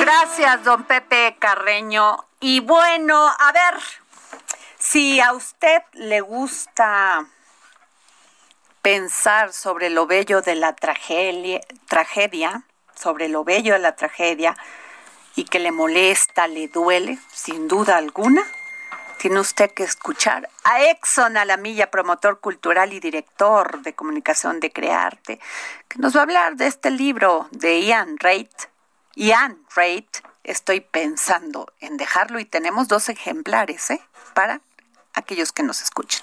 Gracias, 0.00 0.64
don 0.64 0.84
Pepe 0.84 1.36
Carreño. 1.38 2.24
Y 2.40 2.60
bueno, 2.60 3.26
a 3.26 3.52
ver, 3.52 3.80
si 4.78 5.20
a 5.20 5.32
usted 5.32 5.82
le 5.94 6.20
gusta 6.20 7.26
pensar 8.84 9.54
sobre 9.54 9.88
lo 9.88 10.06
bello 10.06 10.42
de 10.42 10.56
la 10.56 10.76
tragedia, 10.76 11.62
tragedia, 11.88 12.64
sobre 12.94 13.30
lo 13.30 13.42
bello 13.42 13.72
de 13.72 13.78
la 13.78 13.96
tragedia 13.96 14.58
y 15.34 15.46
que 15.46 15.58
le 15.58 15.72
molesta, 15.72 16.46
le 16.48 16.68
duele, 16.68 17.18
sin 17.32 17.66
duda 17.66 17.96
alguna, 17.96 18.42
tiene 19.16 19.40
usted 19.40 19.70
que 19.72 19.84
escuchar 19.84 20.50
a 20.64 20.84
Exxon 20.84 21.38
Alamilla, 21.38 21.90
promotor 21.90 22.40
cultural 22.40 22.92
y 22.92 23.00
director 23.00 23.80
de 23.80 23.94
comunicación 23.94 24.60
de 24.60 24.70
Crearte, 24.70 25.40
que 25.88 25.98
nos 25.98 26.14
va 26.14 26.20
a 26.20 26.24
hablar 26.24 26.56
de 26.56 26.66
este 26.66 26.90
libro 26.90 27.48
de 27.52 27.80
Ian 27.80 28.18
Reid. 28.18 28.50
Ian 29.14 29.64
Reid, 29.74 30.04
estoy 30.42 30.82
pensando 30.82 31.72
en 31.80 31.96
dejarlo 31.96 32.38
y 32.38 32.44
tenemos 32.44 32.86
dos 32.88 33.08
ejemplares, 33.08 33.90
¿eh? 33.92 34.02
Para 34.34 34.60
aquellos 35.14 35.52
que 35.52 35.62
nos 35.62 35.80
escuchan. 35.80 36.22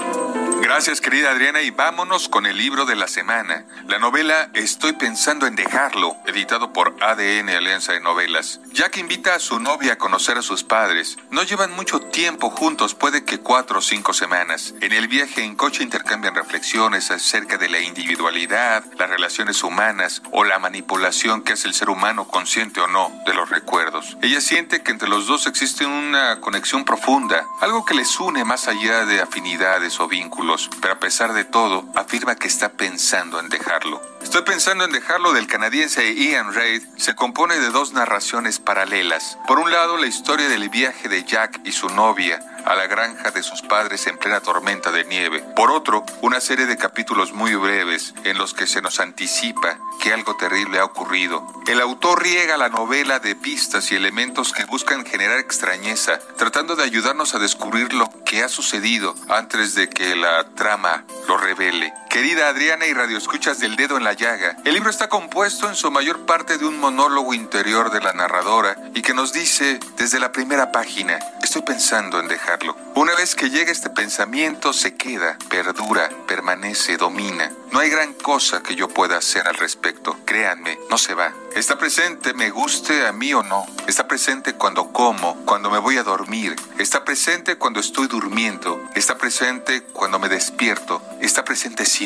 Gracias 0.73 1.01
querida 1.01 1.31
Adriana 1.31 1.61
y 1.61 1.69
vámonos 1.69 2.29
con 2.29 2.45
el 2.45 2.57
libro 2.57 2.85
de 2.85 2.95
la 2.95 3.09
semana. 3.09 3.65
La 3.89 3.99
novela 3.99 4.49
Estoy 4.53 4.93
pensando 4.93 5.45
en 5.45 5.57
dejarlo, 5.57 6.15
editado 6.25 6.71
por 6.71 6.95
ADN 7.03 7.49
Alianza 7.49 7.91
de 7.91 7.99
Novelas. 7.99 8.61
Jack 8.71 8.95
invita 8.95 9.35
a 9.35 9.39
su 9.39 9.59
novia 9.59 9.93
a 9.93 9.97
conocer 9.97 10.37
a 10.37 10.41
sus 10.41 10.63
padres. 10.63 11.17
No 11.29 11.43
llevan 11.43 11.75
mucho 11.75 11.99
tiempo 11.99 12.49
juntos, 12.49 12.95
puede 12.95 13.25
que 13.25 13.39
cuatro 13.39 13.79
o 13.79 13.81
cinco 13.81 14.13
semanas. 14.13 14.73
En 14.79 14.93
el 14.93 15.09
viaje 15.09 15.43
en 15.43 15.55
coche 15.55 15.83
intercambian 15.83 16.35
reflexiones 16.35 17.11
acerca 17.11 17.57
de 17.57 17.67
la 17.67 17.81
individualidad, 17.81 18.85
las 18.97 19.09
relaciones 19.09 19.63
humanas 19.63 20.21
o 20.31 20.45
la 20.45 20.57
manipulación 20.57 21.43
que 21.43 21.53
hace 21.53 21.67
el 21.67 21.73
ser 21.73 21.89
humano 21.89 22.29
consciente 22.29 22.79
o 22.79 22.87
no 22.87 23.11
de 23.25 23.33
los 23.33 23.49
recuerdos. 23.49 24.17
Ella 24.21 24.39
siente 24.39 24.81
que 24.81 24.91
entre 24.91 25.09
los 25.09 25.27
dos 25.27 25.47
existe 25.47 25.85
una 25.85 26.39
conexión 26.39 26.85
profunda, 26.85 27.45
algo 27.59 27.83
que 27.83 27.93
les 27.93 28.17
une 28.21 28.45
más 28.45 28.69
allá 28.69 29.05
de 29.05 29.19
afinidades 29.19 29.99
o 29.99 30.07
vínculos 30.07 30.60
pero 30.81 30.93
a 30.93 30.99
pesar 30.99 31.33
de 31.33 31.45
todo, 31.45 31.85
afirma 31.95 32.35
que 32.35 32.47
está 32.47 32.73
pensando 32.73 33.39
en 33.39 33.49
dejarlo. 33.49 34.01
Estoy 34.21 34.43
pensando 34.43 34.85
en 34.85 34.91
dejarlo 34.91 35.33
del 35.33 35.47
canadiense 35.47 36.13
Ian 36.13 36.53
Reid 36.53 36.83
se 36.97 37.15
compone 37.15 37.59
de 37.59 37.69
dos 37.69 37.93
narraciones 37.93 38.59
paralelas. 38.59 39.37
Por 39.47 39.59
un 39.59 39.71
lado, 39.71 39.97
la 39.97 40.07
historia 40.07 40.47
del 40.47 40.69
viaje 40.69 41.09
de 41.09 41.23
Jack 41.23 41.61
y 41.63 41.71
su 41.71 41.89
novia 41.89 42.39
a 42.65 42.75
la 42.75 42.87
granja 42.87 43.31
de 43.31 43.43
sus 43.43 43.61
padres 43.61 44.07
en 44.07 44.17
plena 44.17 44.39
tormenta 44.39 44.91
de 44.91 45.05
nieve. 45.05 45.43
Por 45.55 45.71
otro, 45.71 46.05
una 46.21 46.39
serie 46.41 46.65
de 46.65 46.77
capítulos 46.77 47.33
muy 47.33 47.55
breves 47.55 48.13
en 48.23 48.37
los 48.37 48.53
que 48.53 48.67
se 48.67 48.81
nos 48.81 48.99
anticipa 48.99 49.79
que 50.01 50.13
algo 50.13 50.35
terrible 50.35 50.79
ha 50.79 50.85
ocurrido. 50.85 51.45
El 51.67 51.81
autor 51.81 52.23
riega 52.23 52.57
la 52.57 52.69
novela 52.69 53.19
de 53.19 53.35
pistas 53.35 53.91
y 53.91 53.95
elementos 53.95 54.53
que 54.53 54.65
buscan 54.65 55.05
generar 55.05 55.39
extrañeza, 55.39 56.19
tratando 56.37 56.75
de 56.75 56.83
ayudarnos 56.83 57.35
a 57.35 57.39
descubrir 57.39 57.93
lo 57.93 58.09
que 58.25 58.43
ha 58.43 58.49
sucedido 58.49 59.15
antes 59.29 59.75
de 59.75 59.89
que 59.89 60.15
la 60.15 60.43
trama 60.55 61.05
lo 61.27 61.37
revele. 61.37 61.93
Querida 62.11 62.49
Adriana 62.49 62.87
y 62.87 62.93
radioescuchas 62.93 63.59
del 63.59 63.77
dedo 63.77 63.95
en 63.95 64.03
la 64.03 64.11
llaga, 64.11 64.57
el 64.65 64.73
libro 64.73 64.89
está 64.89 65.07
compuesto 65.07 65.69
en 65.69 65.75
su 65.75 65.89
mayor 65.91 66.25
parte 66.25 66.57
de 66.57 66.65
un 66.65 66.77
monólogo 66.77 67.33
interior 67.33 67.89
de 67.89 68.01
la 68.01 68.11
narradora 68.11 68.75
y 68.93 69.01
que 69.01 69.13
nos 69.13 69.31
dice 69.31 69.79
desde 69.95 70.19
la 70.19 70.33
primera 70.33 70.73
página, 70.73 71.17
estoy 71.41 71.61
pensando 71.61 72.19
en 72.19 72.27
dejarlo. 72.27 72.75
Una 72.95 73.15
vez 73.15 73.33
que 73.33 73.49
llega 73.49 73.71
este 73.71 73.89
pensamiento 73.89 74.73
se 74.73 74.95
queda, 74.95 75.37
perdura, 75.49 76.09
permanece, 76.27 76.97
domina. 76.97 77.49
No 77.71 77.79
hay 77.79 77.89
gran 77.89 78.13
cosa 78.13 78.61
que 78.61 78.75
yo 78.75 78.89
pueda 78.89 79.17
hacer 79.17 79.47
al 79.47 79.55
respecto. 79.55 80.17
Créanme, 80.25 80.77
no 80.89 80.97
se 80.97 81.13
va. 81.13 81.33
Está 81.55 81.77
presente, 81.77 82.33
me 82.33 82.49
guste 82.49 83.07
a 83.07 83.13
mí 83.13 83.33
o 83.33 83.43
no. 83.43 83.65
Está 83.87 84.09
presente 84.09 84.55
cuando 84.55 84.91
como, 84.91 85.37
cuando 85.45 85.71
me 85.71 85.77
voy 85.79 85.95
a 85.95 86.03
dormir. 86.03 86.53
Está 86.77 87.05
presente 87.05 87.57
cuando 87.57 87.79
estoy 87.79 88.07
durmiendo. 88.07 88.81
Está 88.93 89.17
presente 89.17 89.83
cuando 89.93 90.19
me 90.19 90.27
despierto. 90.27 91.01
Está 91.21 91.45
presente 91.45 91.85
siempre, 91.85 92.00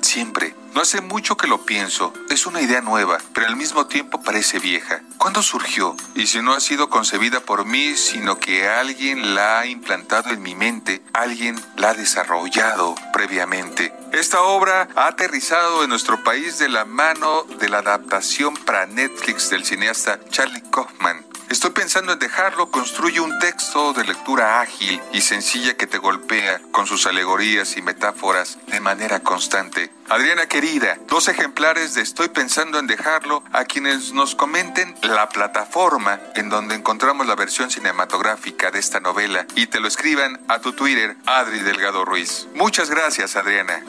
siempre. 0.00 0.54
No 0.74 0.80
hace 0.80 1.00
mucho 1.00 1.36
que 1.36 1.46
lo 1.46 1.64
pienso. 1.64 2.12
Es 2.30 2.46
una 2.46 2.60
idea 2.60 2.80
nueva, 2.80 3.18
pero 3.32 3.46
al 3.46 3.56
mismo 3.56 3.86
tiempo 3.86 4.22
parece 4.22 4.58
vieja. 4.58 5.02
¿Cuándo 5.18 5.42
surgió? 5.42 5.96
Y 6.14 6.26
si 6.26 6.40
no 6.40 6.52
ha 6.52 6.60
sido 6.60 6.88
concebida 6.88 7.40
por 7.40 7.64
mí, 7.64 7.96
sino 7.96 8.38
que 8.38 8.68
alguien 8.68 9.34
la 9.34 9.60
ha 9.60 9.66
implantado 9.66 10.30
en 10.30 10.42
mi 10.42 10.54
mente, 10.54 11.02
alguien 11.12 11.60
la 11.76 11.90
ha 11.90 11.94
desarrollado 11.94 12.94
previamente. 13.12 13.92
Esta 14.12 14.42
obra 14.42 14.88
ha 14.94 15.08
aterrizado 15.08 15.82
en 15.82 15.90
nuestro 15.90 16.22
país 16.22 16.58
de 16.58 16.68
la 16.68 16.84
mano 16.84 17.44
de 17.58 17.68
la 17.68 17.78
adaptación 17.78 18.56
para 18.56 18.86
Netflix 18.86 19.50
del 19.50 19.64
cineasta 19.64 20.20
Charlie 20.30 20.62
Kaufman. 20.70 21.24
Estoy 21.50 21.70
pensando 21.70 22.12
en 22.12 22.18
dejarlo, 22.18 22.70
construye 22.70 23.20
un 23.20 23.38
texto 23.38 23.92
de 23.92 24.04
lectura 24.04 24.60
ágil 24.60 25.00
y 25.12 25.20
sencilla 25.20 25.76
que 25.76 25.86
te 25.86 25.98
golpea 25.98 26.60
con 26.70 26.86
sus 26.86 27.06
alegorías 27.06 27.76
y 27.76 27.82
metáforas 27.82 28.58
de 28.66 28.80
manera 28.80 29.20
constante. 29.20 29.92
Adriana 30.08 30.46
querida, 30.46 30.98
dos 31.08 31.28
ejemplares 31.28 31.94
de 31.94 32.02
Estoy 32.02 32.28
pensando 32.28 32.78
en 32.78 32.86
dejarlo 32.86 33.42
a 33.52 33.64
quienes 33.64 34.12
nos 34.12 34.34
comenten 34.34 34.94
la 35.02 35.28
plataforma 35.28 36.20
en 36.34 36.48
donde 36.48 36.74
encontramos 36.74 37.26
la 37.26 37.34
versión 37.34 37.70
cinematográfica 37.70 38.70
de 38.70 38.78
esta 38.78 39.00
novela 39.00 39.46
y 39.56 39.66
te 39.66 39.80
lo 39.80 39.88
escriban 39.88 40.40
a 40.48 40.60
tu 40.60 40.74
Twitter, 40.74 41.16
Adri 41.26 41.60
Delgado 41.60 42.04
Ruiz. 42.04 42.46
Muchas 42.54 42.90
gracias, 42.90 43.36
Adriana. 43.36 43.82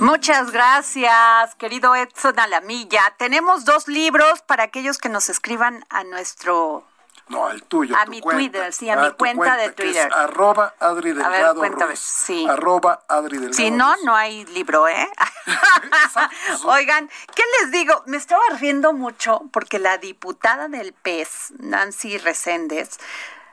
Muchas 0.00 0.50
gracias, 0.50 1.54
querido 1.56 1.94
Edson 1.94 2.38
Alamilla. 2.38 3.14
Tenemos 3.18 3.64
dos 3.64 3.88
libros 3.88 4.42
para 4.42 4.64
aquellos 4.64 4.98
que 4.98 5.08
nos 5.08 5.28
escriban 5.28 5.84
a 5.88 6.04
nuestro 6.04 6.84
no, 7.28 7.46
al 7.46 7.62
tuyo. 7.62 7.96
A 7.96 8.04
mi 8.06 8.20
Twitter, 8.20 8.72
sí, 8.72 8.90
a, 8.90 8.96
mi 8.96 9.10
cuenta, 9.12 9.56
de 9.56 9.70
Twitter. 9.70 10.10
arroba 10.12 10.74
Adri 10.78 11.12
Delgado. 11.12 11.34
A 11.34 11.38
ver, 11.38 11.56
cuéntame, 11.56 11.96
sí. 11.96 12.46
Arroba 12.48 13.04
Adri 13.08 13.38
Delgado. 13.38 13.54
Si 13.54 13.70
no, 13.70 13.96
no 14.04 14.14
hay 14.14 14.44
libro, 14.46 14.88
¿eh? 14.88 15.08
Oigan, 16.64 17.08
¿qué 17.34 17.42
les 17.60 17.70
digo? 17.70 18.02
Me 18.06 18.18
estaba 18.18 18.42
riendo 18.60 18.92
mucho 18.92 19.42
porque 19.52 19.78
la 19.78 19.96
diputada 19.96 20.68
del 20.68 20.92
PES, 20.92 21.54
Nancy 21.60 22.18
Reséndez, 22.18 22.98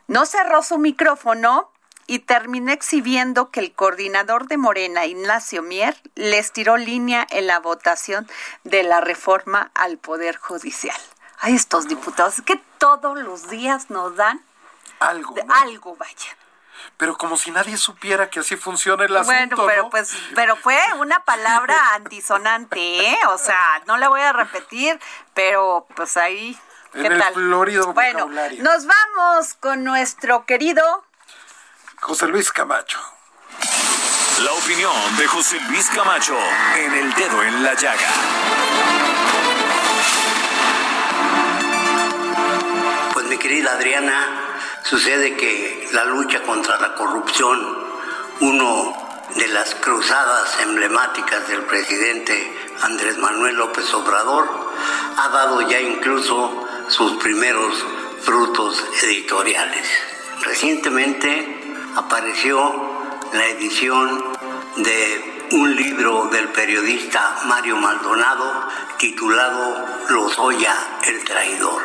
no 0.07 0.26
cerró 0.26 0.63
su 0.63 0.78
micrófono 0.78 1.72
y 2.08 2.20
terminé 2.20 2.74
exhibiendo 2.74 3.52
que 3.52 3.60
el 3.60 3.74
coordinador 3.74 4.47
de 4.47 4.58
Morena, 4.58 5.06
Ignacio 5.06 5.62
Mier, 5.62 5.95
les 6.16 6.52
tiró 6.52 6.78
línea 6.78 7.26
en 7.30 7.47
la 7.47 7.60
votación 7.60 8.28
de 8.64 8.84
la 8.84 9.02
reforma 9.02 9.72
al 9.74 9.97
Poder 9.97 10.38
Judicial. 10.38 10.99
Hay 11.39 11.56
estos 11.56 11.88
diputados 11.88 12.41
que 12.41 12.62
todos 12.78 13.18
los 13.18 13.49
días 13.49 13.89
nos 13.89 14.16
dan 14.16 14.41
algo. 14.99 15.36
Algo, 15.49 15.95
vaya. 15.95 16.38
Pero 16.97 17.18
como 17.18 17.36
si 17.36 17.52
nadie 17.52 17.78
supiera 17.78 18.30
que 18.30 18.39
así 18.39 18.56
funciona 18.56 19.06
el 19.06 19.16
asunto. 19.18 19.56
Bueno, 19.56 19.66
pero 19.66 19.89
pues, 19.89 20.16
pero 20.36 20.56
fue 20.56 20.78
una 20.99 21.24
palabra 21.24 21.76
antisonante, 21.95 23.10
¿eh? 23.10 23.18
O 23.30 23.38
sea, 23.38 23.82
no 23.88 23.97
la 23.97 24.10
voy 24.10 24.22
a 24.22 24.34
repetir, 24.34 24.99
pero 25.34 25.88
pues 25.95 26.18
ahí. 26.18 26.60
¿Qué 26.93 27.08
en 27.08 27.18
tal? 27.18 27.34
florido 27.34 27.93
bueno, 27.93 28.30
nos 28.60 28.86
vamos 28.86 29.54
con 29.54 29.86
nuestro 29.86 30.45
querido 30.45 31.06
José 32.02 32.28
Luis 32.28 32.52
Camacho. 32.52 32.99
La 34.43 34.52
opinión 34.54 34.91
de 35.18 35.28
José 35.28 35.60
Luis 35.70 35.88
Camacho 35.93 36.36
en 36.76 36.93
el 36.95 37.14
dedo 37.14 37.43
en 37.43 37.64
la 37.64 37.76
llaga. 37.76 38.10
Pues 43.14 43.26
mi 43.28 43.38
querida 43.38 43.74
Adriana, 43.74 44.60
sucede 44.84 45.36
que 45.38 45.88
la 45.93 46.06
lucha 46.06 46.41
contra 46.41 46.80
la 46.80 46.95
corrupción, 46.95 47.78
uno 48.39 49.28
de 49.36 49.47
las 49.49 49.76
cruzadas 49.76 50.60
emblemáticas 50.62 51.47
del 51.47 51.62
presidente 51.66 52.52
Andrés 52.82 53.20
Manuel 53.20 53.58
López 53.58 53.93
Obrador, 53.93 54.49
ha 55.18 55.30
dado 55.30 55.62
ya 55.70 55.80
incluso 55.80 56.68
sus 56.88 57.22
primeros 57.22 57.76
frutos 58.24 58.84
editoriales. 59.04 59.88
Recientemente 60.41 61.61
apareció 61.96 62.74
la 63.34 63.46
edición 63.48 64.24
de 64.78 65.48
un 65.52 65.76
libro 65.76 66.28
del 66.28 66.50
periodista 66.50 67.42
Mario 67.46 67.78
Maldonado 67.78 68.68
titulado 68.98 69.86
Lozoya 70.10 70.76
el 71.04 71.24
traidor. 71.24 71.82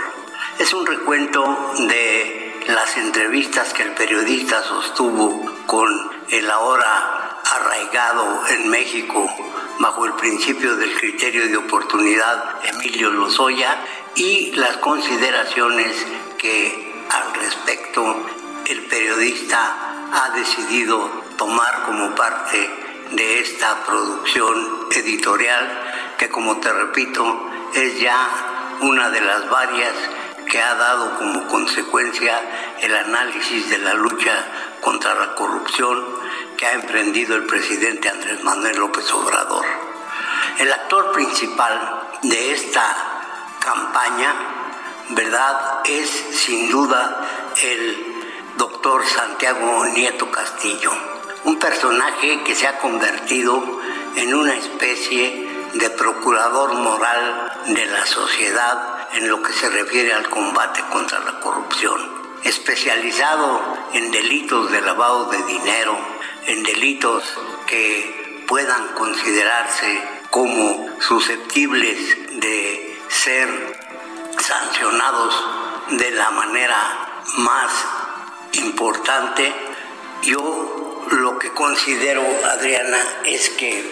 Es 0.59 0.73
un 0.73 0.87
recuento 0.87 1.75
de 1.89 2.63
las 2.69 2.97
entrevistas 2.97 3.73
que 3.73 3.83
el 3.83 3.93
periodista 3.93 4.63
sostuvo 4.63 5.45
con 5.67 5.89
el 6.31 6.51
ahora 6.51 7.41
arraigado 7.45 8.47
en 8.49 8.69
México 8.69 9.29
bajo 9.79 10.07
el 10.07 10.13
principio 10.15 10.77
del 10.77 10.95
criterio 10.99 11.49
de 11.49 11.57
oportunidad 11.57 12.61
Emilio 12.65 13.11
Lozoya 13.11 13.79
y 14.15 14.53
las 14.53 14.79
consideraciones 14.79 16.07
que 16.39 16.95
al 17.11 17.35
respecto 17.35 18.27
el 18.67 18.83
periodista 18.87 19.96
ha 20.13 20.31
decidido 20.31 21.11
tomar 21.37 21.85
como 21.85 22.15
parte 22.15 22.71
de 23.13 23.41
esta 23.41 23.85
producción 23.85 24.89
editorial 24.91 26.15
que 26.19 26.29
como 26.29 26.59
te 26.59 26.73
repito 26.73 27.51
es 27.75 28.01
ya 28.01 28.29
una 28.81 29.11
de 29.11 29.21
las 29.21 29.49
varias 29.49 29.95
que 30.49 30.61
ha 30.61 30.75
dado 30.75 31.19
como 31.19 31.47
consecuencia 31.49 32.41
el 32.81 32.95
análisis 32.95 33.69
de 33.69 33.79
la 33.79 33.95
lucha 33.95 34.33
contra 34.81 35.15
la 35.15 35.35
corrupción 35.35 36.05
que 36.57 36.67
ha 36.67 36.73
emprendido 36.73 37.37
el 37.37 37.45
presidente 37.45 38.09
Andrés 38.09 38.43
Manuel 38.45 38.77
López 38.79 39.11
Obrador. 39.13 39.65
El 40.59 40.73
actor 40.73 41.13
principal 41.13 42.03
de 42.23 42.53
esta 42.53 42.97
campaña, 43.61 44.35
¿verdad?, 45.11 45.81
es 45.85 46.09
sin 46.09 46.71
duda 46.71 47.21
el 47.61 48.16
doctor 48.57 49.05
Santiago 49.07 49.85
Nieto 49.87 50.31
Castillo, 50.31 50.91
un 51.45 51.59
personaje 51.59 52.43
que 52.43 52.55
se 52.55 52.67
ha 52.67 52.79
convertido 52.79 53.81
en 54.17 54.35
una 54.35 54.55
especie 54.55 55.47
de 55.75 55.91
procurador 55.91 56.75
moral 56.75 57.53
de 57.67 57.87
la 57.87 58.07
sociedad 58.07 59.09
en 59.13 59.29
lo 59.29 59.43
que 59.43 59.53
se 59.53 59.69
refiere 59.69 60.13
al 60.15 60.29
combate 60.31 60.83
contra 60.91 61.19
la 61.21 61.39
corrupción, 61.41 62.01
especializado 62.45 63.61
en 63.93 64.11
delitos 64.11 64.71
de 64.73 64.81
lavado 64.81 65.27
de 65.27 65.43
dinero, 65.43 65.99
en 66.47 66.63
delitos 66.63 67.25
que 67.67 68.45
puedan 68.49 68.95
considerarse 68.95 70.01
como 70.31 70.89
susceptibles 71.01 71.99
de 72.41 73.03
ser 73.09 73.49
sancionados 74.39 75.35
de 75.91 76.11
la 76.13 76.31
manera 76.31 77.23
más 77.39 77.73
importante. 78.59 79.53
Yo 80.23 81.07
lo 81.11 81.39
que 81.39 81.51
considero, 81.51 82.23
Adriana, 82.45 82.99
es 83.25 83.51
que 83.51 83.85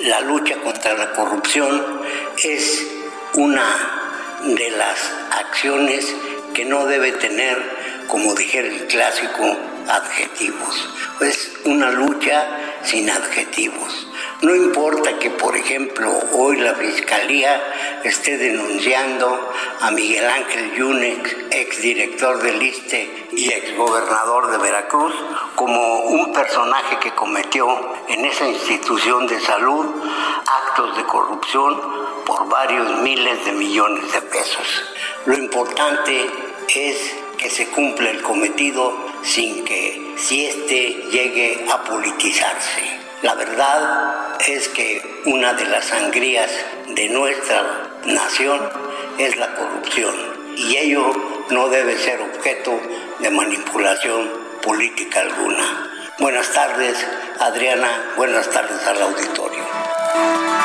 la 0.00 0.20
lucha 0.20 0.56
contra 0.56 0.94
la 0.94 1.12
corrupción 1.12 2.02
es 2.42 2.86
una 3.34 3.64
de 4.44 4.70
las 4.70 5.12
acciones 5.30 6.14
que 6.54 6.64
no 6.64 6.86
debe 6.86 7.12
tener, 7.12 8.04
como 8.06 8.34
dijera 8.34 8.68
el 8.68 8.86
clásico, 8.86 9.56
adjetivos. 9.88 10.88
Es 11.20 11.52
una 11.64 11.90
lucha 11.90 12.46
sin 12.82 13.10
adjetivos. 13.10 14.05
No 14.42 14.54
importa 14.54 15.18
que, 15.18 15.30
por 15.30 15.56
ejemplo, 15.56 16.12
hoy 16.32 16.58
la 16.58 16.74
Fiscalía 16.74 18.00
esté 18.04 18.36
denunciando 18.36 19.50
a 19.80 19.90
Miguel 19.90 20.26
Ángel 20.26 20.74
Yunex, 20.74 21.36
exdirector 21.50 22.42
del 22.42 22.62
ISTE 22.62 23.28
y 23.32 23.50
exgobernador 23.50 24.50
de 24.50 24.58
Veracruz, 24.58 25.14
como 25.54 26.00
un 26.00 26.34
personaje 26.34 26.98
que 26.98 27.14
cometió 27.14 27.66
en 28.08 28.26
esa 28.26 28.46
institución 28.46 29.26
de 29.26 29.40
salud 29.40 29.86
actos 30.46 30.98
de 30.98 31.04
corrupción 31.04 31.80
por 32.26 32.46
varios 32.50 33.00
miles 33.00 33.42
de 33.46 33.52
millones 33.52 34.12
de 34.12 34.20
pesos. 34.20 34.84
Lo 35.24 35.34
importante 35.34 36.26
es 36.74 37.16
que 37.38 37.48
se 37.48 37.68
cumpla 37.68 38.10
el 38.10 38.20
cometido 38.20 38.94
sin 39.22 39.64
que 39.64 40.14
si 40.18 40.44
éste 40.44 41.08
llegue 41.10 41.66
a 41.72 41.82
politizarse. 41.84 43.05
La 43.26 43.34
verdad 43.34 44.38
es 44.46 44.68
que 44.68 45.22
una 45.24 45.52
de 45.54 45.64
las 45.64 45.86
sangrías 45.86 46.48
de 46.90 47.08
nuestra 47.08 47.60
nación 48.04 48.70
es 49.18 49.34
la 49.34 49.52
corrupción 49.56 50.14
y 50.56 50.76
ello 50.76 51.10
no 51.50 51.66
debe 51.66 51.98
ser 51.98 52.20
objeto 52.20 52.80
de 53.18 53.28
manipulación 53.32 54.30
política 54.62 55.22
alguna. 55.22 56.14
Buenas 56.20 56.52
tardes, 56.52 57.04
Adriana. 57.40 58.12
Buenas 58.16 58.48
tardes 58.48 58.86
al 58.86 59.02
auditorio. 59.02 59.64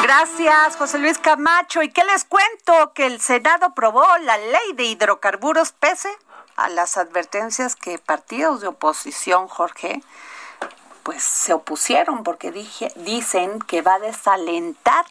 Gracias, 0.04 0.76
José 0.78 1.00
Luis 1.00 1.18
Camacho. 1.18 1.82
¿Y 1.82 1.90
qué 1.90 2.04
les 2.04 2.26
cuento? 2.26 2.94
Que 2.94 3.08
el 3.08 3.22
Senado 3.22 3.66
aprobó 3.66 4.06
la 4.20 4.38
ley 4.38 4.74
de 4.76 4.84
hidrocarburos 4.84 5.72
pese 5.72 6.12
a 6.58 6.70
las 6.70 6.98
advertencias 6.98 7.76
que 7.76 7.98
partidos 7.98 8.62
de 8.62 8.68
oposición, 8.68 9.48
Jorge, 9.48 10.04
pues 11.04 11.24
se 11.24 11.54
opusieron 11.54 12.24
porque 12.24 12.52
dije, 12.52 12.92
dicen 12.96 13.60
que 13.60 13.82
va 13.82 13.96
a 13.96 14.00
desalentar 14.00 15.06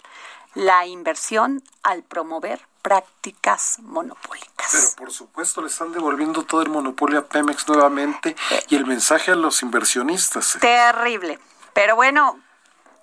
la 0.55 0.87
inversión 0.87 1.63
al 1.83 2.03
promover 2.03 2.61
prácticas 2.83 3.79
monopólicas. 3.81 4.71
Pero 4.73 4.87
por 4.97 5.13
supuesto 5.13 5.61
le 5.61 5.69
están 5.69 5.93
devolviendo 5.93 6.45
todo 6.45 6.63
el 6.63 6.71
monopolio 6.71 7.21
a 7.21 7.27
Pemex 7.27 7.69
nuevamente 7.69 8.37
y 8.69 8.77
el 8.77 8.87
mensaje 8.87 9.33
a 9.33 9.35
los 9.35 9.63
inversionistas. 9.63 10.59
Terrible. 10.61 11.39
Pero 11.73 11.97
bueno, 11.97 12.41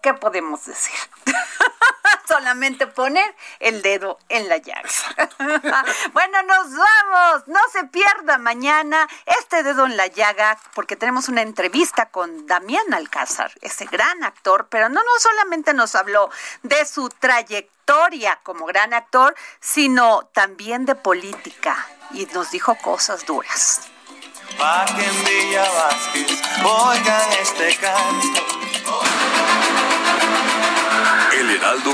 ¿qué 0.01 0.13
podemos 0.13 0.65
decir? 0.65 0.95
Solamente 2.27 2.87
poner 2.87 3.35
el 3.59 3.81
dedo 3.81 4.19
en 4.29 4.49
la 4.49 4.57
llaga. 4.57 4.89
bueno, 6.13 6.43
nos 6.43 6.67
vamos. 6.75 7.47
No 7.47 7.59
se 7.71 7.85
pierda 7.85 8.37
mañana 8.37 9.07
este 9.25 9.63
dedo 9.63 9.85
en 9.85 9.95
la 9.95 10.07
llaga 10.07 10.59
porque 10.73 10.95
tenemos 10.95 11.29
una 11.29 11.41
entrevista 11.41 12.07
con 12.07 12.45
Damián 12.47 12.93
Alcázar, 12.93 13.51
ese 13.61 13.85
gran 13.85 14.23
actor, 14.23 14.67
pero 14.69 14.89
no, 14.89 15.01
no 15.01 15.19
solamente 15.19 15.73
nos 15.73 15.95
habló 15.95 16.29
de 16.63 16.85
su 16.85 17.09
trayectoria 17.09 18.39
como 18.43 18.65
gran 18.65 18.93
actor, 18.93 19.35
sino 19.59 20.29
también 20.33 20.85
de 20.85 20.95
política 20.95 21.77
y 22.11 22.25
nos 22.27 22.51
dijo 22.51 22.75
cosas 22.75 23.25
duras. 23.25 23.81
Villa 25.25 25.65
Vázquez, 25.71 26.41
oigan 26.63 27.31
este 27.41 27.75
canto. 27.77 28.41
El 31.33 31.51
Heraldo 31.51 31.93